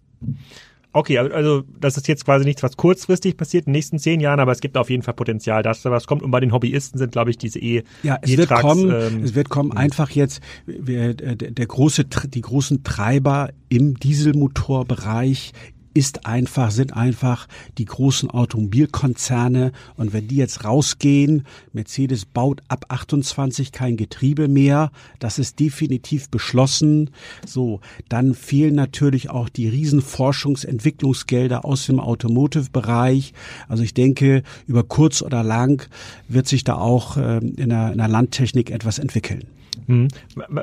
Okay, 0.95 1.17
also 1.17 1.63
das 1.79 1.97
ist 1.97 2.07
jetzt 2.07 2.23
quasi 2.23 2.45
nichts, 2.45 2.61
was 2.61 2.77
kurzfristig 2.77 3.35
passiert 3.35 3.65
in 3.65 3.71
den 3.71 3.77
nächsten 3.77 3.97
zehn 3.97 4.19
Jahren, 4.19 4.39
aber 4.39 4.51
es 4.51 4.61
gibt 4.61 4.77
auf 4.77 4.91
jeden 4.91 5.01
Fall 5.01 5.15
Potenzial, 5.15 5.63
dass 5.63 5.81
da 5.81 5.89
was 5.89 6.05
kommt. 6.05 6.21
Und 6.21 6.29
bei 6.29 6.39
den 6.39 6.53
Hobbyisten 6.53 6.99
sind, 6.99 7.11
glaube 7.11 7.31
ich, 7.31 7.37
diese 7.39 7.57
E. 7.57 7.83
Ja, 8.03 8.19
es 8.21 8.37
wird 8.37 8.49
kommen. 8.49 8.91
Ähm, 8.91 9.23
es 9.23 9.33
wird 9.33 9.49
kommen. 9.49 9.75
Einfach 9.75 10.11
jetzt 10.11 10.41
wir, 10.67 11.15
der, 11.15 11.35
der 11.35 11.65
große, 11.65 12.05
die 12.05 12.41
großen 12.41 12.83
Treiber 12.83 13.49
im 13.69 13.95
Dieselmotorbereich 13.95 15.53
ist 15.93 16.25
einfach, 16.25 16.71
sind 16.71 16.95
einfach 16.95 17.47
die 17.77 17.85
großen 17.85 18.29
Automobilkonzerne. 18.29 19.71
Und 19.95 20.13
wenn 20.13 20.27
die 20.27 20.37
jetzt 20.37 20.65
rausgehen, 20.65 21.45
Mercedes 21.71 22.25
baut 22.25 22.61
ab 22.67 22.85
28 22.89 23.71
kein 23.71 23.97
Getriebe 23.97 24.47
mehr, 24.47 24.91
das 25.19 25.39
ist 25.39 25.59
definitiv 25.59 26.29
beschlossen. 26.29 27.11
So, 27.45 27.81
dann 28.09 28.33
fehlen 28.33 28.75
natürlich 28.75 29.29
auch 29.29 29.49
die 29.49 29.67
riesen 29.67 30.01
Forschungsentwicklungsgelder 30.01 31.65
aus 31.65 31.85
dem 31.85 31.99
Automotive-Bereich. 31.99 33.33
Also 33.67 33.83
ich 33.83 33.93
denke, 33.93 34.43
über 34.67 34.83
kurz 34.83 35.21
oder 35.21 35.43
lang 35.43 35.87
wird 36.27 36.47
sich 36.47 36.63
da 36.63 36.75
auch 36.75 37.17
ähm, 37.17 37.53
in 37.57 37.69
der, 37.69 37.91
in 37.91 37.97
der 37.97 38.07
Landtechnik 38.07 38.71
etwas 38.71 38.99
entwickeln. 38.99 39.45
Mhm. 39.87 40.07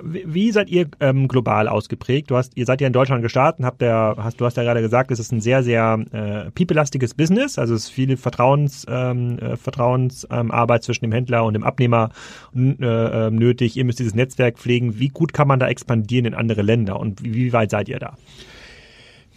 Wie 0.02 0.52
seid 0.52 0.70
ihr 0.70 0.86
ähm, 1.00 1.28
global 1.28 1.68
ausgeprägt? 1.68 2.30
Du 2.30 2.36
hast, 2.36 2.56
ihr 2.56 2.66
seid 2.66 2.80
ja 2.80 2.86
in 2.86 2.92
Deutschland 2.92 3.22
gestartet, 3.22 3.64
habt 3.64 3.80
der, 3.80 4.16
hast, 4.18 4.40
du 4.40 4.44
hast 4.44 4.56
ja 4.56 4.62
gerade 4.62 4.80
gesagt, 4.80 5.10
es 5.10 5.18
ist 5.18 5.32
ein 5.32 5.40
sehr, 5.40 5.62
sehr 5.62 5.98
äh, 6.12 6.50
people-lastiges 6.52 7.14
Business, 7.14 7.58
also 7.58 7.74
es 7.74 7.84
ist 7.84 7.90
viel 7.90 8.16
Vertrauens, 8.16 8.86
ähm, 8.88 9.38
äh, 9.38 9.56
Vertrauensarbeit 9.56 10.80
ähm, 10.80 10.84
zwischen 10.84 11.04
dem 11.04 11.12
Händler 11.12 11.44
und 11.44 11.54
dem 11.54 11.64
Abnehmer 11.64 12.10
äh, 12.54 12.70
ähm, 12.80 13.36
nötig. 13.36 13.76
Ihr 13.76 13.84
müsst 13.84 13.98
dieses 13.98 14.14
Netzwerk 14.14 14.58
pflegen. 14.58 14.98
Wie 14.98 15.08
gut 15.08 15.32
kann 15.32 15.48
man 15.48 15.58
da 15.58 15.68
expandieren 15.68 16.26
in 16.26 16.34
andere 16.34 16.62
Länder 16.62 16.98
und 16.98 17.22
wie, 17.22 17.34
wie 17.34 17.52
weit 17.52 17.70
seid 17.70 17.88
ihr 17.88 17.98
da? 17.98 18.16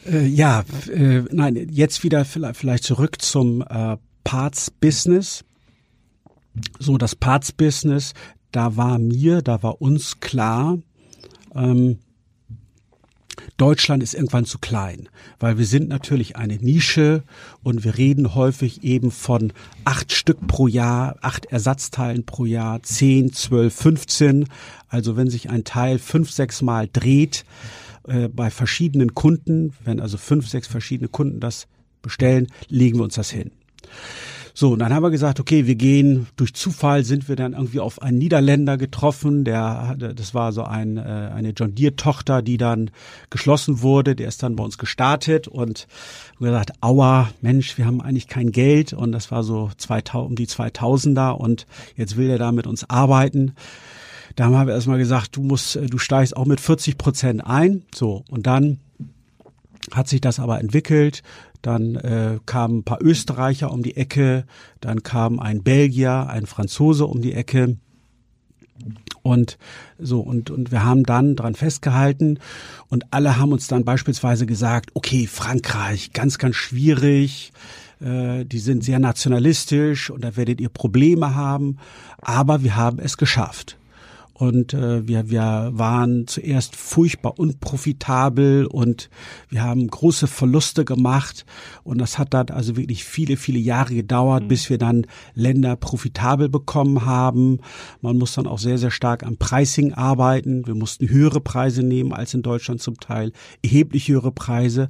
Äh, 0.06 0.26
ja, 0.26 0.64
äh, 0.92 1.24
nein, 1.32 1.68
jetzt 1.72 2.04
wieder 2.04 2.26
vielleicht, 2.26 2.58
vielleicht 2.58 2.84
zurück 2.84 3.22
zum 3.22 3.62
äh, 3.62 3.98
Parts-Business. 4.24 5.44
So, 6.80 6.98
das 6.98 7.16
Parts-Business, 7.16 8.14
da 8.54 8.78
war 8.78 8.98
mir, 9.00 9.42
da 9.42 9.62
war 9.62 9.82
uns 9.82 10.22
klar, 10.22 10.78
ähm, 11.54 11.98
Deutschland 13.58 14.04
ist 14.04 14.14
irgendwann 14.14 14.46
zu 14.46 14.60
klein, 14.60 15.10
weil 15.40 15.58
wir 15.58 15.66
sind 15.66 15.90
natürlich 15.90 16.36
eine 16.38 16.56
Nische 16.58 17.24
und 17.64 17.84
wir 17.84 17.98
reden 17.98 18.36
häufig 18.36 18.84
eben 18.84 19.12
von 19.12 19.52
acht 19.86 20.12
Stück 20.12 20.48
pro 20.48 20.68
Jahr, 20.68 21.18
acht 21.22 21.48
Ersatzteilen 21.48 22.26
pro 22.26 22.46
Jahr, 22.46 22.82
zehn, 22.84 23.34
zwölf, 23.34 23.74
fünfzehn. 23.74 24.48
Also 24.88 25.18
wenn 25.18 25.30
sich 25.30 25.50
ein 25.50 25.64
Teil 25.64 26.00
fünf, 26.00 26.32
sechs 26.32 26.62
Mal 26.62 26.88
dreht 26.92 27.44
äh, 28.08 28.28
bei 28.30 28.50
verschiedenen 28.50 29.14
Kunden, 29.14 29.74
wenn 29.84 30.00
also 30.00 30.18
fünf, 30.18 30.48
sechs 30.48 30.68
verschiedene 30.68 31.10
Kunden 31.10 31.40
das 31.40 31.68
bestellen, 32.02 32.48
legen 32.70 33.00
wir 33.00 33.04
uns 33.04 33.16
das 33.16 33.30
hin. 33.30 33.52
So, 34.56 34.74
und 34.74 34.80
dann 34.80 34.94
haben 34.94 35.02
wir 35.02 35.10
gesagt, 35.10 35.40
okay, 35.40 35.66
wir 35.66 35.74
gehen, 35.74 36.28
durch 36.36 36.54
Zufall 36.54 37.04
sind 37.04 37.28
wir 37.28 37.36
dann 37.36 37.54
irgendwie 37.54 37.80
auf 37.80 38.02
einen 38.04 38.20
Niederländer 38.20 38.78
getroffen, 38.78 39.44
der, 39.46 39.96
das 39.98 40.36
war 40.36 40.52
so 40.52 40.64
ein, 40.64 40.98
äh, 40.98 41.02
eine 41.02 41.50
John 41.52 41.74
Deere 41.74 41.96
Tochter, 41.96 42.44
die 42.44 42.58
dann 42.58 42.92
geschlossen 43.32 43.82
wurde, 43.82 44.16
der 44.16 44.28
ist 44.28 44.44
dann 44.44 44.56
bei 44.56 44.64
uns 44.64 44.78
gestartet 44.78 45.48
und 45.48 45.88
gesagt, 46.40 46.72
aua, 46.82 47.32
Mensch, 47.42 47.80
wir 47.80 47.88
haben 47.88 48.00
eigentlich 48.00 48.28
kein 48.28 48.52
Geld 48.52 48.94
und 48.94 49.12
das 49.12 49.32
war 49.32 49.44
so 49.44 49.72
2000, 49.76 50.30
um 50.30 50.36
die 50.36 50.48
2000er 50.48 51.32
und 51.32 51.66
jetzt 51.96 52.16
will 52.16 52.30
er 52.30 52.38
da 52.38 52.52
mit 52.52 52.68
uns 52.68 52.88
arbeiten. 52.88 53.54
Da 54.36 54.46
haben 54.46 54.68
wir 54.68 54.74
erstmal 54.74 55.00
gesagt, 55.00 55.36
du 55.36 55.42
musst, 55.42 55.76
du 55.76 55.98
steigst 55.98 56.38
auch 56.38 56.46
mit 56.46 56.60
40 56.60 56.98
Prozent 56.98 57.46
ein. 57.46 57.84
So, 57.94 58.24
und 58.30 58.48
dann 58.48 58.80
hat 59.92 60.08
sich 60.08 60.22
das 60.22 60.40
aber 60.40 60.60
entwickelt. 60.60 61.24
Dann 61.64 61.96
äh, 61.96 62.40
kamen 62.46 62.80
ein 62.80 62.84
paar 62.84 63.02
Österreicher 63.02 63.72
um 63.72 63.82
die 63.82 63.98
Ecke, 63.98 64.46
dann 64.82 65.02
kam 65.02 65.40
ein 65.40 65.64
Belgier, 65.64 66.28
ein 66.30 66.46
Franzose 66.46 67.06
um 67.08 67.22
die 67.22 67.34
Ecke. 67.34 67.78
Und 69.22 69.58
so, 69.98 70.20
und, 70.20 70.52
und 70.52 70.72
wir 70.72 70.84
haben 70.84 71.04
dann 71.04 71.38
dran 71.38 71.56
festgehalten 71.56 72.40
und 72.90 73.06
alle 73.12 73.38
haben 73.38 73.54
uns 73.54 73.68
dann 73.68 73.86
beispielsweise 73.86 74.46
gesagt, 74.46 74.92
okay, 74.94 75.26
Frankreich, 75.26 76.12
ganz, 76.12 76.38
ganz 76.38 76.58
schwierig, 76.58 77.54
äh, 78.02 78.44
die 78.44 78.60
sind 78.60 78.84
sehr 78.84 79.00
nationalistisch 79.00 80.10
und 80.10 80.24
da 80.24 80.36
werdet 80.36 80.60
ihr 80.60 80.70
Probleme 80.70 81.34
haben, 81.34 81.78
aber 82.22 82.64
wir 82.64 82.76
haben 82.76 83.00
es 83.00 83.18
geschafft. 83.18 83.78
Und 84.34 84.74
äh, 84.74 85.08
wir, 85.08 85.30
wir 85.30 85.70
waren 85.74 86.26
zuerst 86.26 86.76
furchtbar 86.76 87.38
unprofitabel 87.38 88.66
und 88.66 89.10
wir 89.50 89.62
haben 89.62 89.88
große 89.88 90.26
Verluste 90.26 90.86
gemacht. 90.86 91.46
Und 91.84 92.00
das 92.00 92.18
hat 92.18 92.34
dann 92.34 92.50
also 92.50 92.76
wirklich 92.76 93.04
viele, 93.04 93.38
viele 93.38 93.60
Jahre 93.60 93.94
gedauert, 93.94 94.44
mhm. 94.44 94.48
bis 94.48 94.70
wir 94.70 94.80
dann 94.80 95.06
Länder 95.36 95.76
profitabel 95.76 96.50
bekommen 96.50 97.06
haben. 97.06 97.60
Man 98.02 98.18
muss 98.18 98.34
dann 98.34 98.48
auch 98.48 98.58
sehr, 98.58 98.80
sehr 98.80 98.92
stark 98.92 99.24
am 99.24 99.38
Pricing 99.38 99.94
arbeiten. 99.94 100.66
Wir 100.66 100.76
mussten 100.76 101.10
höhere 101.10 101.40
Preise 101.40 101.84
nehmen 101.84 102.12
als 102.12 102.34
in 102.34 102.42
Deutschland 102.42 102.82
zum 102.82 103.00
Teil, 103.00 103.34
erheblich 103.62 104.08
höhere 104.08 104.32
Preise. 104.32 104.90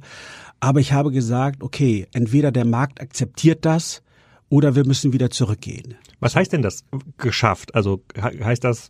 Aber 0.60 0.80
ich 0.80 0.94
habe 0.94 1.12
gesagt, 1.12 1.62
okay, 1.62 2.06
entweder 2.14 2.50
der 2.50 2.64
Markt 2.64 3.02
akzeptiert 3.02 3.66
das 3.66 4.02
oder 4.48 4.74
wir 4.74 4.86
müssen 4.86 5.12
wieder 5.12 5.28
zurückgehen. 5.30 5.96
Was 6.20 6.34
heißt 6.34 6.52
denn 6.52 6.62
das 6.62 6.84
geschafft? 7.18 7.74
Also 7.74 8.02
heißt 8.16 8.64
das, 8.64 8.88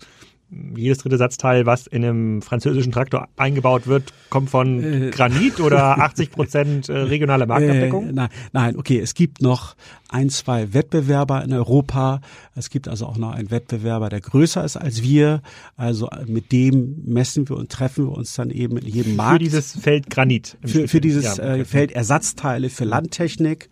jedes 0.76 0.98
dritte 0.98 1.16
Satzteil, 1.16 1.66
was 1.66 1.86
in 1.86 2.04
einem 2.04 2.42
französischen 2.42 2.92
Traktor 2.92 3.28
eingebaut 3.36 3.86
wird, 3.86 4.12
kommt 4.30 4.50
von 4.50 4.82
äh, 4.82 5.10
Granit 5.10 5.60
oder 5.60 5.98
80 6.02 6.30
Prozent 6.30 6.88
äh, 6.88 6.96
regionale 6.98 7.46
Marktabdeckung? 7.46 8.08
Äh, 8.08 8.12
nein, 8.12 8.28
nein, 8.52 8.76
okay. 8.76 8.98
Es 8.98 9.14
gibt 9.14 9.42
noch 9.42 9.74
ein, 10.08 10.30
zwei 10.30 10.72
Wettbewerber 10.72 11.42
in 11.42 11.52
Europa. 11.52 12.20
Es 12.54 12.70
gibt 12.70 12.88
also 12.88 13.06
auch 13.06 13.16
noch 13.16 13.32
einen 13.32 13.50
Wettbewerber, 13.50 14.08
der 14.08 14.20
größer 14.20 14.64
ist 14.64 14.76
als 14.76 15.02
wir. 15.02 15.42
Also 15.76 16.08
mit 16.26 16.52
dem 16.52 17.02
messen 17.04 17.48
wir 17.48 17.56
und 17.56 17.70
treffen 17.70 18.06
wir 18.06 18.16
uns 18.16 18.34
dann 18.34 18.50
eben 18.50 18.76
in 18.76 18.86
jedem 18.86 19.16
Markt. 19.16 19.34
Für 19.34 19.38
dieses 19.38 19.72
Feld 19.78 20.10
Granit. 20.10 20.56
Für, 20.64 20.88
für 20.88 21.00
dieses 21.00 21.36
ja, 21.36 21.44
okay. 21.44 21.64
Feld 21.64 21.92
Ersatzteile 21.92 22.70
für 22.70 22.84
Landtechnik 22.84 23.68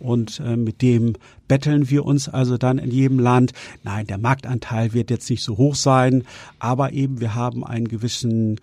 und 0.00 0.40
äh, 0.40 0.56
mit 0.56 0.82
dem 0.82 1.14
betteln 1.48 1.90
wir 1.90 2.04
uns 2.04 2.28
also 2.28 2.56
dann 2.58 2.78
in 2.78 2.90
jedem 2.90 3.18
Land. 3.18 3.52
Nein, 3.82 4.06
der 4.06 4.18
Marktanteil 4.18 4.92
wird 4.92 5.10
jetzt 5.10 5.28
nicht 5.30 5.42
so 5.42 5.56
hoch 5.56 5.74
sein, 5.74 6.24
aber 6.58 6.92
eben 6.92 7.20
wir 7.20 7.34
haben 7.34 7.64
einen 7.64 7.88
gewissen 7.88 8.60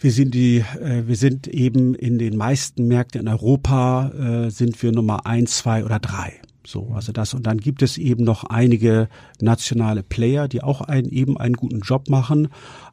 wir 0.00 0.12
sind 0.12 0.32
die, 0.32 0.58
äh, 0.58 1.08
wir 1.08 1.16
sind 1.16 1.48
eben 1.48 1.94
in 1.94 2.18
den 2.18 2.36
meisten 2.36 2.86
Märkten 2.86 3.22
in 3.22 3.28
Europa 3.28 4.10
äh, 4.46 4.50
sind 4.50 4.80
wir 4.80 4.92
Nummer 4.92 5.26
eins, 5.26 5.58
zwei 5.58 5.84
oder 5.84 5.98
drei. 5.98 6.40
So, 6.68 6.90
also 6.94 7.12
das 7.12 7.32
und 7.32 7.46
dann 7.46 7.56
gibt 7.56 7.80
es 7.80 7.96
eben 7.96 8.24
noch 8.24 8.44
einige 8.44 9.08
nationale 9.40 10.02
Player, 10.02 10.48
die 10.48 10.62
auch 10.62 10.82
einen 10.82 11.08
eben 11.08 11.38
einen 11.38 11.54
guten 11.54 11.80
Job 11.80 12.10
machen. 12.10 12.48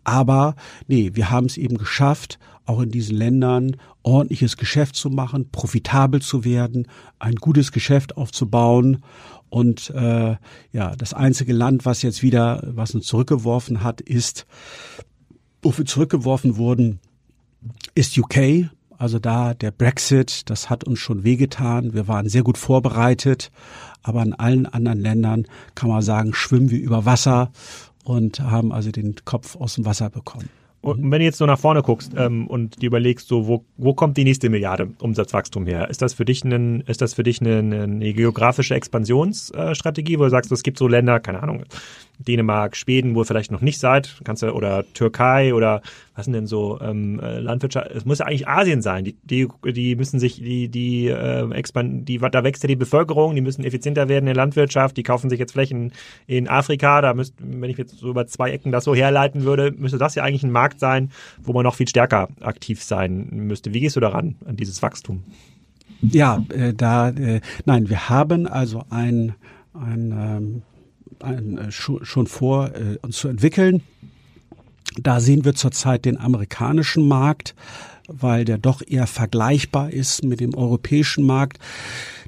Aber 0.06 0.56
nee, 0.88 1.12
wir 1.14 1.30
haben 1.30 1.48
es 1.48 1.58
eben 1.58 1.78
geschafft, 1.78 2.40
auch 2.66 2.80
in 2.80 2.90
diesen 2.90 3.18
Ländern 3.18 3.76
ordentliches 4.02 4.56
Geschäft 4.56 4.96
zu 4.96 5.10
machen, 5.10 5.50
profitabel 5.52 6.22
zu 6.22 6.46
werden, 6.46 6.88
ein 7.20 7.36
gutes 7.36 7.74
Geschäft 7.74 8.16
aufzubauen. 8.16 9.04
Und 9.50 9.90
äh, 9.90 10.38
ja, 10.72 10.96
das 10.98 11.14
einzige 11.14 11.52
Land, 11.52 11.86
was 11.86 12.02
jetzt 12.02 12.24
wieder, 12.24 12.64
was 12.68 12.96
uns 12.96 13.06
zurückgeworfen 13.08 13.84
hat, 13.84 14.00
ist, 14.00 14.46
wo 15.62 15.78
wir 15.78 15.86
zurückgeworfen 15.86 16.56
wurden, 16.56 17.02
ist 17.94 18.18
UK. 18.18 18.70
Also 18.98 19.20
da 19.20 19.54
der 19.54 19.72
Brexit, 19.72 20.50
das 20.50 20.70
hat 20.70 20.84
uns 20.84 21.00
schon 21.00 21.24
wehgetan. 21.24 21.94
Wir 21.94 22.08
waren 22.08 22.30
sehr 22.30 22.44
gut 22.44 22.58
vorbereitet, 22.58 23.52
aber 24.04 24.24
in 24.24 24.34
allen 24.34 24.66
anderen 24.66 25.00
Ländern 25.00 25.46
kann 25.74 25.90
man 25.90 26.02
sagen, 26.02 26.34
schwimmen 26.34 26.70
wir 26.70 26.80
über 26.80 27.06
Wasser 27.06 27.52
und 28.04 28.40
haben 28.40 28.72
also 28.72 28.92
den 28.92 29.16
Kopf 29.26 29.56
aus 29.56 29.76
dem 29.76 29.86
Wasser 29.86 30.10
bekommen. 30.10 30.50
Und 30.86 31.02
wenn 31.02 31.18
du 31.18 31.26
jetzt 31.26 31.40
so 31.40 31.48
nach 31.48 31.58
vorne 31.58 31.82
guckst 31.82 32.12
ähm, 32.16 32.46
und 32.46 32.80
dir 32.84 32.86
überlegst, 32.86 33.28
so 33.28 33.48
wo, 33.48 33.66
wo 33.76 33.96
kommt 33.96 34.18
die 34.18 34.24
nächste 34.24 34.52
Milliarde 34.52 34.92
Umsatzwachstum 35.00 35.66
her? 35.66 35.90
Ist 35.90 36.04
das 36.04 36.14
für 36.14 36.26
dich 36.26 36.44
ein, 36.44 36.82
ist 36.82 37.02
das 37.02 37.16
für 37.16 37.24
dich 37.24 37.42
eine, 37.42 37.58
eine 37.58 38.14
geografische 38.14 38.76
Expansionsstrategie, 38.76 40.20
wo 40.20 40.26
du 40.26 40.30
sagst, 40.30 40.52
es 40.52 40.62
gibt 40.62 40.78
so 40.78 40.88
Länder, 40.88 41.20
keine 41.20 41.42
Ahnung, 41.42 41.64
Dänemark, 42.20 42.76
Schweden, 42.78 43.16
wo 43.16 43.22
ihr 43.22 43.26
vielleicht 43.26 43.52
noch 43.52 43.62
nicht 43.62 43.80
seid, 43.80 44.22
kannst 44.26 44.44
du, 44.44 44.52
oder 44.52 44.86
Türkei 44.94 45.56
oder 45.56 45.82
was 46.16 46.26
sind 46.26 46.34
denn 46.34 46.48
so 46.48 46.80
ähm, 46.82 47.20
äh, 47.20 47.40
Landwirtschaft, 47.40 47.92
es 47.92 48.06
muss 48.06 48.20
ja 48.20 48.26
eigentlich 48.26 48.48
Asien 48.48 48.82
sein. 48.82 49.04
Die, 49.04 49.18
die, 49.24 49.48
die 49.74 49.96
müssen 49.96 50.20
sich, 50.20 50.38
die, 50.38 50.70
die 50.70 51.08
äh, 51.08 51.50
expand, 51.52 52.08
die, 52.08 52.18
da 52.18 52.44
wächst 52.44 52.64
ja 52.64 52.68
die 52.68 52.78
Bevölkerung, 52.78 53.36
die 53.36 53.42
müssen 53.42 53.66
effizienter 53.66 54.08
werden 54.08 54.24
in 54.24 54.34
der 54.34 54.36
Landwirtschaft, 54.36 54.96
die 54.96 55.04
kaufen 55.04 55.30
sich 55.30 55.40
jetzt 55.40 55.52
Flächen 55.52 55.92
in 56.26 56.48
Afrika, 56.48 57.02
da 57.02 57.14
müsste, 57.14 57.44
wenn 57.46 57.70
ich 57.70 57.78
jetzt 57.78 57.98
so 57.98 58.10
über 58.10 58.28
zwei 58.28 58.52
Ecken 58.52 58.72
das 58.72 58.86
so 58.86 58.96
herleiten 58.96 59.44
würde, 59.44 59.74
müsste 59.74 59.98
das 59.98 60.16
ja 60.16 60.24
eigentlich 60.24 60.44
ein 60.44 60.52
Markt 60.52 60.80
sein, 60.80 61.12
wo 61.44 61.52
man 61.52 61.64
noch 61.64 61.76
viel 61.76 61.88
stärker 61.88 62.30
aktiv 62.40 62.82
sein 62.82 63.28
müsste. 63.32 63.74
Wie 63.74 63.82
gehst 63.82 63.98
du 63.98 64.00
daran, 64.00 64.36
an 64.46 64.56
dieses 64.56 64.82
Wachstum? 64.82 65.24
Ja, 66.02 66.44
äh, 66.50 66.74
da, 66.74 67.10
äh, 67.10 67.42
nein, 67.66 67.90
wir 67.90 68.10
haben 68.10 68.48
also 68.48 68.84
ein, 68.90 69.34
ein 69.74 70.12
ähm, 70.12 70.62
ein, 71.22 71.58
äh, 71.58 71.72
schon 71.72 72.28
vor, 72.28 72.72
äh, 72.76 72.98
uns 73.02 73.18
zu 73.18 73.28
entwickeln. 73.28 73.82
Da 75.02 75.20
sehen 75.20 75.46
wir 75.46 75.56
zurzeit 75.56 76.06
den 76.06 76.18
amerikanischen 76.18 77.08
Markt, 77.08 77.56
weil 78.08 78.46
der 78.46 78.58
doch 78.58 78.82
eher 78.86 79.08
vergleichbar 79.08 79.92
ist 79.92 80.24
mit 80.24 80.40
dem 80.40 80.54
europäischen 80.54 81.26
Markt. 81.26 81.60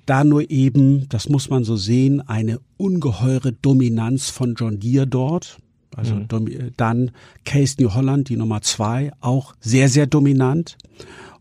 Da 0.05 0.23
nur 0.23 0.49
eben, 0.49 1.07
das 1.09 1.29
muss 1.29 1.49
man 1.49 1.63
so 1.63 1.75
sehen, 1.75 2.21
eine 2.27 2.59
ungeheure 2.77 3.51
Dominanz 3.51 4.29
von 4.29 4.55
John 4.55 4.79
Deere 4.79 5.07
dort. 5.07 5.57
Also 5.95 6.15
mhm. 6.15 6.73
dann 6.77 7.11
Case 7.43 7.75
New 7.79 7.93
Holland, 7.93 8.29
die 8.29 8.37
Nummer 8.37 8.61
zwei, 8.61 9.11
auch 9.19 9.55
sehr, 9.59 9.89
sehr 9.89 10.07
dominant. 10.07 10.77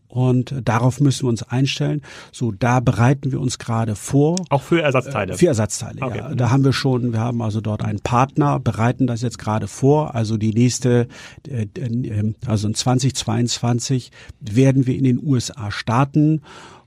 Und 0.07 0.55
darauf 0.63 0.99
müssen 0.99 1.23
wir 1.23 1.29
uns 1.29 1.43
einstellen. 1.43 2.01
So, 2.31 2.51
da 2.51 2.79
bereiten 2.79 3.31
wir 3.31 3.41
uns 3.41 3.59
gerade 3.59 3.95
vor. 3.95 4.37
Auch 4.49 4.61
für 4.61 4.81
Ersatzteile? 4.81 5.37
Für 5.37 5.47
Ersatzteile, 5.47 6.01
okay. 6.01 6.17
ja. 6.19 6.35
Da 6.35 6.49
haben 6.49 6.63
wir 6.63 6.73
schon, 6.73 7.11
wir 7.11 7.19
haben 7.19 7.41
also 7.41 7.59
dort 7.59 7.83
einen 7.83 7.99
Partner, 7.99 8.59
bereiten 8.59 9.05
das 9.05 9.21
jetzt 9.21 9.37
gerade 9.37 9.67
vor. 9.67 10.15
Also 10.15 10.37
die 10.37 10.53
nächste, 10.53 11.07
äh, 11.47 11.67
äh, 11.77 12.33
also 12.45 12.67
in 12.67 12.73
2022 12.73 14.11
werden 14.39 14.87
wir 14.87 14.95
in 14.95 15.03
den 15.03 15.21
USA 15.21 15.71
starten. 15.71 16.41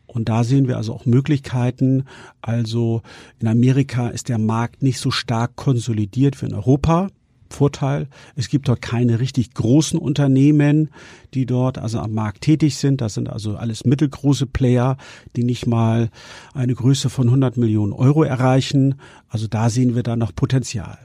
Und 0.07 0.29
da 0.29 0.43
sehen 0.43 0.67
wir 0.67 0.77
also 0.77 0.93
auch 0.95 1.07
Möglichkeiten. 1.07 2.05
Also 2.41 3.03
in 3.39 3.47
Amerika 3.47 4.09
ist 4.09 4.29
der 4.29 4.39
Markt 4.39 4.83
nicht 4.83 4.99
so 4.99 5.11
stark 5.11 5.57
konsolidiert 5.57 6.41
wie 6.41 6.47
in 6.47 6.55
Europa. 6.55 7.09
Vorteil. 7.53 8.09
Es 8.37 8.49
gibt 8.49 8.69
dort 8.69 8.83
keine 8.83 9.21
richtig 9.21 9.55
großen 9.55 9.99
Unternehmen, 9.99 10.91
die 11.35 11.47
dort 11.47 11.79
also 11.79 11.99
am 11.99 12.13
Markt 12.13 12.43
tätig 12.43 12.77
sind. 12.77 13.01
Das 13.01 13.15
sind 13.15 13.29
also 13.29 13.57
alles 13.57 13.85
mittelgroße 13.85 14.47
Player, 14.47 14.97
die 15.37 15.45
nicht 15.45 15.67
mal 15.67 16.11
eine 16.55 16.75
Größe 16.75 17.11
von 17.11 17.29
100 17.29 17.57
Millionen 17.57 17.93
Euro 17.93 18.23
erreichen. 18.23 18.97
Also 19.29 19.47
da 19.47 19.71
sehen 19.71 19.95
wir 19.95 20.03
da 20.03 20.17
noch 20.17 20.35
Potenzial. 20.35 20.99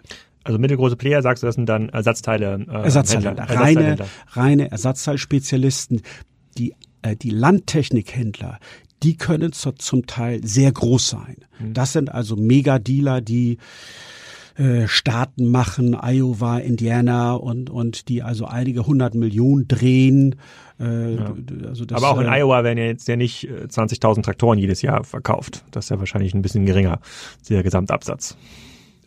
Also 0.43 0.59
mittelgroße 0.59 0.95
Player, 0.95 1.21
sagst 1.23 1.41
du, 1.41 1.47
das 1.47 1.55
sind 1.55 1.67
dann 1.67 1.89
Ersatzteile? 1.89 2.65
Äh, 2.69 2.83
Ersatzteile, 2.83 3.29
Händler, 3.29 3.49
reine, 3.49 3.97
reine 4.33 4.71
Ersatzteilspezialisten. 4.71 6.01
Die, 6.57 6.75
äh, 7.01 7.15
die 7.15 7.31
Landtechnikhändler, 7.31 8.59
die 9.01 9.17
können 9.17 9.51
zu, 9.53 9.71
zum 9.71 10.05
Teil 10.05 10.45
sehr 10.45 10.71
groß 10.71 11.09
sein. 11.09 11.37
Mhm. 11.59 11.73
Das 11.73 11.93
sind 11.93 12.11
also 12.11 12.35
Megadealer, 12.35 13.21
die 13.21 13.57
äh, 14.57 14.87
Staaten 14.87 15.49
machen, 15.49 15.97
Iowa, 16.01 16.59
Indiana 16.59 17.33
und, 17.33 17.69
und 17.69 18.07
die 18.07 18.23
also 18.23 18.45
einige 18.45 18.87
hundert 18.87 19.13
Millionen 19.13 19.67
drehen. 19.67 20.35
Äh, 20.79 21.15
ja. 21.15 21.33
also 21.67 21.85
das, 21.85 22.01
Aber 22.01 22.11
auch 22.11 22.21
in 22.21 22.27
äh, 22.27 22.39
Iowa 22.39 22.63
werden 22.63 22.77
ja 22.77 22.85
jetzt 22.85 23.07
ja 23.07 23.17
nicht 23.17 23.49
20.000 23.49 24.19
äh, 24.19 24.21
Traktoren 24.21 24.57
jedes 24.57 24.81
Jahr 24.81 25.03
verkauft. 25.03 25.65
Das 25.71 25.85
ist 25.85 25.89
ja 25.89 25.99
wahrscheinlich 25.99 26.33
ein 26.33 26.41
bisschen 26.41 26.65
geringer, 26.65 26.99
der 27.49 27.63
Gesamtabsatz 27.63 28.37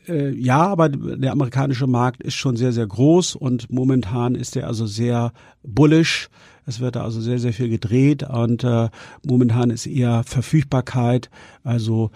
äh, 0.07 0.30
ja, 0.30 0.66
aber 0.66 0.88
der 0.88 1.32
amerikanische 1.32 1.86
Markt 1.86 2.22
ist 2.22 2.34
schon 2.34 2.57
sehr, 2.57 2.72
sehr 2.72 2.86
groß 2.86 3.34
und 3.36 3.70
momentan 3.70 4.34
ist 4.34 4.57
er 4.57 4.66
also 4.66 4.86
sehr 4.86 5.32
bullish. 5.62 6.30
Es 6.68 6.80
wird 6.80 6.99
also 6.99 7.22
sehr, 7.22 7.38
sehr 7.38 7.55
viel 7.55 7.70
gedreht 7.70 8.22
und 8.22 8.62
äh, 8.62 8.90
momentan 9.24 9.70
ist 9.70 9.86
eher 9.86 10.22
Verfügbarkeit. 10.24 11.30
Also 11.64 12.11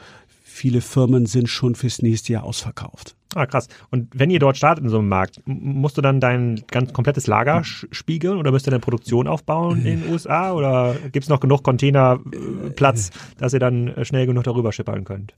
viele 0.63 0.81
Firmen 0.81 1.27
sind 1.27 1.49
schon 1.49 1.75
fürs 1.75 2.03
nächste 2.03 2.35
Jahr 2.35 2.45
ausverkauft. 2.45 3.17
Ah, 3.35 3.47
krass. 3.47 3.67
Und 3.91 4.07
wenn 4.15 4.31
ihr 4.31 4.39
dort 4.39 4.57
startet 4.57 4.85
in 4.85 4.91
so 4.91 5.01
einem 5.01 5.09
Markt, 5.09 5.41
musst 5.45 5.99
du 5.99 6.03
dann 6.03 6.21
dein 6.21 6.63
ganz 6.71 6.93
komplettes 6.93 7.27
Lager 7.27 7.65
spiegeln 7.65 8.39
oder 8.39 8.53
müsst 8.53 8.69
ihr 8.69 8.73
eine 8.73 8.79
Produktion 8.79 9.27
aufbauen 9.27 9.85
in 9.85 10.03
den 10.03 10.13
USA 10.13 10.53
oder 10.53 10.95
gibt 11.11 11.25
es 11.25 11.29
noch 11.29 11.41
genug 11.41 11.65
Containerplatz, 11.65 13.11
dass 13.39 13.55
ihr 13.55 13.59
dann 13.59 13.93
schnell 14.03 14.27
genug 14.27 14.45
darüber 14.45 14.71
schippern 14.71 15.03
könnt? 15.03 15.35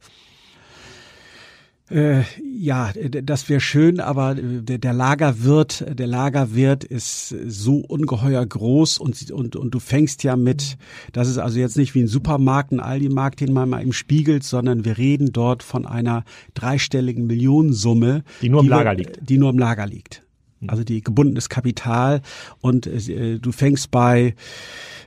Äh, 1.91 2.22
ja, 2.43 2.93
das 2.95 3.49
wäre 3.51 3.61
schön, 3.61 4.01
aber 4.01 4.35
der, 4.35 4.78
der 4.78 4.93
Lagerwirt, 4.95 5.85
der 5.87 6.07
Lagerwirt 6.07 6.82
ist 6.82 7.28
so 7.28 7.76
ungeheuer 7.76 8.45
groß 8.45 8.97
und, 8.97 9.30
und, 9.30 9.55
und 9.55 9.74
du 9.74 9.80
fängst 9.80 10.22
ja 10.22 10.35
mit, 10.37 10.78
das 11.12 11.28
ist 11.28 11.37
also 11.37 11.59
jetzt 11.59 11.76
nicht 11.76 11.95
wie 11.95 12.01
ein 12.01 12.09
Supermarkt, 12.09 12.72
ein 12.72 12.80
Aldi-Markt, 12.80 13.41
den 13.41 13.53
man 13.53 13.68
mal 13.68 13.82
im 13.82 13.93
spiegelt, 13.93 14.45
sondern 14.45 14.87
wir 14.87 14.97
reden 14.97 15.32
dort 15.32 15.62
von 15.62 15.85
einer 15.85 16.24
dreistelligen 16.55 17.26
Millionensumme. 17.26 18.24
Die 18.41 18.49
nur 18.49 18.62
im 18.62 18.68
Lager 18.68 18.95
liegt. 18.95 19.28
Die 19.28 19.37
nur 19.37 19.51
im 19.51 19.59
Lager 19.59 19.87
liegt. 19.87 20.22
Also 20.68 20.84
die 20.84 21.02
gebundenes 21.02 21.48
Kapital 21.48 22.22
und 22.60 22.86
äh, 22.86 23.38
du 23.38 23.52
fängst 23.52 23.90
bei 23.90 24.34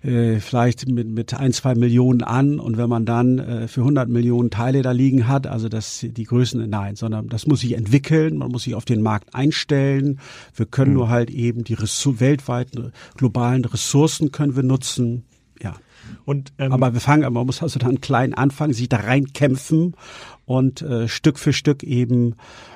äh, 0.04 0.40
vielleicht 0.40 0.88
mit, 0.88 1.08
mit 1.08 1.34
ein, 1.34 1.54
zwei 1.54 1.76
Millionen 1.76 2.24
an 2.24 2.60
und 2.60 2.78
wenn 2.78 2.90
man 2.90 3.06
dann 3.06 3.40
äh, 3.40 3.68
für 3.68 3.82
100 3.82 4.10
Millionen 4.10 4.50
Teile 4.50 4.82
da 4.82 4.92
liegen 4.92 5.28
hat, 5.28 5.48
also 5.48 5.70
das 5.70 6.06
die 6.08 6.24
Größen, 6.24 6.70
nein, 6.70 6.96
sondern 6.96 7.30
das 7.30 7.48
muss 7.48 7.62
sich 7.62 7.74
entwickeln, 7.74 8.38
man 8.38 8.52
muss 8.52 8.64
sich 8.64 8.76
auf 8.76 8.86
den 8.86 9.02
Markt 9.02 9.34
einstellen. 9.36 10.20
Wir 10.56 10.66
können 10.66 10.92
mhm. 10.92 10.98
nur 10.98 11.10
halt 11.10 11.30
eben 11.30 11.64
die 11.64 11.74
Ressour 11.74 12.20
weltweiten 12.20 12.92
globalen 13.16 13.66
Ressourcen 13.66 14.32
können 14.32 14.56
wir 14.56 14.64
nutzen. 14.64 15.24
Ja. 15.62 15.76
Und, 16.26 16.54
ähm, 16.58 16.72
aber 16.72 16.94
wir 16.94 17.02
fangen, 17.02 17.32
man 17.34 17.46
muss 17.46 17.62
also 17.62 17.80
dann 17.80 18.02
klein 18.02 18.34
anfangen, 18.34 18.74
sich 18.74 18.90
da 18.90 18.98
reinkämpfen 18.98 19.96
und 20.48 20.82
äh, 20.82 21.10
Stück 21.10 21.38
für 21.38 21.52
Stück 21.52 21.84
eben 21.84 22.36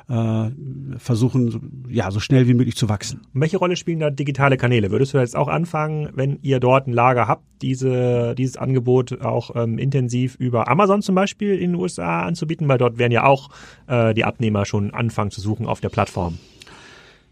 äh, 0.10 0.50
versuchen, 0.98 1.86
ja, 1.90 2.12
so 2.12 2.20
schnell 2.20 2.48
wie 2.48 2.54
möglich 2.54 2.76
zu 2.76 2.90
wachsen. 2.90 3.22
welche 3.34 3.58
Rolle 3.58 3.78
spielen 3.78 4.00
da 4.00 4.10
digitale 4.10 4.58
Kanäle? 4.58 4.92
Würdest 4.92 5.14
du 5.14 5.18
jetzt 5.18 5.38
auch 5.38 5.48
anfangen, 5.48 6.10
wenn 6.14 6.38
ihr 6.42 6.60
dort 6.60 6.88
ein 6.88 6.94
Lager 6.94 7.30
habt, 7.30 7.46
diese, 7.62 8.36
dieses 8.38 8.58
Angebot 8.58 9.22
auch 9.22 9.56
ähm, 9.56 9.78
intensiv 9.78 10.36
über 10.36 10.68
Amazon 10.68 11.02
zum 11.02 11.16
Beispiel 11.16 11.54
in 11.54 11.72
den 11.72 11.76
USA 11.80 12.24
anzubieten? 12.24 12.68
Weil 12.68 12.78
dort 12.78 12.98
werden 12.98 13.14
ja 13.14 13.24
auch 13.24 13.50
äh, 13.88 14.14
die 14.14 14.26
Abnehmer 14.26 14.66
schon 14.66 14.94
anfangen 14.94 15.32
zu 15.32 15.40
suchen 15.40 15.66
auf 15.66 15.80
der 15.80 15.90
Plattform. 15.90 16.40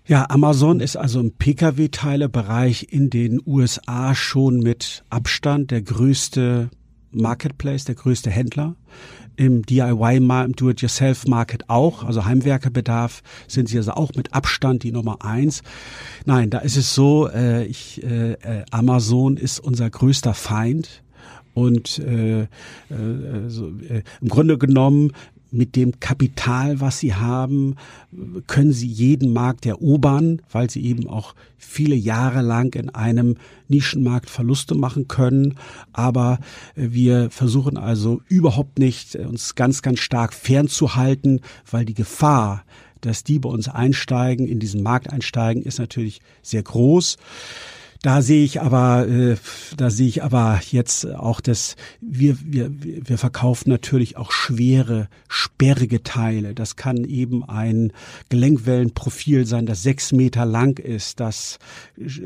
Ja, 0.06 0.26
Amazon 0.30 0.80
ist 0.80 0.96
also 0.96 1.20
im 1.20 1.34
Pkw-Teilebereich 1.34 2.88
in 2.90 3.10
den 3.10 3.42
USA 3.46 4.16
schon 4.16 4.60
mit 4.60 5.04
Abstand 5.10 5.70
der 5.70 5.82
größte 5.82 6.70
Marketplace, 7.12 7.86
der 7.86 7.96
größte 7.96 8.30
Händler 8.30 8.76
im 9.36 9.64
DIY-Markt, 9.64 10.48
im 10.48 10.56
Do-it-yourself-Market 10.56 11.70
auch, 11.70 12.04
also 12.04 12.26
Heimwerkerbedarf 12.26 13.24
sind 13.48 13.70
sie 13.70 13.78
also 13.78 13.92
auch 13.92 14.12
mit 14.16 14.34
Abstand 14.34 14.84
die 14.84 14.92
Nummer 14.92 15.24
eins. 15.24 15.64
Nein, 16.26 16.50
da 16.50 16.60
ist 16.60 16.76
es 16.76 16.94
so, 16.94 17.30
äh, 17.30 17.64
ich, 17.66 18.04
äh, 18.04 18.34
äh 18.34 18.66
Amazon 18.72 19.38
ist 19.38 19.60
unser 19.60 19.90
größter 19.90 20.34
Feind. 20.34 21.04
Und 21.54 22.00
äh, 22.00 22.44
äh, 22.44 22.48
so, 23.48 23.68
äh, 23.68 24.04
im 24.22 24.30
Grunde 24.30 24.58
genommen 24.58 25.14
mit 25.52 25.76
dem 25.76 26.00
Kapital, 26.00 26.80
was 26.80 27.00
sie 27.00 27.16
haben, 27.16 27.76
können 28.48 28.72
sie 28.72 28.88
jeden 28.88 29.34
Markt 29.34 29.66
erobern, 29.66 30.42
weil 30.52 30.70
sie 30.70 30.84
eben 30.84 31.08
auch 31.08 31.36
viele 31.58 31.96
Jahre 31.96 32.42
lang 32.42 32.74
in 32.76 32.90
einem 32.90 33.36
Nischenmarkt 33.68 34.30
Verluste 34.30 34.76
machen 34.76 35.08
können. 35.08 35.56
Aber 35.94 36.40
äh, 36.76 36.88
wir 36.92 37.30
versuchen 37.30 37.78
also 37.78 38.22
überhaupt 38.28 38.80
nicht, 38.80 39.16
äh, 39.16 39.26
uns 39.26 39.56
ganz, 39.56 39.82
ganz 39.82 40.00
stark 40.00 40.34
fernzuhalten, 40.34 41.42
weil 41.70 41.86
die 41.86 41.94
Gefahr, 41.94 42.64
dass 43.02 43.24
die 43.24 43.40
bei 43.40 43.50
uns 43.50 43.68
einsteigen, 43.68 44.48
in 44.48 44.60
diesen 44.60 44.84
Markt 44.84 45.10
einsteigen, 45.10 45.64
ist 45.64 45.80
natürlich 45.80 46.22
sehr 46.42 46.64
groß. 46.64 47.18
Da 48.02 48.22
sehe 48.22 48.46
ich 48.46 48.62
aber, 48.62 49.10
äh, 49.10 49.36
da 49.76 49.90
sehe 49.90 50.08
ich 50.08 50.24
aber 50.24 50.62
jetzt 50.72 51.06
auch, 51.06 51.42
dass 51.42 51.76
wir, 52.00 52.38
wir, 52.46 52.72
wir 52.72 53.18
verkaufen 53.18 53.70
natürlich 53.70 54.16
auch 54.16 54.32
schwere, 54.32 55.10
sperrige 55.28 56.02
Teile. 56.02 56.56
Das 56.56 56.78
kann 56.78 57.04
eben 57.04 57.44
ein 57.44 57.92
Gelenkwellenprofil 58.30 59.46
sein, 59.46 59.66
das 59.66 59.84
sechs 59.84 60.14
Meter 60.14 60.46
lang 60.46 60.80
ist, 60.80 61.20
das 61.20 61.60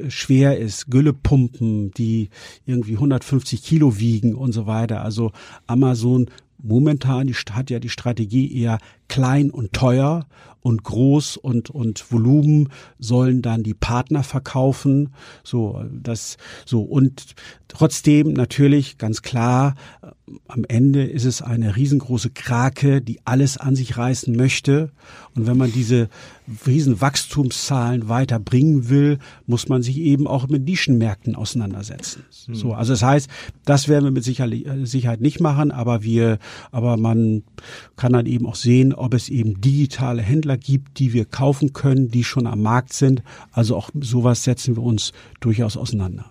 schwer 0.10 0.60
ist, 0.60 0.92
Güllepumpen, 0.92 1.90
die 1.92 2.30
irgendwie 2.68 2.94
150 2.94 3.64
Kilo 3.64 3.98
wiegen 3.98 4.36
und 4.36 4.52
so 4.52 4.68
weiter. 4.68 5.02
Also 5.02 5.32
Amazon 5.66 6.30
momentan 6.64 7.28
die, 7.28 7.36
hat 7.52 7.70
ja 7.70 7.80
die 7.80 7.90
Strategie 7.90 8.52
eher 8.60 8.80
klein 9.08 9.52
und 9.52 9.74
teuer 9.74 10.26
und 10.62 10.84
groß 10.84 11.38
und 11.38 11.70
und 11.70 12.12
Volumen 12.12 12.70
sollen 12.98 13.42
dann 13.42 13.64
die 13.64 13.74
Partner 13.74 14.24
verkaufen. 14.24 15.14
So 15.44 15.84
das 15.92 16.38
so. 16.66 16.82
Und 16.82 17.36
trotzdem 17.68 18.34
natürlich 18.34 18.98
ganz 18.98 19.22
klar 19.22 19.76
am 20.48 20.64
Ende 20.68 21.04
ist 21.04 21.26
es 21.26 21.42
eine 21.42 21.76
riesengroße 21.76 22.30
Krake 22.30 23.02
die 23.02 23.20
alles 23.26 23.58
an 23.58 23.76
sich 23.76 23.98
reißen 23.98 24.36
möchte. 24.36 24.90
Und 25.36 25.46
wenn 25.48 25.58
man 25.58 25.72
diese 25.72 26.08
riesen 26.66 27.02
Wachstumszahlen 27.02 28.10
weiterbringen 28.10 28.90
will 28.90 29.20
muss 29.46 29.70
man 29.70 29.82
sich 29.82 29.98
eben 29.98 30.28
auch 30.28 30.48
mit 30.48 30.64
Nischenmärkten 30.64 31.36
auseinandersetzen 31.36 32.24
hm. 32.46 32.56
so 32.56 32.74
also 32.74 32.94
das 32.94 33.04
heißt 33.04 33.30
das 33.66 33.88
werden 33.88 34.06
wir 34.06 34.12
mit 34.12 34.24
Sicherheit 34.24 35.22
nicht 35.22 35.40
machen 35.40 35.72
aber 35.72 36.04
wir 36.04 36.40
aber 36.72 36.98
man 36.98 37.44
kann 37.96 38.14
dann 38.14 38.26
eben 38.26 38.46
auch 38.46 38.56
sehen 38.56 38.94
ob 38.94 39.14
es 39.14 39.30
eben 39.30 39.60
digitale 39.62 40.22
Händler 40.22 40.58
gibt, 40.58 41.00
die 41.00 41.14
wir 41.14 41.26
kaufen 41.26 41.74
können, 41.74 42.10
die 42.10 42.24
schon 42.24 42.48
am 42.48 42.62
Markt 42.62 42.94
sind. 42.94 43.24
Also 43.52 43.76
auch 43.76 43.90
sowas 44.00 44.44
setzen 44.44 44.76
wir 44.76 44.84
uns 44.84 45.12
durchaus 45.40 45.78
auseinander. 45.78 46.26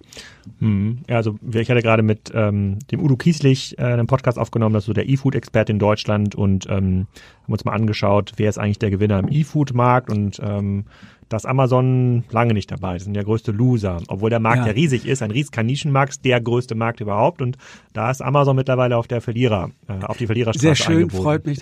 Hm. 0.58 0.98
Ja, 1.08 1.16
also 1.16 1.38
ich 1.52 1.70
hatte 1.70 1.82
gerade 1.82 2.02
mit 2.02 2.32
ähm, 2.34 2.78
dem 2.90 3.00
Udo 3.02 3.16
Kieslich 3.16 3.78
äh, 3.78 3.82
einen 3.82 4.06
Podcast 4.06 4.38
aufgenommen, 4.38 4.74
das 4.74 4.84
ist 4.84 4.86
so 4.86 4.92
der 4.92 5.08
E-Food-Experte 5.08 5.72
in 5.72 5.78
Deutschland 5.78 6.34
und 6.34 6.66
ähm, 6.68 7.06
haben 7.52 7.58
uns 7.58 7.64
mal 7.64 7.72
angeschaut, 7.72 8.32
wer 8.36 8.48
ist 8.48 8.58
eigentlich 8.58 8.78
der 8.78 8.90
Gewinner 8.90 9.18
im 9.18 9.28
E-Food-Markt 9.30 10.10
und 10.10 10.40
ähm, 10.42 10.86
da 11.32 11.38
ist 11.38 11.46
Amazon 11.46 12.24
lange 12.30 12.52
nicht 12.52 12.70
dabei. 12.70 12.94
Das 12.94 13.04
sind 13.04 13.14
der 13.14 13.24
größte 13.24 13.52
Loser. 13.52 14.02
Obwohl 14.08 14.28
der 14.28 14.38
Markt 14.38 14.58
ja, 14.58 14.66
ja 14.66 14.72
riesig 14.72 15.06
ist, 15.06 15.22
ein 15.22 15.30
riesiger 15.30 15.62
Nischenmarkt, 15.62 16.22
der 16.26 16.42
größte 16.42 16.74
Markt 16.74 17.00
überhaupt. 17.00 17.40
Und 17.40 17.56
da 17.94 18.10
ist 18.10 18.20
Amazon 18.20 18.54
mittlerweile 18.54 18.98
auf 18.98 19.08
der 19.08 19.22
Verlierer, 19.22 19.70
äh, 19.88 20.04
auf 20.04 20.18
die 20.18 20.26
Verliererstraße 20.26 20.66
Sehr 20.66 20.74
schön, 20.74 20.96
eingebogen. 21.04 21.22
freut 21.22 21.46
mich. 21.46 21.58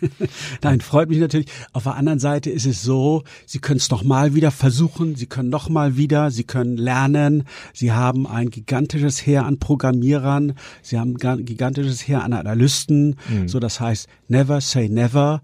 Nein, 0.62 0.80
freut 0.80 1.08
mich 1.08 1.18
natürlich. 1.18 1.48
Auf 1.72 1.82
der 1.82 1.96
anderen 1.96 2.20
Seite 2.20 2.50
ist 2.50 2.66
es 2.66 2.82
so, 2.84 3.24
Sie 3.46 3.58
können 3.58 3.78
es 3.78 3.90
noch 3.90 4.04
mal 4.04 4.36
wieder 4.36 4.52
versuchen, 4.52 5.16
Sie 5.16 5.26
können 5.26 5.50
noch 5.50 5.68
mal 5.68 5.96
wieder, 5.96 6.30
Sie 6.30 6.44
können 6.44 6.76
lernen. 6.76 7.44
Sie 7.72 7.90
haben 7.90 8.28
ein 8.28 8.50
gigantisches 8.50 9.26
Heer 9.26 9.44
an 9.44 9.58
Programmierern, 9.58 10.52
Sie 10.82 11.00
haben 11.00 11.16
ein 11.20 11.44
gigantisches 11.44 12.06
Heer 12.06 12.22
an 12.22 12.32
Analysten. 12.32 13.16
Mhm. 13.28 13.48
So, 13.48 13.58
das 13.58 13.80
heißt, 13.80 14.08
never 14.28 14.60
say 14.60 14.88
never. 14.88 15.42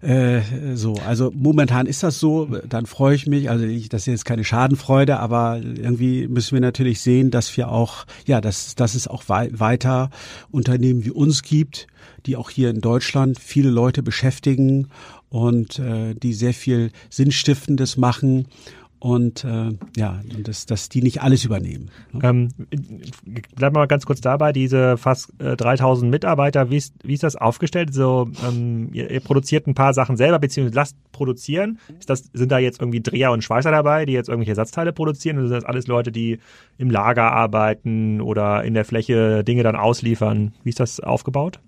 Äh, 0.00 0.40
so, 0.74 0.94
also 1.06 1.32
momentan 1.34 1.86
ist 1.86 2.02
das 2.02 2.18
so, 2.20 2.46
dann 2.68 2.86
freue 2.86 3.14
ich 3.14 3.26
mich. 3.26 3.50
Also 3.50 3.64
ich, 3.64 3.88
das 3.88 4.02
ist 4.02 4.06
jetzt 4.06 4.24
keine 4.24 4.44
Schadenfreude, 4.44 5.18
aber 5.18 5.60
irgendwie 5.62 6.28
müssen 6.28 6.54
wir 6.54 6.60
natürlich 6.60 7.00
sehen, 7.00 7.30
dass 7.30 7.56
wir 7.56 7.70
auch, 7.70 8.06
ja, 8.26 8.40
dass, 8.40 8.74
dass 8.74 8.94
es 8.94 9.08
auch 9.08 9.24
wei 9.28 9.50
weiter 9.52 10.10
Unternehmen 10.50 11.04
wie 11.04 11.10
uns 11.10 11.42
gibt, 11.42 11.86
die 12.26 12.36
auch 12.36 12.50
hier 12.50 12.70
in 12.70 12.80
Deutschland 12.80 13.38
viele 13.38 13.70
Leute 13.70 14.02
beschäftigen 14.02 14.88
und 15.30 15.78
äh, 15.78 16.14
die 16.14 16.32
sehr 16.32 16.54
viel 16.54 16.90
Sinnstiftendes 17.10 17.96
machen 17.96 18.46
und 19.00 19.44
äh, 19.44 19.70
ja, 19.96 20.20
dass, 20.42 20.66
dass 20.66 20.88
die 20.88 21.02
nicht 21.02 21.22
alles 21.22 21.44
übernehmen. 21.44 21.90
Ne? 22.12 22.20
Ähm, 22.24 22.48
bleib 23.54 23.72
mal 23.72 23.86
ganz 23.86 24.06
kurz 24.06 24.20
dabei, 24.20 24.52
diese 24.52 24.96
fast 24.96 25.32
äh, 25.40 25.56
3000 25.56 26.10
Mitarbeiter, 26.10 26.70
wie 26.70 26.76
ist, 26.76 26.94
wie 27.02 27.14
ist 27.14 27.22
das 27.22 27.36
aufgestellt? 27.36 27.94
So, 27.94 28.28
ähm, 28.46 28.90
ihr, 28.92 29.10
ihr 29.10 29.20
produziert 29.20 29.66
ein 29.66 29.74
paar 29.74 29.94
Sachen 29.94 30.16
selber, 30.16 30.38
beziehungsweise 30.38 30.74
lasst 30.74 30.96
produzieren. 31.12 31.78
Ist 31.98 32.10
das, 32.10 32.30
sind 32.32 32.50
da 32.50 32.58
jetzt 32.58 32.80
irgendwie 32.80 33.00
Dreher 33.00 33.30
und 33.30 33.44
Schweißer 33.44 33.70
dabei, 33.70 34.04
die 34.04 34.12
jetzt 34.12 34.28
irgendwelche 34.28 34.52
Ersatzteile 34.52 34.92
produzieren? 34.92 35.38
Oder 35.38 35.48
sind 35.48 35.56
das 35.58 35.64
alles 35.64 35.86
Leute, 35.86 36.10
die 36.10 36.38
im 36.76 36.90
Lager 36.90 37.32
arbeiten 37.32 38.20
oder 38.20 38.64
in 38.64 38.74
der 38.74 38.84
Fläche 38.84 39.44
Dinge 39.44 39.62
dann 39.62 39.76
ausliefern? 39.76 40.54
Wie 40.64 40.70
ist 40.70 40.80
das 40.80 40.98
aufgebaut? 40.98 41.60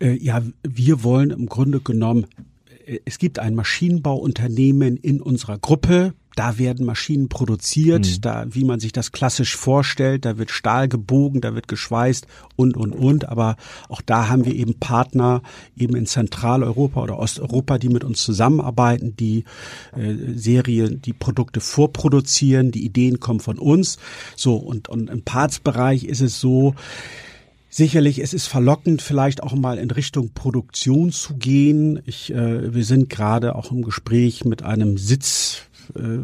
Äh, 0.00 0.16
ja, 0.22 0.40
wir 0.62 1.04
wollen 1.04 1.30
im 1.30 1.46
Grunde 1.46 1.80
genommen 1.80 2.26
es 3.04 3.18
gibt 3.18 3.38
ein 3.38 3.54
Maschinenbauunternehmen 3.54 4.96
in 4.96 5.20
unserer 5.20 5.58
Gruppe. 5.58 6.14
Da 6.34 6.56
werden 6.58 6.86
Maschinen 6.86 7.28
produziert, 7.28 8.06
mhm. 8.06 8.20
da, 8.22 8.46
wie 8.48 8.64
man 8.64 8.80
sich 8.80 8.92
das 8.92 9.12
klassisch 9.12 9.54
vorstellt, 9.54 10.24
da 10.24 10.38
wird 10.38 10.50
Stahl 10.50 10.88
gebogen, 10.88 11.42
da 11.42 11.54
wird 11.54 11.68
geschweißt 11.68 12.26
und, 12.56 12.74
und, 12.74 12.94
und. 12.94 13.28
Aber 13.28 13.56
auch 13.90 14.00
da 14.00 14.28
haben 14.28 14.46
wir 14.46 14.54
eben 14.54 14.78
Partner 14.78 15.42
eben 15.76 15.94
in 15.94 16.06
Zentraleuropa 16.06 17.02
oder 17.02 17.18
Osteuropa, 17.18 17.76
die 17.76 17.90
mit 17.90 18.02
uns 18.02 18.22
zusammenarbeiten, 18.22 19.14
die 19.14 19.44
äh, 19.94 20.14
Serien, 20.34 21.02
die 21.02 21.12
Produkte 21.12 21.60
vorproduzieren, 21.60 22.70
die 22.70 22.86
Ideen 22.86 23.20
kommen 23.20 23.40
von 23.40 23.58
uns. 23.58 23.98
So, 24.34 24.56
und, 24.56 24.88
und 24.88 25.10
im 25.10 25.22
Partsbereich 25.22 26.04
ist 26.04 26.22
es 26.22 26.40
so, 26.40 26.74
Sicherlich, 27.74 28.18
es 28.18 28.34
ist 28.34 28.48
verlockend, 28.48 29.00
vielleicht 29.00 29.42
auch 29.42 29.54
mal 29.54 29.78
in 29.78 29.90
Richtung 29.90 30.34
Produktion 30.34 31.10
zu 31.10 31.36
gehen. 31.36 32.02
Ich, 32.04 32.30
äh, 32.30 32.74
wir 32.74 32.84
sind 32.84 33.08
gerade 33.08 33.54
auch 33.54 33.72
im 33.72 33.80
Gespräch 33.80 34.44
mit 34.44 34.62
einem 34.62 34.98
Sitz 34.98 35.62
äh, 35.96 36.18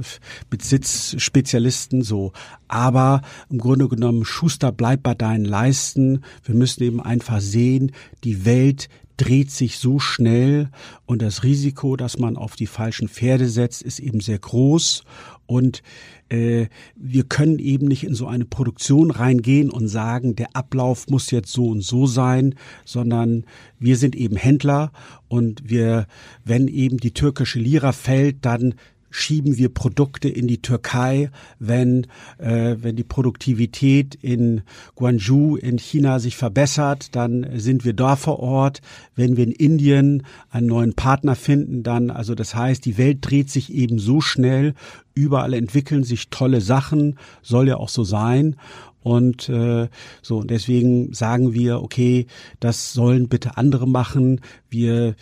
mit 0.51 0.63
Sitzspezialisten 0.63 2.03
so. 2.03 2.35
Aber 2.69 3.23
im 3.49 3.57
Grunde 3.57 3.89
genommen, 3.89 4.27
Schuster 4.27 4.73
bleibt 4.73 5.05
bei 5.05 5.15
deinen 5.15 5.47
Leisten. 5.47 6.23
Wir 6.45 6.55
müssen 6.55 6.83
eben 6.83 7.01
einfach 7.01 7.41
sehen, 7.41 7.93
die 8.25 8.45
Welt 8.45 8.91
dreht 9.17 9.51
sich 9.51 9.79
so 9.79 9.99
schnell 9.99 10.69
und 11.07 11.23
das 11.23 11.45
Risiko, 11.45 11.97
dass 11.97 12.19
man 12.19 12.37
auf 12.37 12.57
die 12.57 12.67
falschen 12.67 13.09
Pferde 13.09 13.49
setzt, 13.49 13.81
ist 13.81 14.01
eben 14.01 14.21
sehr 14.21 14.39
groß. 14.39 15.03
Und 15.47 15.83
äh, 16.29 16.67
wir 16.95 17.25
können 17.25 17.59
eben 17.59 17.87
nicht 17.87 18.05
in 18.05 18.15
so 18.15 18.27
eine 18.27 18.45
Produktion 18.45 19.11
reingehen 19.11 19.71
und 19.71 19.89
sagen, 19.89 20.37
der 20.37 20.55
Ablauf 20.55 21.09
muss 21.09 21.31
jetzt 21.31 21.53
so 21.53 21.69
und 21.69 21.83
so 21.83 22.07
sein, 22.07 22.55
sondern 22.85 23.45
wir 23.79 23.97
sind 23.97 24.15
eben 24.15 24.37
Händler 24.37 24.93
und 25.29 25.69
wir, 25.69 26.07
wenn 26.45 26.69
eben 26.69 26.99
die 26.99 27.13
türkische 27.13 27.59
Lira 27.59 27.93
fällt, 27.93 28.45
dann 28.45 28.75
schieben 29.11 29.57
wir 29.57 29.69
Produkte 29.69 30.29
in 30.29 30.47
die 30.47 30.63
Türkei, 30.63 31.31
wenn, 31.59 32.07
äh, 32.39 32.77
wenn 32.81 32.97
die 32.97 33.05
Produktivität 33.05 34.15
in 34.17 34.63
Guangzhou 34.95 35.57
in 35.57 35.79
China 35.79 36.19
sich 36.19 36.37
verbessert, 36.37 37.15
dann 37.17 37.47
sind 37.59 37.85
wir 37.85 37.95
da 37.95 38.17
vor 38.17 38.41
Ort. 38.41 38.81
Wenn 39.15 39.37
wir 39.37 39.45
in 39.45 39.53
Indien 39.53 40.25
einen 40.51 40.67
neuen 40.67 40.95
Partner 40.95 41.35
finden, 41.35 41.83
dann, 41.83 42.11
also 42.11 42.35
das 42.35 42.55
heißt, 42.55 42.85
die 42.85 42.99
Welt 42.99 43.19
dreht 43.21 43.51
sich 43.51 43.73
eben 43.73 43.99
so 43.99 44.21
schnell, 44.21 44.75
überall 45.15 45.53
entwickeln 45.55 46.05
sich 46.05 46.31
tolle 46.31 46.61
Sachen, 46.61 47.19
soll 47.43 47.69
ja 47.69 47.77
auch 47.77 47.89
so 47.89 48.05
sein. 48.05 48.57
Und 49.03 49.49
äh, 49.49 49.89
so, 50.23 50.43
deswegen 50.43 51.13
sagen 51.15 51.55
wir, 51.55 51.83
okay, 51.83 52.27
das 52.61 52.93
sollen 52.93 53.29
bitte 53.29 53.57
andere 53.57 53.87
machen. 53.87 54.41
Wir, 54.69 55.15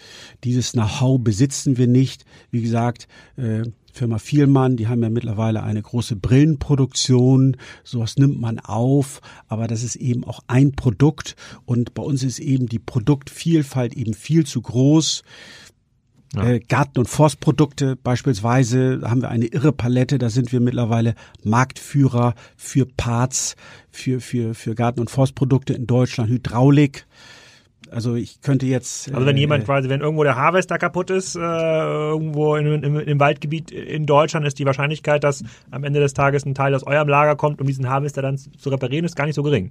dieses 0.44 0.72
Know-how 0.72 1.20
besitzen 1.20 1.76
wir 1.76 1.86
nicht. 1.86 2.24
Wie 2.50 2.62
gesagt, 2.62 3.06
äh, 3.36 3.64
Firma 3.96 4.18
Vielmann, 4.18 4.76
die 4.76 4.88
haben 4.88 5.02
ja 5.02 5.08
mittlerweile 5.08 5.62
eine 5.62 5.80
große 5.80 6.16
Brillenproduktion. 6.16 7.56
Sowas 7.82 8.16
nimmt 8.18 8.38
man 8.38 8.58
auf, 8.58 9.22
aber 9.48 9.68
das 9.68 9.82
ist 9.82 9.96
eben 9.96 10.24
auch 10.24 10.40
ein 10.48 10.72
Produkt. 10.72 11.34
Und 11.64 11.94
bei 11.94 12.02
uns 12.02 12.22
ist 12.22 12.38
eben 12.38 12.66
die 12.66 12.78
Produktvielfalt 12.78 13.94
eben 13.94 14.12
viel 14.12 14.44
zu 14.44 14.60
groß. 14.60 15.22
Ja. 16.34 16.44
Äh, 16.44 16.60
Garten- 16.60 16.98
und 16.98 17.08
Forstprodukte 17.08 17.96
beispielsweise 17.96 19.00
haben 19.04 19.22
wir 19.22 19.28
eine 19.28 19.46
irre 19.46 19.72
Palette. 19.72 20.18
Da 20.18 20.28
sind 20.28 20.52
wir 20.52 20.60
mittlerweile 20.60 21.14
Marktführer 21.44 22.34
für 22.56 22.86
Parts, 22.86 23.56
für, 23.90 24.20
für, 24.20 24.54
für 24.54 24.74
Garten- 24.74 25.00
und 25.00 25.10
Forstprodukte 25.10 25.72
in 25.72 25.86
Deutschland, 25.86 26.30
Hydraulik. 26.30 27.06
Also 27.90 28.16
ich 28.16 28.40
könnte 28.40 28.66
jetzt. 28.66 29.12
Also 29.12 29.26
wenn 29.26 29.36
äh, 29.36 29.40
jemand 29.40 29.64
quasi, 29.64 29.88
wenn 29.88 30.00
irgendwo 30.00 30.24
der 30.24 30.36
Harvester 30.36 30.78
kaputt 30.78 31.10
ist, 31.10 31.36
äh, 31.36 31.40
irgendwo 31.40 32.56
in, 32.56 32.82
im, 32.82 32.98
im 32.98 33.20
Waldgebiet 33.20 33.70
in 33.70 34.06
Deutschland, 34.06 34.46
ist 34.46 34.58
die 34.58 34.66
Wahrscheinlichkeit, 34.66 35.22
dass 35.22 35.44
am 35.70 35.84
Ende 35.84 36.00
des 36.00 36.12
Tages 36.14 36.44
ein 36.44 36.54
Teil 36.54 36.74
aus 36.74 36.82
eurem 36.82 37.08
Lager 37.08 37.36
kommt, 37.36 37.60
um 37.60 37.66
diesen 37.66 37.88
Harvester 37.88 38.22
dann 38.22 38.38
zu 38.38 38.70
reparieren, 38.70 39.04
ist 39.04 39.16
gar 39.16 39.26
nicht 39.26 39.36
so 39.36 39.42
gering. 39.42 39.70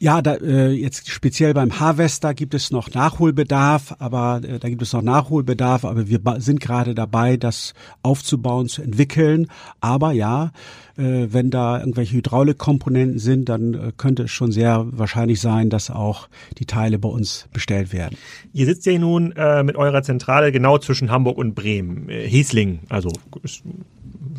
Ja, 0.00 0.22
da, 0.22 0.34
äh, 0.36 0.70
jetzt 0.70 1.10
speziell 1.10 1.54
beim 1.54 1.80
Harvester 1.80 2.32
gibt 2.32 2.54
es 2.54 2.70
noch 2.70 2.94
Nachholbedarf, 2.94 3.96
aber 3.98 4.40
äh, 4.44 4.60
da 4.60 4.68
gibt 4.68 4.82
es 4.82 4.92
noch 4.92 5.02
Nachholbedarf, 5.02 5.84
aber 5.84 6.08
wir 6.08 6.20
sind 6.38 6.60
gerade 6.60 6.94
dabei, 6.94 7.36
das 7.36 7.74
aufzubauen, 8.02 8.68
zu 8.68 8.82
entwickeln. 8.82 9.48
Aber 9.80 10.12
ja, 10.12 10.52
äh, 10.96 11.26
wenn 11.30 11.50
da 11.50 11.80
irgendwelche 11.80 12.16
Hydraulikkomponenten 12.16 13.18
sind, 13.18 13.48
dann 13.48 13.74
äh, 13.74 13.92
könnte 13.96 14.24
es 14.24 14.30
schon 14.30 14.52
sehr 14.52 14.86
wahrscheinlich 14.90 15.40
sein, 15.40 15.68
dass 15.68 15.90
auch 15.90 16.28
die 16.58 16.66
Teile 16.66 17.00
bei 17.00 17.08
uns 17.08 17.48
bestellt 17.52 17.92
werden. 17.92 18.16
Ihr 18.52 18.66
sitzt 18.66 18.86
ja 18.86 18.96
nun 18.98 19.32
äh, 19.32 19.64
mit 19.64 19.74
eurer 19.74 20.04
Zentrale 20.04 20.52
genau 20.52 20.78
zwischen 20.78 21.10
Hamburg 21.10 21.38
und 21.38 21.56
Bremen, 21.56 22.08
äh, 22.08 22.28
Hiesling, 22.28 22.80
also 22.88 23.10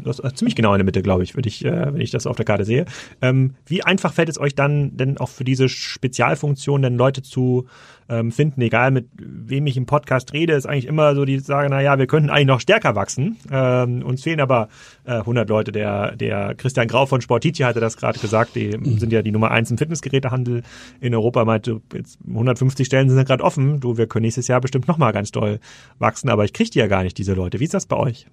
das 0.03 0.19
ist 0.19 0.37
ziemlich 0.37 0.55
genau 0.55 0.73
in 0.73 0.79
der 0.79 0.85
Mitte, 0.85 1.01
glaube 1.01 1.23
ich, 1.23 1.35
wenn 1.35 1.43
ich, 1.45 1.63
äh, 1.65 1.93
wenn 1.93 2.01
ich 2.01 2.11
das 2.11 2.27
auf 2.27 2.35
der 2.35 2.45
Karte 2.45 2.65
sehe. 2.65 2.85
Ähm, 3.21 3.55
wie 3.65 3.83
einfach 3.83 4.13
fällt 4.13 4.29
es 4.29 4.39
euch 4.39 4.55
dann 4.55 4.95
denn 4.97 5.17
auch 5.17 5.29
für 5.29 5.43
diese 5.43 5.69
Spezialfunktion 5.69 6.81
denn 6.81 6.97
Leute 6.97 7.21
zu 7.21 7.67
ähm, 8.09 8.31
finden, 8.31 8.61
egal 8.61 8.89
mit 8.91 9.07
wem 9.17 9.67
ich 9.67 9.77
im 9.77 9.85
Podcast 9.85 10.33
rede, 10.33 10.53
ist 10.53 10.65
eigentlich 10.65 10.87
immer 10.87 11.13
so 11.15 11.25
die 11.25 11.39
Sage, 11.39 11.69
na 11.69 11.79
ja, 11.81 11.99
wir 11.99 12.07
könnten 12.07 12.29
eigentlich 12.29 12.47
noch 12.47 12.59
stärker 12.59 12.95
wachsen. 12.95 13.37
Ähm, 13.51 14.01
uns 14.01 14.23
fehlen 14.23 14.39
aber 14.39 14.69
äh, 15.05 15.13
100 15.13 15.47
Leute. 15.47 15.71
Der, 15.71 16.15
der 16.15 16.55
Christian 16.55 16.87
Grau 16.87 17.05
von 17.05 17.21
Sportici 17.21 17.63
hatte 17.63 17.79
das 17.79 17.97
gerade 17.97 18.19
gesagt. 18.19 18.55
Die 18.55 18.75
mhm. 18.75 18.97
sind 18.97 19.13
ja 19.13 19.21
die 19.21 19.31
Nummer 19.31 19.51
eins 19.51 19.69
im 19.69 19.77
Fitnessgerätehandel 19.77 20.63
in 20.99 21.13
Europa. 21.13 21.45
Meinte, 21.45 21.81
jetzt 21.93 22.17
150 22.27 22.87
Stellen 22.87 23.09
sind 23.09 23.17
ja 23.17 23.23
gerade 23.23 23.43
offen. 23.43 23.79
Du, 23.79 23.97
wir 23.97 24.07
können 24.07 24.23
nächstes 24.23 24.47
Jahr 24.47 24.59
bestimmt 24.59 24.87
nochmal 24.87 25.13
ganz 25.13 25.31
doll 25.31 25.59
wachsen, 25.99 26.29
aber 26.29 26.45
ich 26.45 26.53
kriege 26.53 26.71
die 26.71 26.79
ja 26.79 26.87
gar 26.87 27.03
nicht, 27.03 27.17
diese 27.17 27.35
Leute. 27.35 27.59
Wie 27.59 27.65
ist 27.65 27.75
das 27.75 27.85
bei 27.85 27.95
euch? 27.95 28.25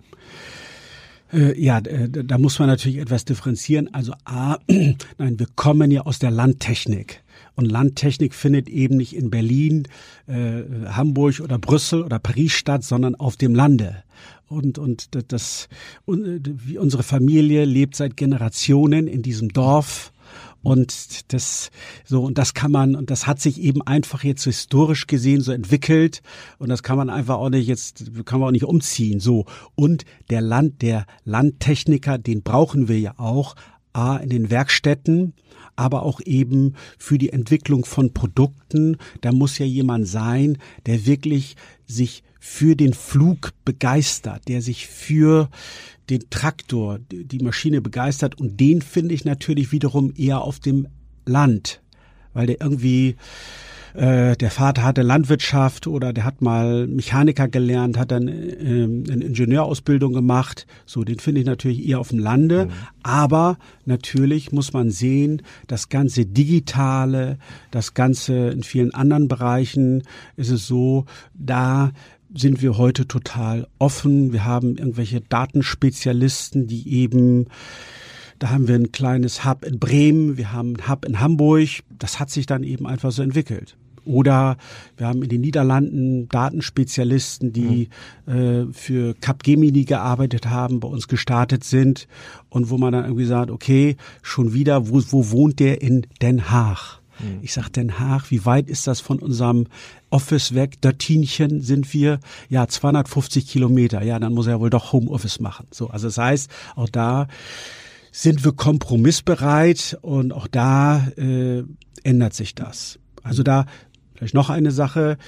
Äh, 1.33 1.61
ja, 1.61 1.81
da 1.81 2.39
muss 2.39 2.59
man 2.59 2.69
natürlich 2.69 2.99
etwas 2.99 3.25
differenzieren. 3.25 3.93
Also 3.93 4.13
A, 4.25 4.59
nein, 4.69 5.39
wir 5.39 5.47
kommen 5.55 5.91
ja 5.91 6.03
aus 6.03 6.19
der 6.19 6.31
Landtechnik. 6.31 7.23
Und 7.55 7.67
Landtechnik 7.67 8.35
findet 8.35 8.69
eben 8.69 8.97
nicht 8.97 9.17
in 9.17 9.31
Berlin, 9.31 9.89
äh, 10.27 10.63
Hamburg 10.89 11.41
oder 11.41 11.59
Brüssel 11.59 12.03
oder 12.03 12.19
Paris 12.19 12.53
statt, 12.53 12.85
sondern 12.85 13.15
auf 13.15 13.37
dem 13.37 13.55
Lande. 13.55 14.03
Und, 14.49 14.79
und 14.79 15.09
das, 15.33 15.69
wie 16.07 16.79
unsere 16.79 17.03
Familie 17.03 17.65
lebt 17.65 17.97
seit 17.97 18.17
Generationen 18.17 19.09
in 19.09 19.23
diesem 19.23 19.49
Dorf 19.49 20.13
und 20.67 21.33
das, 21.33 21.71
so, 22.05 22.25
und 22.25 22.39
das 22.39 22.53
kann 22.53 22.73
man, 22.73 22.97
und 22.97 23.13
das 23.13 23.29
hat 23.29 23.39
sich 23.41 23.61
eben 23.61 23.83
einfach 23.83 24.25
jetzt 24.25 24.43
historisch 24.43 25.07
gesehen 25.07 25.41
so 25.41 25.53
entwickelt. 25.53 26.23
Und 26.59 26.71
das 26.71 26.83
kann 26.83 26.97
man 26.97 27.09
einfach 27.09 27.37
auch 27.37 27.51
nicht 27.51 27.69
jetzt, 27.69 28.11
kann 28.25 28.41
man 28.41 28.49
auch 28.49 28.53
nicht 28.53 28.65
umziehen, 28.65 29.21
so. 29.21 29.45
Und 29.77 30.05
der 30.29 30.41
Land, 30.41 30.83
der 30.83 31.07
Landtechniker, 31.23 32.19
den 32.19 32.43
brauchen 32.43 32.89
wir 32.89 32.99
ja 32.99 33.15
auch. 33.17 33.55
A, 33.93 34.17
in 34.17 34.29
den 34.29 34.51
Werkstätten, 34.51 35.35
aber 35.77 36.03
auch 36.03 36.21
eben 36.21 36.75
für 36.99 37.17
die 37.17 37.31
Entwicklung 37.31 37.85
von 37.85 38.13
Produkten. 38.13 38.97
Da 39.21 39.33
muss 39.33 39.59
ja 39.59 39.65
jemand 39.65 40.09
sein, 40.09 40.59
der 40.85 41.07
wirklich 41.07 41.55
sich 41.87 42.25
für 42.49 42.77
den 42.77 42.95
Flug 42.95 43.51
begeistert, 43.65 44.47
der 44.47 44.63
sich 44.63 44.87
für 44.87 45.51
den 46.09 46.31
Traktor, 46.31 47.01
die 47.11 47.41
Maschine 47.41 47.83
begeistert 47.83 48.39
und 48.39 48.61
den 48.61 48.83
finde 48.83 49.15
ich 49.15 49.25
natürlich 49.25 49.73
wiederum 49.73 50.15
eher 50.17 50.43
auf 50.43 50.61
dem 50.61 50.87
Land, 51.27 51.83
weil 52.33 52.47
der 52.47 52.61
irgendwie 52.61 53.17
äh, 53.95 54.37
der 54.37 54.51
Vater 54.51 54.85
hatte 54.85 55.03
Landwirtschaft 55.03 55.87
oder 55.87 56.13
der 56.13 56.25
hat 56.25 56.43
mal 56.43 56.87
Mechaniker 56.87 57.49
gelernt, 57.49 57.99
hat 57.99 58.11
dann 58.11 58.29
äh, 58.29 59.13
eine 59.13 59.25
Ingenieurausbildung 59.25 60.13
gemacht. 60.13 60.67
So, 60.85 61.03
den 61.03 61.19
finde 61.19 61.41
ich 61.41 61.47
natürlich 61.47 61.89
eher 61.89 61.99
auf 61.99 62.11
dem 62.11 62.19
Lande. 62.19 62.67
Mhm. 62.67 62.71
Aber 63.03 63.59
natürlich 63.87 64.53
muss 64.53 64.73
man 64.73 64.91
sehen, 64.91 65.43
das 65.67 65.89
ganze 65.89 66.27
Digitale, 66.27 67.39
das 67.71 67.95
Ganze 67.95 68.51
in 68.51 68.63
vielen 68.63 68.95
anderen 68.95 69.29
Bereichen 69.29 70.03
ist 70.37 70.51
es 70.51 70.67
so, 70.67 71.07
da 71.33 71.93
sind 72.37 72.63
wir 72.63 72.79
heute 72.79 73.07
total 73.07 73.67
offen. 73.79 74.33
Wir 74.33 74.45
haben 74.45 74.77
irgendwelche 74.77 75.21
Datenspezialisten, 75.21 76.67
die 76.67 76.93
eben 76.93 77.47
da 78.39 78.51
haben 78.51 78.69
wir 78.69 78.75
ein 78.75 78.93
kleines 78.93 79.47
Hub 79.47 79.65
in 79.65 79.79
Bremen, 79.79 80.37
wir 80.37 80.53
haben 80.53 80.75
ein 80.77 80.89
Hub 80.89 81.07
in 81.07 81.21
Hamburg. 81.21 81.69
Das 81.99 82.21
hat 82.21 82.31
sich 82.31 82.45
dann 82.45 82.65
eben 82.65 82.87
einfach 82.87 83.11
so 83.11 83.23
entwickelt. 83.23 83.77
Oder 84.05 84.57
wir 84.97 85.09
haben 85.09 85.23
in 85.23 85.29
den 85.29 85.41
Niederlanden 85.41 86.29
Datenspezialisten, 86.29 87.53
die 87.53 87.89
mhm. 88.27 88.33
äh, 88.33 88.73
für 88.73 89.15
Capgemini 89.15 89.85
gearbeitet 89.85 90.47
haben, 90.47 90.81
bei 90.81 90.89
uns 90.89 91.09
gestartet 91.09 91.65
sind 91.65 92.07
und 92.49 92.71
wo 92.71 92.79
man 92.79 92.93
dann 92.93 93.05
irgendwie 93.05 93.25
sagt, 93.25 93.51
okay, 93.51 93.97
schon 94.23 94.53
wieder, 94.53 94.89
wo, 94.89 95.03
wo 95.11 95.31
wohnt 95.31 95.59
der 95.59 95.83
in 95.83 96.07
Den 96.23 96.51
Haag? 96.51 97.01
Mhm. 97.21 97.39
Ich 97.43 97.53
sag 97.53 97.69
Den 97.71 97.99
Haag, 97.99 98.31
wie 98.31 98.45
weit 98.45 98.69
ist 98.69 98.87
das 98.87 99.01
von 99.01 99.19
unserem 99.19 99.67
Office 100.11 100.55
weg? 100.55 100.81
Dörtinchen 100.81 101.61
sind 101.61 101.93
wir, 101.93 102.21
ja, 102.49 102.67
250 102.67 103.47
Kilometer. 103.49 104.03
Ja, 104.03 104.19
dann 104.19 104.35
muss 104.35 104.47
er 104.47 104.61
wohl 104.61 104.71
doch 104.71 104.93
Homeoffice 104.93 105.41
machen. 105.41 105.67
So, 105.71 105.89
also 105.89 106.09
das 106.09 106.19
heißt, 106.19 106.51
auch 106.75 106.89
da 106.89 107.29
sind 108.13 108.45
wir 108.45 108.53
kompromissbereit 108.53 109.99
und 110.03 110.33
auch 110.33 110.47
da 110.47 111.07
äh, 111.17 111.65
ändert 112.03 112.35
sich 112.35 112.55
das. 112.55 112.99
Also 113.23 113.43
da 113.43 113.67
Vielleicht 114.17 114.35
noch 114.35 114.51
eine 114.51 114.71
Sache. 114.71 115.19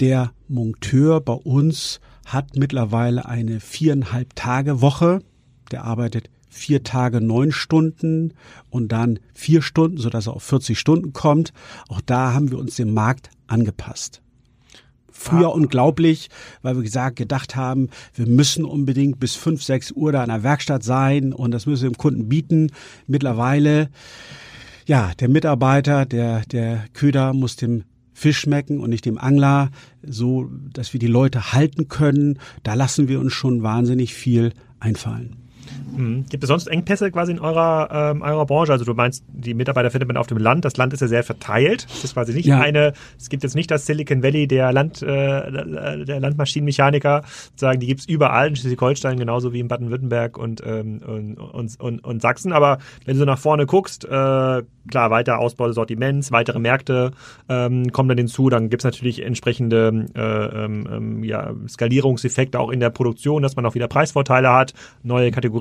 Der 0.00 0.32
Monteur 0.48 1.20
bei 1.20 1.34
uns 1.34 2.00
hat 2.24 2.56
mittlerweile 2.56 3.26
eine 3.26 3.60
viereinhalb 3.60 4.34
Tage 4.34 4.80
Woche. 4.80 5.20
Der 5.70 5.84
arbeitet 5.84 6.30
vier 6.58 6.82
Tage 6.82 7.20
neun 7.20 7.52
Stunden 7.52 8.34
und 8.68 8.92
dann 8.92 9.20
vier 9.32 9.62
Stunden, 9.62 9.98
sodass 9.98 10.26
er 10.26 10.34
auf 10.34 10.42
40 10.42 10.78
Stunden 10.78 11.12
kommt. 11.12 11.52
Auch 11.88 12.00
da 12.00 12.34
haben 12.34 12.50
wir 12.50 12.58
uns 12.58 12.76
dem 12.76 12.92
Markt 12.92 13.30
angepasst. 13.46 14.20
Früher 15.10 15.48
ah. 15.48 15.52
unglaublich, 15.52 16.28
weil 16.62 16.76
wir 16.76 16.82
gesagt, 16.82 17.16
gedacht 17.16 17.56
haben, 17.56 17.88
wir 18.14 18.26
müssen 18.26 18.64
unbedingt 18.64 19.18
bis 19.18 19.34
fünf, 19.34 19.62
sechs 19.64 19.90
Uhr 19.90 20.12
da 20.12 20.22
in 20.22 20.28
der 20.28 20.44
Werkstatt 20.44 20.84
sein 20.84 21.32
und 21.32 21.50
das 21.50 21.66
müssen 21.66 21.82
wir 21.82 21.90
dem 21.90 21.98
Kunden 21.98 22.28
bieten. 22.28 22.70
Mittlerweile, 23.06 23.90
ja, 24.86 25.12
der 25.18 25.28
Mitarbeiter, 25.28 26.06
der, 26.06 26.42
der 26.42 26.84
Köder 26.92 27.32
muss 27.32 27.56
dem 27.56 27.84
Fisch 28.12 28.40
schmecken 28.40 28.80
und 28.80 28.90
nicht 28.90 29.04
dem 29.04 29.18
Angler, 29.18 29.70
so 30.02 30.50
dass 30.72 30.92
wir 30.92 31.00
die 31.00 31.06
Leute 31.06 31.52
halten 31.52 31.88
können. 31.88 32.38
Da 32.62 32.74
lassen 32.74 33.08
wir 33.08 33.20
uns 33.20 33.32
schon 33.32 33.62
wahnsinnig 33.62 34.14
viel 34.14 34.52
einfallen. 34.80 35.47
Mhm. 35.96 36.24
Gibt 36.28 36.44
es 36.44 36.48
sonst 36.48 36.66
Engpässe 36.66 37.10
quasi 37.10 37.32
in 37.32 37.40
eurer, 37.40 38.12
ähm, 38.12 38.22
eurer 38.22 38.46
Branche? 38.46 38.72
Also 38.72 38.84
du 38.84 38.94
meinst, 38.94 39.24
die 39.28 39.54
Mitarbeiter 39.54 39.90
findet 39.90 40.08
man 40.08 40.16
auf 40.16 40.26
dem 40.26 40.38
Land. 40.38 40.64
Das 40.64 40.76
Land 40.76 40.92
ist 40.92 41.00
ja 41.00 41.08
sehr 41.08 41.22
verteilt. 41.22 41.86
Es 41.90 42.04
ist 42.04 42.14
quasi 42.14 42.32
nicht 42.34 42.46
ja. 42.46 42.60
eine, 42.60 42.92
es 43.18 43.28
gibt 43.28 43.42
jetzt 43.42 43.54
nicht 43.54 43.70
das 43.70 43.86
Silicon 43.86 44.22
Valley 44.22 44.46
der 44.46 44.72
Land, 44.72 45.02
äh, 45.02 45.06
der 46.04 46.20
Landmaschinenmechaniker, 46.20 47.22
sagen, 47.56 47.80
die 47.80 47.86
gibt's 47.86 48.06
überall 48.06 48.48
in 48.48 48.56
Schleswig-Holstein, 48.56 49.18
genauso 49.18 49.52
wie 49.52 49.60
in 49.60 49.68
Baden-Württemberg 49.68 50.38
und, 50.38 50.62
ähm, 50.64 51.00
und, 51.06 51.36
und, 51.36 51.80
und, 51.80 52.04
und 52.04 52.22
Sachsen. 52.22 52.52
Aber 52.52 52.78
wenn 53.04 53.18
du 53.18 53.24
nach 53.24 53.38
vorne 53.38 53.66
guckst, 53.66 54.04
äh, 54.04 54.62
klar, 54.88 55.10
weiter 55.10 55.38
Ausbau 55.38 55.66
des 55.66 55.76
Sortiments, 55.76 56.32
weitere 56.32 56.58
Märkte 56.58 57.12
ähm, 57.48 57.92
kommen 57.92 58.08
dann 58.08 58.18
hinzu. 58.18 58.48
Dann 58.48 58.70
gibt's 58.70 58.84
natürlich 58.84 59.22
entsprechende 59.22 60.06
äh, 60.14 60.64
ähm, 60.64 60.88
ähm 60.90 61.24
ja, 61.24 61.52
Skalierungseffekte 61.68 62.58
auch 62.58 62.70
in 62.70 62.80
der 62.80 62.90
Produktion, 62.90 63.42
dass 63.42 63.56
man 63.56 63.66
auch 63.66 63.74
wieder 63.74 63.88
Preisvorteile 63.88 64.52
hat, 64.52 64.74
neue 65.02 65.30
Kategorien 65.30 65.57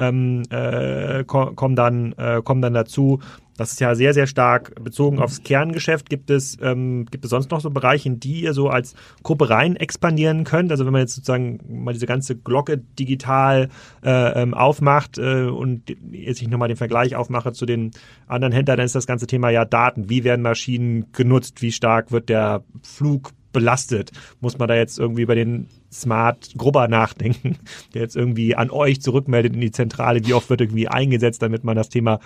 ähm, 0.00 0.42
äh, 0.50 1.24
kommen, 1.24 1.76
dann, 1.76 2.12
äh, 2.12 2.40
kommen 2.42 2.62
dann 2.62 2.74
dazu. 2.74 3.20
Das 3.56 3.72
ist 3.72 3.80
ja 3.80 3.94
sehr, 3.94 4.14
sehr 4.14 4.26
stark 4.26 4.82
bezogen 4.82 5.18
aufs 5.18 5.42
Kerngeschäft. 5.42 6.08
Gibt 6.08 6.30
es, 6.30 6.56
ähm, 6.62 7.06
gibt 7.10 7.24
es 7.24 7.30
sonst 7.30 7.50
noch 7.50 7.60
so 7.60 7.70
Bereiche, 7.70 8.08
in 8.08 8.18
die 8.18 8.42
ihr 8.42 8.54
so 8.54 8.68
als 8.68 8.94
Gruppe 9.22 9.50
rein 9.50 9.76
expandieren 9.76 10.44
könnt? 10.44 10.70
Also 10.70 10.86
wenn 10.86 10.92
man 10.92 11.02
jetzt 11.02 11.14
sozusagen 11.14 11.60
mal 11.68 11.92
diese 11.92 12.06
ganze 12.06 12.34
Glocke 12.34 12.78
digital 12.78 13.68
äh, 14.02 14.42
ähm, 14.42 14.54
aufmacht 14.54 15.18
äh, 15.18 15.44
und 15.44 15.90
jetzt 16.12 16.40
ich 16.40 16.48
nochmal 16.48 16.68
den 16.68 16.78
Vergleich 16.78 17.14
aufmache 17.14 17.52
zu 17.52 17.66
den 17.66 17.90
anderen 18.26 18.52
Händlern, 18.52 18.78
dann 18.78 18.86
ist 18.86 18.94
das 18.94 19.06
ganze 19.06 19.26
Thema 19.26 19.50
ja 19.50 19.64
Daten. 19.64 20.08
Wie 20.08 20.24
werden 20.24 20.42
Maschinen 20.42 21.12
genutzt? 21.12 21.60
Wie 21.60 21.72
stark 21.72 22.10
wird 22.10 22.30
der 22.30 22.64
Flug 22.82 23.32
belastet? 23.52 24.10
Muss 24.40 24.58
man 24.58 24.68
da 24.68 24.74
jetzt 24.74 24.98
irgendwie 24.98 25.26
bei 25.26 25.34
den 25.34 25.68
Smart 25.92 26.52
Grubber 26.56 26.88
nachdenken, 26.88 27.58
der 27.94 28.02
jetzt 28.02 28.16
irgendwie 28.16 28.54
an 28.56 28.70
euch 28.70 29.00
zurückmeldet 29.00 29.54
in 29.54 29.60
die 29.60 29.70
Zentrale, 29.70 30.24
wie 30.26 30.34
oft 30.34 30.50
wird 30.50 30.60
irgendwie 30.60 30.88
eingesetzt, 30.88 31.42
damit 31.42 31.64
man 31.64 31.76
das 31.76 31.88
Thema 31.88 32.20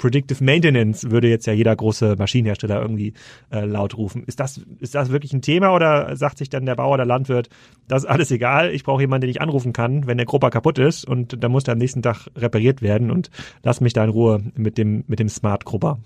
Predictive 0.00 0.42
Maintenance 0.42 1.10
würde 1.10 1.28
jetzt 1.28 1.46
ja 1.46 1.52
jeder 1.52 1.76
große 1.76 2.16
Maschinenhersteller 2.16 2.80
irgendwie 2.80 3.12
äh, 3.52 3.66
laut 3.66 3.98
rufen. 3.98 4.24
Ist 4.24 4.40
das, 4.40 4.62
ist 4.80 4.94
das 4.94 5.10
wirklich 5.10 5.34
ein 5.34 5.42
Thema 5.42 5.74
oder 5.74 6.16
sagt 6.16 6.38
sich 6.38 6.48
dann 6.48 6.64
der 6.64 6.74
Bauer, 6.74 6.96
der 6.96 7.04
Landwirt, 7.04 7.50
das 7.86 8.04
ist 8.04 8.08
alles 8.08 8.30
egal, 8.30 8.70
ich 8.70 8.82
brauche 8.82 9.02
jemanden, 9.02 9.26
den 9.26 9.30
ich 9.30 9.42
anrufen 9.42 9.74
kann, 9.74 10.06
wenn 10.06 10.16
der 10.16 10.24
Grubber 10.24 10.48
kaputt 10.48 10.78
ist 10.78 11.04
und 11.04 11.44
dann 11.44 11.52
muss 11.52 11.64
der 11.64 11.72
am 11.72 11.78
nächsten 11.78 12.00
Tag 12.00 12.28
repariert 12.34 12.80
werden 12.80 13.10
und 13.10 13.30
lass 13.62 13.82
mich 13.82 13.92
da 13.92 14.02
in 14.02 14.10
Ruhe 14.10 14.42
mit 14.54 14.78
dem, 14.78 15.04
mit 15.06 15.18
dem 15.18 15.28
Smart 15.28 15.66
Grubber? 15.66 15.98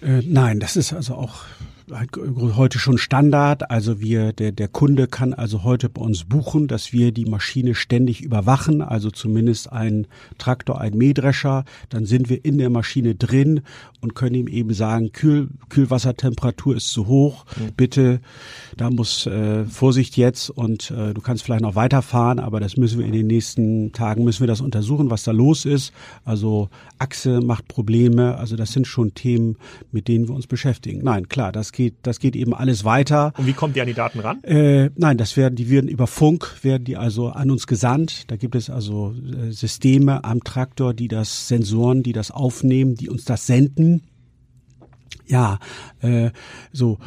Äh, 0.00 0.22
nein, 0.24 0.60
das 0.60 0.76
ist 0.76 0.92
also 0.92 1.14
auch 1.14 1.42
heute 2.56 2.78
schon 2.78 2.98
Standard. 2.98 3.70
Also 3.70 4.00
wir, 4.00 4.32
der, 4.32 4.52
der 4.52 4.68
Kunde 4.68 5.06
kann 5.06 5.34
also 5.34 5.64
heute 5.64 5.88
bei 5.88 6.02
uns 6.02 6.24
buchen, 6.24 6.68
dass 6.68 6.92
wir 6.92 7.12
die 7.12 7.24
Maschine 7.24 7.74
ständig 7.74 8.22
überwachen, 8.22 8.82
also 8.82 9.10
zumindest 9.10 9.72
ein 9.72 10.06
Traktor, 10.38 10.80
ein 10.80 10.96
Mähdrescher. 10.96 11.64
Dann 11.88 12.06
sind 12.06 12.28
wir 12.28 12.44
in 12.44 12.58
der 12.58 12.70
Maschine 12.70 13.14
drin 13.14 13.62
und 14.00 14.14
können 14.14 14.34
ihm 14.34 14.48
eben 14.48 14.72
sagen, 14.74 15.12
Kühl, 15.12 15.48
Kühlwassertemperatur 15.68 16.76
ist 16.76 16.90
zu 16.90 17.06
hoch, 17.06 17.44
mhm. 17.56 17.72
bitte, 17.76 18.20
da 18.76 18.90
muss 18.90 19.26
äh, 19.26 19.64
Vorsicht 19.64 20.16
jetzt 20.16 20.50
und 20.50 20.90
äh, 20.90 21.14
du 21.14 21.20
kannst 21.20 21.44
vielleicht 21.44 21.62
noch 21.62 21.74
weiterfahren, 21.74 22.38
aber 22.38 22.60
das 22.60 22.76
müssen 22.76 22.98
wir 22.98 23.06
in 23.06 23.12
den 23.12 23.26
nächsten 23.26 23.92
Tagen, 23.92 24.24
müssen 24.24 24.40
wir 24.40 24.46
das 24.46 24.60
untersuchen, 24.60 25.10
was 25.10 25.24
da 25.24 25.32
los 25.32 25.64
ist. 25.64 25.92
Also 26.24 26.68
Achse 26.98 27.40
macht 27.40 27.68
Probleme, 27.68 28.36
also 28.36 28.56
das 28.56 28.72
sind 28.72 28.86
schon 28.86 29.14
Themen, 29.14 29.56
mit 29.90 30.08
denen 30.08 30.28
wir 30.28 30.34
uns 30.34 30.46
beschäftigen. 30.46 31.00
Nein, 31.02 31.28
klar, 31.28 31.52
das 31.52 31.72
geht, 31.78 31.94
das 32.02 32.18
geht 32.18 32.36
eben 32.36 32.52
alles 32.52 32.84
weiter. 32.84 33.32
Und 33.38 33.46
wie 33.46 33.52
kommt 33.54 33.76
ihr 33.76 33.82
an 33.82 33.88
die 33.88 33.94
Daten 33.94 34.18
ran? 34.20 34.42
Äh, 34.42 34.90
nein, 34.96 35.16
das 35.16 35.36
werden, 35.36 35.54
die 35.54 35.70
werden 35.70 35.88
über 35.88 36.06
Funk, 36.06 36.56
werden 36.62 36.84
die 36.84 36.96
also 36.96 37.28
an 37.28 37.50
uns 37.50 37.66
gesandt. 37.66 38.30
Da 38.30 38.36
gibt 38.36 38.56
es 38.56 38.68
also 38.68 39.14
äh, 39.14 39.52
Systeme 39.52 40.24
am 40.24 40.42
Traktor, 40.44 40.92
die 40.92 41.08
das, 41.08 41.48
Sensoren, 41.48 42.02
die 42.02 42.12
das 42.12 42.30
aufnehmen, 42.30 42.96
die 42.96 43.08
uns 43.08 43.24
das 43.24 43.46
senden. 43.46 44.02
Ja, 45.26 45.58
äh, 46.00 46.30
so, 46.72 46.98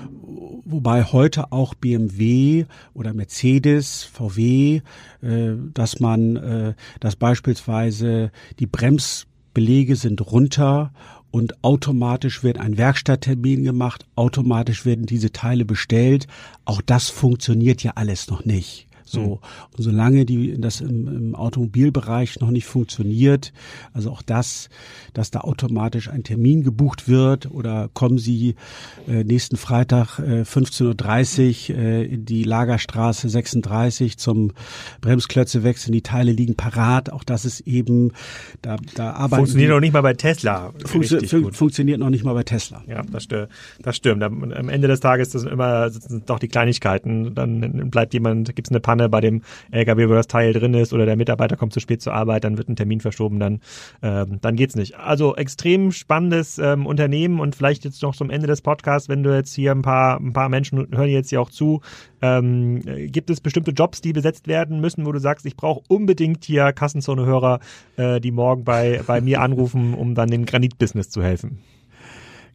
wobei 0.63 1.03
heute 1.03 1.51
auch 1.51 1.73
BMW 1.73 2.65
oder 2.93 3.13
Mercedes, 3.13 4.03
VW, 4.03 4.81
äh, 5.21 5.51
dass 5.73 5.99
man, 5.99 6.35
äh, 6.37 6.73
dass 6.99 7.15
beispielsweise 7.15 8.31
die 8.59 8.67
Bremsbelege 8.67 9.95
sind 9.95 10.21
runter 10.31 10.93
und 11.31 11.63
automatisch 11.63 12.43
wird 12.43 12.57
ein 12.59 12.77
Werkstatttermin 12.77 13.63
gemacht, 13.63 14.05
automatisch 14.15 14.85
werden 14.85 15.05
diese 15.05 15.31
Teile 15.31 15.65
bestellt. 15.65 16.27
Auch 16.65 16.81
das 16.81 17.09
funktioniert 17.09 17.83
ja 17.83 17.93
alles 17.95 18.27
noch 18.27 18.45
nicht. 18.45 18.87
So, 19.11 19.21
mhm. 19.21 19.31
und 19.77 19.83
solange 19.83 20.25
die, 20.25 20.59
das 20.59 20.81
im, 20.81 21.07
im 21.07 21.35
Automobilbereich 21.35 22.39
noch 22.39 22.49
nicht 22.49 22.65
funktioniert, 22.65 23.51
also 23.93 24.11
auch 24.11 24.21
das, 24.21 24.69
dass 25.13 25.31
da 25.31 25.41
automatisch 25.41 26.09
ein 26.09 26.23
Termin 26.23 26.63
gebucht 26.63 27.07
wird 27.07 27.51
oder 27.51 27.89
kommen 27.93 28.17
Sie 28.17 28.55
äh, 29.07 29.23
nächsten 29.23 29.57
Freitag 29.57 30.19
äh, 30.19 30.43
15.30 30.43 31.71
Uhr 31.71 31.77
äh, 31.77 32.05
in 32.05 32.25
die 32.25 32.43
Lagerstraße 32.43 33.27
36 33.29 34.17
zum 34.17 34.53
Bremsklötze 35.01 35.63
wechseln, 35.63 35.91
die 35.91 36.01
Teile 36.01 36.31
liegen 36.31 36.55
parat, 36.55 37.11
auch 37.11 37.23
das 37.23 37.45
ist 37.45 37.61
eben, 37.61 38.11
da, 38.61 38.77
da 38.95 39.11
arbeiten 39.11 39.41
Funktioniert 39.41 39.71
noch 39.71 39.79
nicht 39.79 39.93
mal 39.93 40.01
bei 40.01 40.13
Tesla. 40.13 40.73
Funktio 40.85 41.19
fun 41.21 41.53
funktioniert 41.53 41.99
noch 41.99 42.09
nicht 42.09 42.23
mal 42.23 42.33
bei 42.33 42.43
Tesla. 42.43 42.83
Ja, 42.87 43.01
das, 43.11 43.23
stört, 43.23 43.49
das 43.81 43.95
stimmt. 43.95 44.23
Am 44.23 44.69
Ende 44.69 44.87
des 44.87 44.99
Tages 44.99 45.31
sind 45.31 45.47
immer 45.47 45.89
sind 45.89 46.29
doch 46.29 46.39
die 46.39 46.47
Kleinigkeiten. 46.47 47.35
Dann 47.35 47.89
bleibt 47.89 48.13
jemand, 48.13 48.55
gibt 48.55 48.67
es 48.67 48.71
eine 48.71 48.79
Panne 48.79 49.00
Panne 49.01 49.09
bei 49.09 49.21
dem 49.21 49.41
LKW, 49.71 50.07
wo 50.09 50.13
das 50.13 50.27
Teil 50.27 50.53
drin 50.53 50.73
ist 50.73 50.93
oder 50.93 51.05
der 51.05 51.15
Mitarbeiter 51.15 51.57
kommt 51.57 51.73
zu 51.73 51.79
spät 51.79 52.01
zur 52.01 52.13
Arbeit, 52.13 52.43
dann 52.43 52.57
wird 52.57 52.69
ein 52.69 52.75
Termin 52.75 52.99
verschoben, 52.99 53.39
dann, 53.39 53.61
ähm, 54.01 54.39
dann 54.41 54.55
geht's 54.55 54.75
nicht. 54.75 54.97
Also 54.97 55.35
extrem 55.35 55.91
spannendes 55.91 56.57
ähm, 56.57 56.85
Unternehmen 56.85 57.39
und 57.39 57.55
vielleicht 57.55 57.83
jetzt 57.85 58.01
noch 58.01 58.15
zum 58.15 58.29
Ende 58.29 58.47
des 58.47 58.61
Podcasts, 58.61 59.09
wenn 59.09 59.23
du 59.23 59.35
jetzt 59.35 59.53
hier 59.53 59.71
ein 59.71 59.81
paar, 59.81 60.19
ein 60.19 60.33
paar 60.33 60.49
Menschen 60.49 60.87
hören 60.91 61.09
jetzt 61.09 61.29
hier 61.29 61.41
auch 61.41 61.49
zu, 61.49 61.81
ähm, 62.21 62.81
gibt 63.11 63.29
es 63.29 63.41
bestimmte 63.41 63.71
Jobs, 63.71 64.01
die 64.01 64.13
besetzt 64.13 64.47
werden 64.47 64.79
müssen, 64.79 65.05
wo 65.05 65.11
du 65.11 65.19
sagst, 65.19 65.45
ich 65.45 65.55
brauche 65.55 65.81
unbedingt 65.87 66.45
hier 66.45 66.71
Kassenzone-Hörer, 66.71 67.59
äh, 67.97 68.19
die 68.19 68.31
morgen 68.31 68.63
bei, 68.63 69.01
bei 69.07 69.21
mir 69.21 69.41
anrufen, 69.41 69.93
um 69.93 70.15
dann 70.15 70.29
dem 70.29 70.45
Granit-Business 70.45 71.09
zu 71.09 71.23
helfen? 71.23 71.59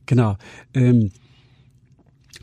Genau. 0.07 0.36
Ähm, 0.72 1.11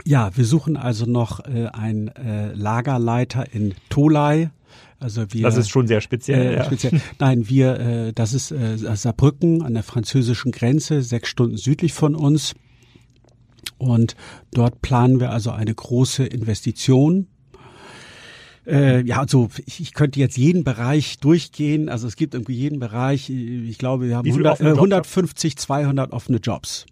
ja, 0.06 0.36
wir 0.36 0.46
suchen 0.46 0.78
also 0.78 1.06
noch 1.06 1.40
äh, 1.46 1.68
einen 1.68 2.10
äh, 2.10 2.54
Lagerleiter 2.54 3.54
in 3.54 3.74
Tolai. 3.90 4.52
Also 5.00 5.26
wir, 5.30 5.44
das 5.44 5.58
ist 5.58 5.70
schon 5.70 5.88
sehr 5.88 6.02
speziell. 6.02 6.54
Äh, 6.54 6.56
ja. 6.56 6.64
speziell. 6.66 7.02
Nein, 7.20 7.50
wir, 7.50 7.80
äh, 7.80 8.14
das 8.14 8.34
ist 8.34 8.52
äh, 8.52 8.78
Saarbrücken 8.78 9.62
an 9.62 9.74
der 9.74 9.84
französischen 9.84 10.52
Grenze, 10.52 11.02
sechs 11.02 11.30
Stunden 11.30 11.58
südlich 11.58 11.94
von 11.94 12.16
uns. 12.16 12.54
Und 13.78 14.16
dort 14.52 14.82
planen 14.82 15.20
wir 15.20 15.32
also 15.32 15.52
eine 15.52 15.74
große 15.74 16.26
Investition. 16.26 17.28
Äh, 18.66 19.06
ja, 19.06 19.20
also 19.20 19.50
ich, 19.66 19.82
ich 19.82 19.94
könnte 19.94 20.20
jetzt 20.20 20.38
jeden 20.38 20.64
Bereich 20.64 21.20
durchgehen. 21.20 21.90
Also 21.90 22.08
es 22.08 22.16
gibt 22.16 22.34
irgendwie 22.34 22.56
jeden 22.56 22.80
Bereich. 22.80 23.30
Ich 23.30 23.78
glaube, 23.78 24.08
wir 24.08 24.16
haben 24.16 24.30
100, 24.30 24.62
äh, 24.62 24.68
150, 24.70 25.58
200 25.58 26.14
offene 26.14 26.38
Jobs. 26.38 26.86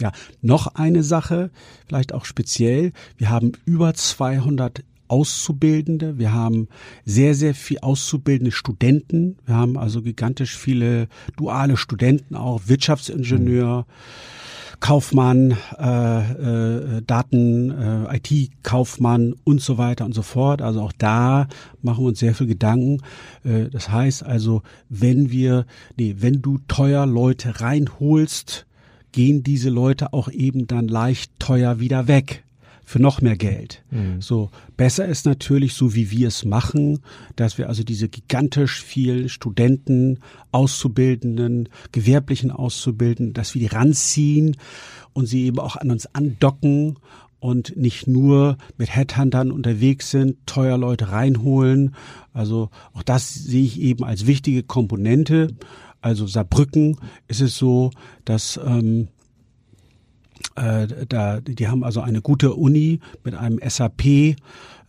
Ja, 0.00 0.12
noch 0.40 0.74
eine 0.74 1.02
Sache, 1.02 1.50
vielleicht 1.86 2.14
auch 2.14 2.24
speziell. 2.24 2.92
Wir 3.18 3.30
haben 3.30 3.52
über 3.66 3.92
200 3.92 4.82
Auszubildende. 5.08 6.18
Wir 6.18 6.32
haben 6.32 6.68
sehr, 7.04 7.34
sehr 7.34 7.54
viel 7.54 7.80
auszubildende 7.80 8.52
Studenten. 8.52 9.36
Wir 9.44 9.56
haben 9.56 9.76
also 9.76 10.02
gigantisch 10.02 10.56
viele 10.56 11.08
duale 11.36 11.76
Studenten 11.76 12.36
auch, 12.36 12.62
Wirtschaftsingenieur, 12.66 13.86
Kaufmann, 14.78 15.56
äh, 15.78 16.98
äh, 16.98 17.02
Daten, 17.02 17.70
äh, 17.70 18.16
IT-Kaufmann 18.16 19.34
und 19.44 19.60
so 19.60 19.76
weiter 19.76 20.06
und 20.06 20.14
so 20.14 20.22
fort. 20.22 20.62
Also 20.62 20.80
auch 20.80 20.92
da 20.96 21.48
machen 21.82 22.04
wir 22.04 22.08
uns 22.08 22.20
sehr 22.20 22.34
viel 22.34 22.46
Gedanken. 22.46 23.02
Äh, 23.44 23.68
das 23.68 23.90
heißt 23.90 24.22
also, 24.22 24.62
wenn 24.88 25.30
wir, 25.30 25.66
nee, 25.98 26.16
wenn 26.20 26.40
du 26.40 26.58
teuer 26.66 27.04
Leute 27.04 27.60
reinholst, 27.60 28.66
gehen 29.12 29.42
diese 29.42 29.70
Leute 29.70 30.12
auch 30.12 30.28
eben 30.30 30.66
dann 30.66 30.88
leicht 30.88 31.32
teuer 31.38 31.80
wieder 31.80 32.08
weg 32.08 32.44
für 32.90 33.00
noch 33.00 33.20
mehr 33.20 33.36
Geld. 33.36 33.84
Mhm. 33.92 34.20
So 34.20 34.50
besser 34.76 35.06
ist 35.06 35.24
natürlich, 35.24 35.74
so 35.74 35.94
wie 35.94 36.10
wir 36.10 36.26
es 36.26 36.44
machen, 36.44 36.98
dass 37.36 37.56
wir 37.56 37.68
also 37.68 37.84
diese 37.84 38.08
gigantisch 38.08 38.82
vielen 38.82 39.28
Studenten, 39.28 40.18
Auszubildenden, 40.50 41.68
gewerblichen 41.92 42.50
Auszubildenden, 42.50 43.32
dass 43.32 43.54
wir 43.54 43.60
die 43.60 43.74
ranziehen 43.74 44.56
und 45.12 45.26
sie 45.26 45.44
eben 45.44 45.60
auch 45.60 45.76
an 45.76 45.92
uns 45.92 46.12
andocken 46.14 46.96
und 47.38 47.76
nicht 47.76 48.08
nur 48.08 48.58
mit 48.76 48.94
Headhuntern 48.94 49.52
unterwegs 49.52 50.10
sind, 50.10 50.36
teuer 50.46 50.76
Leute 50.76 51.12
reinholen. 51.12 51.94
Also 52.32 52.70
auch 52.92 53.04
das 53.04 53.32
sehe 53.32 53.64
ich 53.64 53.80
eben 53.80 54.04
als 54.04 54.26
wichtige 54.26 54.64
Komponente. 54.64 55.54
Also 56.00 56.26
Saarbrücken 56.26 56.96
ist 57.28 57.40
es 57.40 57.56
so, 57.56 57.90
dass 58.24 58.58
ähm, 58.64 59.08
äh, 60.56 60.86
da, 61.08 61.40
die 61.40 61.68
haben 61.68 61.84
also 61.84 62.00
eine 62.00 62.22
gute 62.22 62.54
Uni 62.54 63.00
mit 63.24 63.34
einem 63.34 63.58
SAP, 63.66 64.36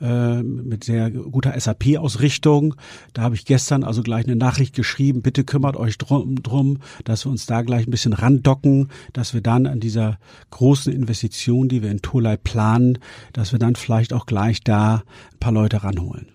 äh, 0.01 0.43
mit 0.43 0.83
sehr 0.83 1.11
guter 1.11 1.59
SAP-Ausrichtung. 1.59 2.75
Da 3.13 3.21
habe 3.21 3.35
ich 3.35 3.45
gestern 3.45 3.83
also 3.83 4.01
gleich 4.01 4.25
eine 4.25 4.35
Nachricht 4.35 4.75
geschrieben, 4.75 5.21
bitte 5.21 5.43
kümmert 5.43 5.75
euch 5.75 5.97
drum, 5.97 6.41
drum, 6.41 6.79
dass 7.03 7.25
wir 7.25 7.31
uns 7.31 7.45
da 7.45 7.61
gleich 7.61 7.87
ein 7.87 7.91
bisschen 7.91 8.13
randocken, 8.13 8.89
dass 9.13 9.33
wir 9.33 9.41
dann 9.41 9.67
an 9.67 9.79
dieser 9.79 10.17
großen 10.49 10.91
Investition, 10.91 11.69
die 11.69 11.81
wir 11.81 11.91
in 11.91 12.01
Tolai 12.01 12.37
planen, 12.37 12.99
dass 13.33 13.51
wir 13.51 13.59
dann 13.59 13.75
vielleicht 13.75 14.13
auch 14.13 14.25
gleich 14.25 14.63
da 14.63 15.03
ein 15.33 15.39
paar 15.39 15.53
Leute 15.53 15.83
ranholen. 15.83 16.27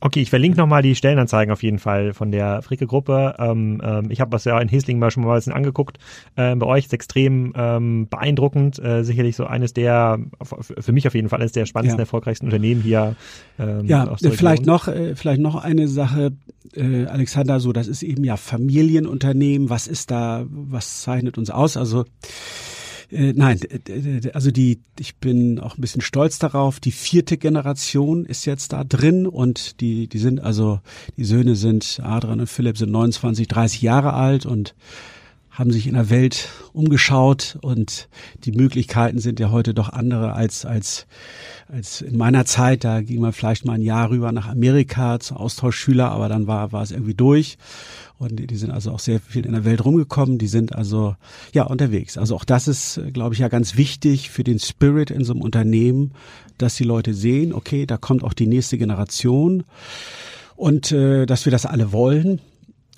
Okay, 0.00 0.20
ich 0.20 0.30
verlinke 0.30 0.58
nochmal 0.58 0.82
die 0.82 0.94
Stellenanzeigen 0.94 1.50
auf 1.52 1.62
jeden 1.62 1.78
Fall 1.78 2.12
von 2.12 2.30
der 2.30 2.60
Fricke-Gruppe. 2.60 3.36
Ähm, 3.38 3.80
ähm, 3.82 4.10
ich 4.10 4.20
habe 4.20 4.32
was 4.32 4.44
ja 4.44 4.60
in 4.60 4.68
Hesling 4.68 4.98
mal 4.98 5.10
schon 5.10 5.24
mal 5.24 5.32
ein 5.32 5.36
bisschen 5.36 5.54
angeguckt. 5.54 5.98
Ähm, 6.36 6.58
bei 6.58 6.66
euch 6.66 6.84
ist 6.84 6.92
extrem 6.92 7.54
ähm, 7.56 8.06
beeindruckend. 8.08 8.78
Äh, 8.78 9.04
sicherlich 9.04 9.36
so 9.36 9.46
eines 9.46 9.72
der, 9.72 10.18
für 10.42 10.92
mich 10.92 11.06
auf 11.06 11.14
jeden 11.14 11.30
Fall 11.30 11.40
eines 11.40 11.52
der 11.52 11.64
spannendsten, 11.64 11.98
ja. 11.98 12.02
erfolgreichsten 12.02 12.46
Unternehmen 12.46 12.82
hier. 12.82 13.16
Ähm, 13.58 13.86
ja, 13.86 14.14
vielleicht 14.16 14.66
noch, 14.66 14.86
äh, 14.88 15.16
vielleicht 15.16 15.40
noch 15.40 15.54
eine 15.54 15.88
Sache, 15.88 16.32
äh, 16.74 17.06
Alexander, 17.06 17.58
so 17.58 17.72
das 17.72 17.88
ist 17.88 18.02
eben 18.02 18.22
ja 18.22 18.36
Familienunternehmen. 18.36 19.70
Was 19.70 19.86
ist 19.86 20.10
da, 20.10 20.44
was 20.48 21.02
zeichnet 21.02 21.38
uns 21.38 21.48
aus? 21.48 21.78
Also 21.78 22.04
äh, 23.10 23.32
nein, 23.34 23.60
also 24.32 24.50
die, 24.50 24.80
ich 24.98 25.16
bin 25.16 25.60
auch 25.60 25.76
ein 25.76 25.80
bisschen 25.80 26.00
stolz 26.00 26.38
darauf. 26.38 26.80
Die 26.80 26.92
vierte 26.92 27.36
Generation 27.36 28.24
ist 28.24 28.44
jetzt 28.44 28.72
da 28.72 28.84
drin 28.84 29.26
und 29.26 29.80
die, 29.80 30.08
die 30.08 30.18
sind 30.18 30.40
also, 30.40 30.80
die 31.16 31.24
Söhne 31.24 31.56
sind, 31.56 32.00
Adrian 32.02 32.40
und 32.40 32.48
Philipp 32.48 32.78
sind 32.78 32.90
29, 32.90 33.48
30 33.48 33.82
Jahre 33.82 34.12
alt 34.14 34.46
und 34.46 34.74
haben 35.56 35.72
sich 35.72 35.86
in 35.86 35.94
der 35.94 36.10
Welt 36.10 36.50
umgeschaut 36.74 37.58
und 37.62 38.08
die 38.44 38.52
Möglichkeiten 38.52 39.18
sind 39.18 39.40
ja 39.40 39.50
heute 39.50 39.72
doch 39.72 39.88
andere 39.88 40.34
als, 40.34 40.66
als, 40.66 41.06
als 41.66 42.02
in 42.02 42.18
meiner 42.18 42.44
Zeit. 42.44 42.84
Da 42.84 43.00
ging 43.00 43.22
man 43.22 43.32
vielleicht 43.32 43.64
mal 43.64 43.72
ein 43.72 43.82
Jahr 43.82 44.10
rüber 44.10 44.32
nach 44.32 44.48
Amerika 44.48 45.18
zu 45.18 45.34
Austauschschüler, 45.34 46.10
aber 46.10 46.28
dann 46.28 46.46
war, 46.46 46.72
war 46.72 46.82
es 46.82 46.90
irgendwie 46.90 47.14
durch. 47.14 47.56
Und 48.18 48.50
die 48.50 48.56
sind 48.56 48.70
also 48.70 48.92
auch 48.92 48.98
sehr 48.98 49.18
viel 49.18 49.46
in 49.46 49.52
der 49.52 49.64
Welt 49.64 49.82
rumgekommen. 49.82 50.36
Die 50.36 50.46
sind 50.46 50.74
also 50.74 51.16
ja 51.54 51.64
unterwegs. 51.64 52.18
Also 52.18 52.36
auch 52.36 52.44
das 52.44 52.68
ist, 52.68 53.00
glaube 53.14 53.34
ich, 53.34 53.40
ja 53.40 53.48
ganz 53.48 53.76
wichtig 53.76 54.28
für 54.28 54.44
den 54.44 54.58
Spirit 54.58 55.10
in 55.10 55.24
so 55.24 55.32
einem 55.32 55.42
Unternehmen, 55.42 56.12
dass 56.58 56.74
die 56.74 56.84
Leute 56.84 57.14
sehen, 57.14 57.54
okay, 57.54 57.86
da 57.86 57.96
kommt 57.96 58.24
auch 58.24 58.34
die 58.34 58.46
nächste 58.46 58.76
Generation 58.76 59.64
und 60.54 60.92
äh, 60.92 61.24
dass 61.24 61.46
wir 61.46 61.50
das 61.50 61.64
alle 61.64 61.92
wollen. 61.92 62.40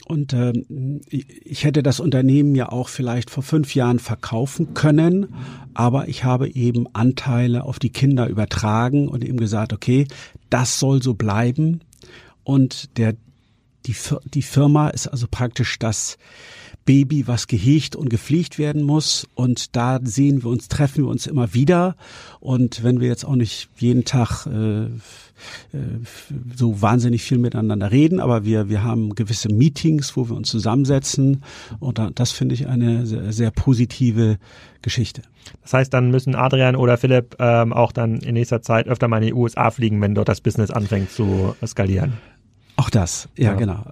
Und 0.08 0.32
ähm, 0.32 1.02
ich 1.10 1.64
hätte 1.64 1.82
das 1.82 2.00
Unternehmen 2.00 2.54
ja 2.54 2.72
auch 2.72 2.88
vielleicht 2.88 3.30
vor 3.30 3.42
fünf 3.42 3.74
Jahren 3.74 3.98
verkaufen 3.98 4.72
können, 4.72 5.34
aber 5.74 6.08
ich 6.08 6.24
habe 6.24 6.48
eben 6.48 6.86
Anteile 6.94 7.64
auf 7.64 7.78
die 7.78 7.90
Kinder 7.90 8.26
übertragen 8.26 9.08
und 9.08 9.22
eben 9.22 9.38
gesagt, 9.38 9.72
okay, 9.72 10.06
das 10.48 10.78
soll 10.78 11.02
so 11.02 11.14
bleiben. 11.14 11.82
Und 12.42 12.96
der 12.96 13.14
die, 13.86 13.96
die 14.34 14.42
Firma 14.42 14.88
ist 14.88 15.06
also 15.06 15.26
praktisch 15.30 15.78
das 15.78 16.18
Baby, 16.88 17.26
was 17.26 17.48
gehegt 17.48 17.96
und 17.96 18.08
gepflegt 18.08 18.58
werden 18.58 18.82
muss. 18.82 19.28
Und 19.34 19.76
da 19.76 20.00
sehen 20.02 20.42
wir 20.42 20.48
uns, 20.48 20.68
treffen 20.68 21.04
wir 21.04 21.10
uns 21.10 21.26
immer 21.26 21.52
wieder. 21.52 21.96
Und 22.40 22.82
wenn 22.82 22.98
wir 22.98 23.08
jetzt 23.08 23.26
auch 23.26 23.34
nicht 23.34 23.68
jeden 23.76 24.06
Tag 24.06 24.46
äh, 24.46 24.84
äh 24.84 24.88
so 26.56 26.80
wahnsinnig 26.80 27.22
viel 27.22 27.36
miteinander 27.36 27.92
reden, 27.92 28.20
aber 28.20 28.46
wir, 28.46 28.70
wir 28.70 28.84
haben 28.84 29.14
gewisse 29.14 29.50
Meetings, 29.50 30.16
wo 30.16 30.30
wir 30.30 30.34
uns 30.34 30.48
zusammensetzen. 30.48 31.42
Und 31.78 32.00
das 32.14 32.32
finde 32.32 32.54
ich 32.54 32.68
eine 32.68 33.04
sehr, 33.04 33.34
sehr 33.34 33.50
positive 33.50 34.38
Geschichte. 34.80 35.20
Das 35.60 35.74
heißt, 35.74 35.92
dann 35.92 36.10
müssen 36.10 36.34
Adrian 36.34 36.74
oder 36.74 36.96
Philipp 36.96 37.36
ähm, 37.38 37.74
auch 37.74 37.92
dann 37.92 38.16
in 38.20 38.32
nächster 38.32 38.62
Zeit 38.62 38.88
öfter 38.88 39.08
mal 39.08 39.18
in 39.18 39.26
die 39.26 39.34
USA 39.34 39.70
fliegen, 39.70 40.00
wenn 40.00 40.14
dort 40.14 40.30
das 40.30 40.40
Business 40.40 40.70
anfängt 40.70 41.10
zu 41.10 41.54
skalieren. 41.66 42.14
Auch 42.76 42.88
das, 42.88 43.28
ja, 43.36 43.50
ja. 43.50 43.54
genau. 43.56 43.84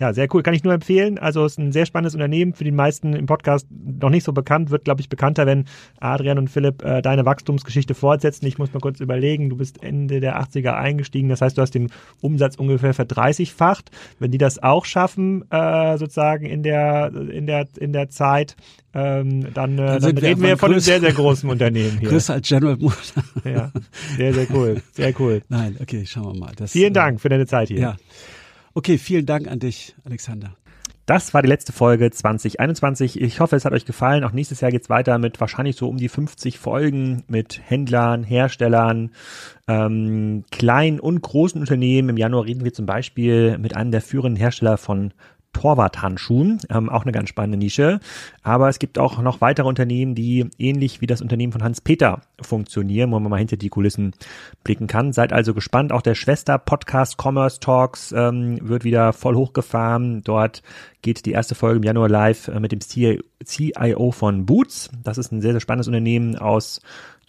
Ja, 0.00 0.12
sehr 0.12 0.28
cool. 0.32 0.42
Kann 0.42 0.54
ich 0.54 0.62
nur 0.62 0.72
empfehlen. 0.72 1.18
Also 1.18 1.44
es 1.44 1.52
ist 1.52 1.58
ein 1.58 1.72
sehr 1.72 1.86
spannendes 1.86 2.14
Unternehmen. 2.14 2.54
Für 2.54 2.64
die 2.64 2.70
meisten 2.70 3.14
im 3.14 3.26
Podcast 3.26 3.66
noch 3.70 4.10
nicht 4.10 4.24
so 4.24 4.32
bekannt. 4.32 4.70
Wird, 4.70 4.84
glaube 4.84 5.00
ich, 5.00 5.08
bekannter, 5.08 5.46
wenn 5.46 5.64
Adrian 5.98 6.38
und 6.38 6.48
Philipp 6.48 6.84
äh, 6.84 7.02
deine 7.02 7.24
Wachstumsgeschichte 7.24 7.94
fortsetzen. 7.94 8.46
Ich 8.46 8.58
muss 8.58 8.72
mal 8.72 8.80
kurz 8.80 9.00
überlegen. 9.00 9.50
Du 9.50 9.56
bist 9.56 9.82
Ende 9.82 10.20
der 10.20 10.40
80er 10.40 10.74
eingestiegen. 10.74 11.28
Das 11.28 11.40
heißt, 11.40 11.58
du 11.58 11.62
hast 11.62 11.74
den 11.74 11.90
Umsatz 12.20 12.56
ungefähr 12.56 12.94
verdreißigfacht. 12.94 13.90
Wenn 14.18 14.30
die 14.30 14.38
das 14.38 14.62
auch 14.62 14.84
schaffen, 14.84 15.44
äh, 15.50 15.98
sozusagen 15.98 16.46
in 16.46 16.62
der, 16.62 17.12
in 17.12 17.46
der, 17.46 17.66
in 17.78 17.92
der 17.92 18.08
Zeit, 18.08 18.56
ähm, 18.94 19.52
dann, 19.52 19.74
äh, 19.74 19.76
dann, 19.76 20.00
dann 20.00 20.18
reden 20.18 20.42
wir 20.42 20.56
von 20.56 20.70
einem 20.70 20.80
sehr, 20.80 21.00
sehr 21.00 21.12
großen 21.12 21.48
Unternehmen 21.50 21.98
hier. 21.98 22.08
Größer 22.08 22.34
als 22.34 22.48
General 22.48 22.76
Motors. 22.76 23.12
ja, 23.44 23.72
sehr, 24.16 24.32
sehr 24.32 24.46
cool. 24.52 24.80
Sehr 24.92 25.12
cool. 25.20 25.42
Nein, 25.48 25.76
okay, 25.80 26.06
schauen 26.06 26.34
wir 26.34 26.38
mal. 26.38 26.52
Das, 26.56 26.72
Vielen 26.72 26.94
Dank 26.94 27.18
äh, 27.18 27.20
für 27.20 27.28
deine 27.28 27.46
Zeit 27.46 27.68
hier. 27.68 27.80
Ja. 27.80 27.96
Okay, 28.78 28.96
vielen 28.96 29.26
Dank 29.26 29.48
an 29.48 29.58
dich, 29.58 29.96
Alexander. 30.04 30.56
Das 31.04 31.34
war 31.34 31.42
die 31.42 31.48
letzte 31.48 31.72
Folge 31.72 32.12
2021. 32.12 33.20
Ich 33.20 33.40
hoffe, 33.40 33.56
es 33.56 33.64
hat 33.64 33.72
euch 33.72 33.84
gefallen. 33.84 34.22
Auch 34.22 34.30
nächstes 34.30 34.60
Jahr 34.60 34.70
geht's 34.70 34.88
weiter 34.88 35.18
mit 35.18 35.40
wahrscheinlich 35.40 35.74
so 35.74 35.88
um 35.88 35.96
die 35.96 36.08
50 36.08 36.60
Folgen 36.60 37.24
mit 37.26 37.60
Händlern, 37.64 38.22
Herstellern, 38.22 39.10
ähm, 39.66 40.44
kleinen 40.52 41.00
und 41.00 41.20
großen 41.22 41.60
Unternehmen. 41.60 42.10
Im 42.10 42.16
Januar 42.18 42.44
reden 42.44 42.62
wir 42.62 42.72
zum 42.72 42.86
Beispiel 42.86 43.58
mit 43.58 43.74
einem 43.74 43.90
der 43.90 44.00
führenden 44.00 44.36
Hersteller 44.36 44.78
von 44.78 45.12
Torwarthandschuhen. 45.58 46.60
Ähm, 46.70 46.88
auch 46.88 47.02
eine 47.02 47.10
ganz 47.10 47.28
spannende 47.28 47.58
Nische. 47.58 47.98
Aber 48.44 48.68
es 48.68 48.78
gibt 48.78 48.96
auch 48.96 49.20
noch 49.20 49.40
weitere 49.40 49.66
Unternehmen, 49.66 50.14
die 50.14 50.48
ähnlich 50.56 51.00
wie 51.00 51.08
das 51.08 51.20
Unternehmen 51.20 51.52
von 51.52 51.64
Hans-Peter 51.64 52.20
funktionieren, 52.40 53.10
wo 53.10 53.18
man 53.18 53.30
mal 53.30 53.38
hinter 53.38 53.56
die 53.56 53.68
Kulissen 53.68 54.12
blicken 54.62 54.86
kann. 54.86 55.12
Seid 55.12 55.32
also 55.32 55.54
gespannt. 55.54 55.90
Auch 55.90 56.02
der 56.02 56.14
Schwester-Podcast 56.14 57.16
Commerce 57.20 57.58
Talks 57.58 58.12
ähm, 58.12 58.58
wird 58.68 58.84
wieder 58.84 59.12
voll 59.12 59.34
hochgefahren. 59.34 60.22
Dort 60.22 60.62
geht 61.02 61.26
die 61.26 61.32
erste 61.32 61.56
Folge 61.56 61.78
im 61.78 61.82
Januar 61.82 62.08
live 62.08 62.46
äh, 62.46 62.60
mit 62.60 62.70
dem 62.70 62.80
CIO 62.80 64.12
von 64.12 64.46
Boots. 64.46 64.90
Das 65.02 65.18
ist 65.18 65.32
ein 65.32 65.40
sehr, 65.40 65.52
sehr 65.52 65.60
spannendes 65.60 65.88
Unternehmen 65.88 66.36
aus 66.36 66.80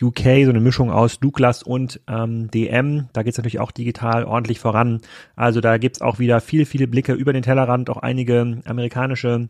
UK, 0.01 0.45
so 0.45 0.49
eine 0.49 0.59
Mischung 0.59 0.91
aus 0.91 1.19
Douglas 1.19 1.63
und 1.63 1.99
ähm, 2.07 2.49
DM. 2.51 3.09
Da 3.13 3.23
geht 3.23 3.33
es 3.33 3.37
natürlich 3.37 3.59
auch 3.59 3.71
digital 3.71 4.23
ordentlich 4.25 4.59
voran. 4.59 5.01
Also 5.35 5.61
da 5.61 5.77
gibt's 5.77 6.01
auch 6.01 6.19
wieder 6.19 6.41
viele, 6.41 6.65
viele 6.65 6.87
Blicke 6.87 7.13
über 7.13 7.33
den 7.33 7.43
Tellerrand. 7.43 7.89
Auch 7.89 7.97
einige 7.97 8.61
amerikanische 8.65 9.49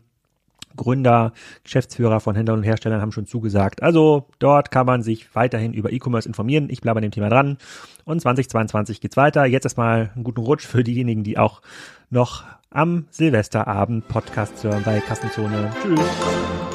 Gründer, 0.76 1.32
Geschäftsführer 1.64 2.20
von 2.20 2.34
Händlern 2.34 2.58
und 2.58 2.64
Herstellern 2.64 3.00
haben 3.00 3.12
schon 3.12 3.26
zugesagt. 3.26 3.82
Also 3.82 4.26
dort 4.38 4.70
kann 4.70 4.86
man 4.86 5.02
sich 5.02 5.34
weiterhin 5.34 5.72
über 5.72 5.92
E-Commerce 5.92 6.28
informieren. 6.28 6.68
Ich 6.70 6.80
bleibe 6.80 6.98
an 6.98 7.02
dem 7.02 7.12
Thema 7.12 7.28
dran. 7.28 7.58
Und 8.04 8.20
2022 8.20 9.00
geht's 9.00 9.16
weiter. 9.16 9.44
Jetzt 9.46 9.64
erstmal 9.64 10.10
einen 10.14 10.24
guten 10.24 10.40
Rutsch 10.40 10.66
für 10.66 10.84
diejenigen, 10.84 11.24
die 11.24 11.38
auch 11.38 11.62
noch 12.10 12.44
am 12.70 13.06
Silvesterabend 13.10 14.06
Podcast 14.08 14.62
hören 14.62 14.82
bei 14.84 15.00
Kassenzone. 15.00 15.70
Tschüss. 15.82 16.69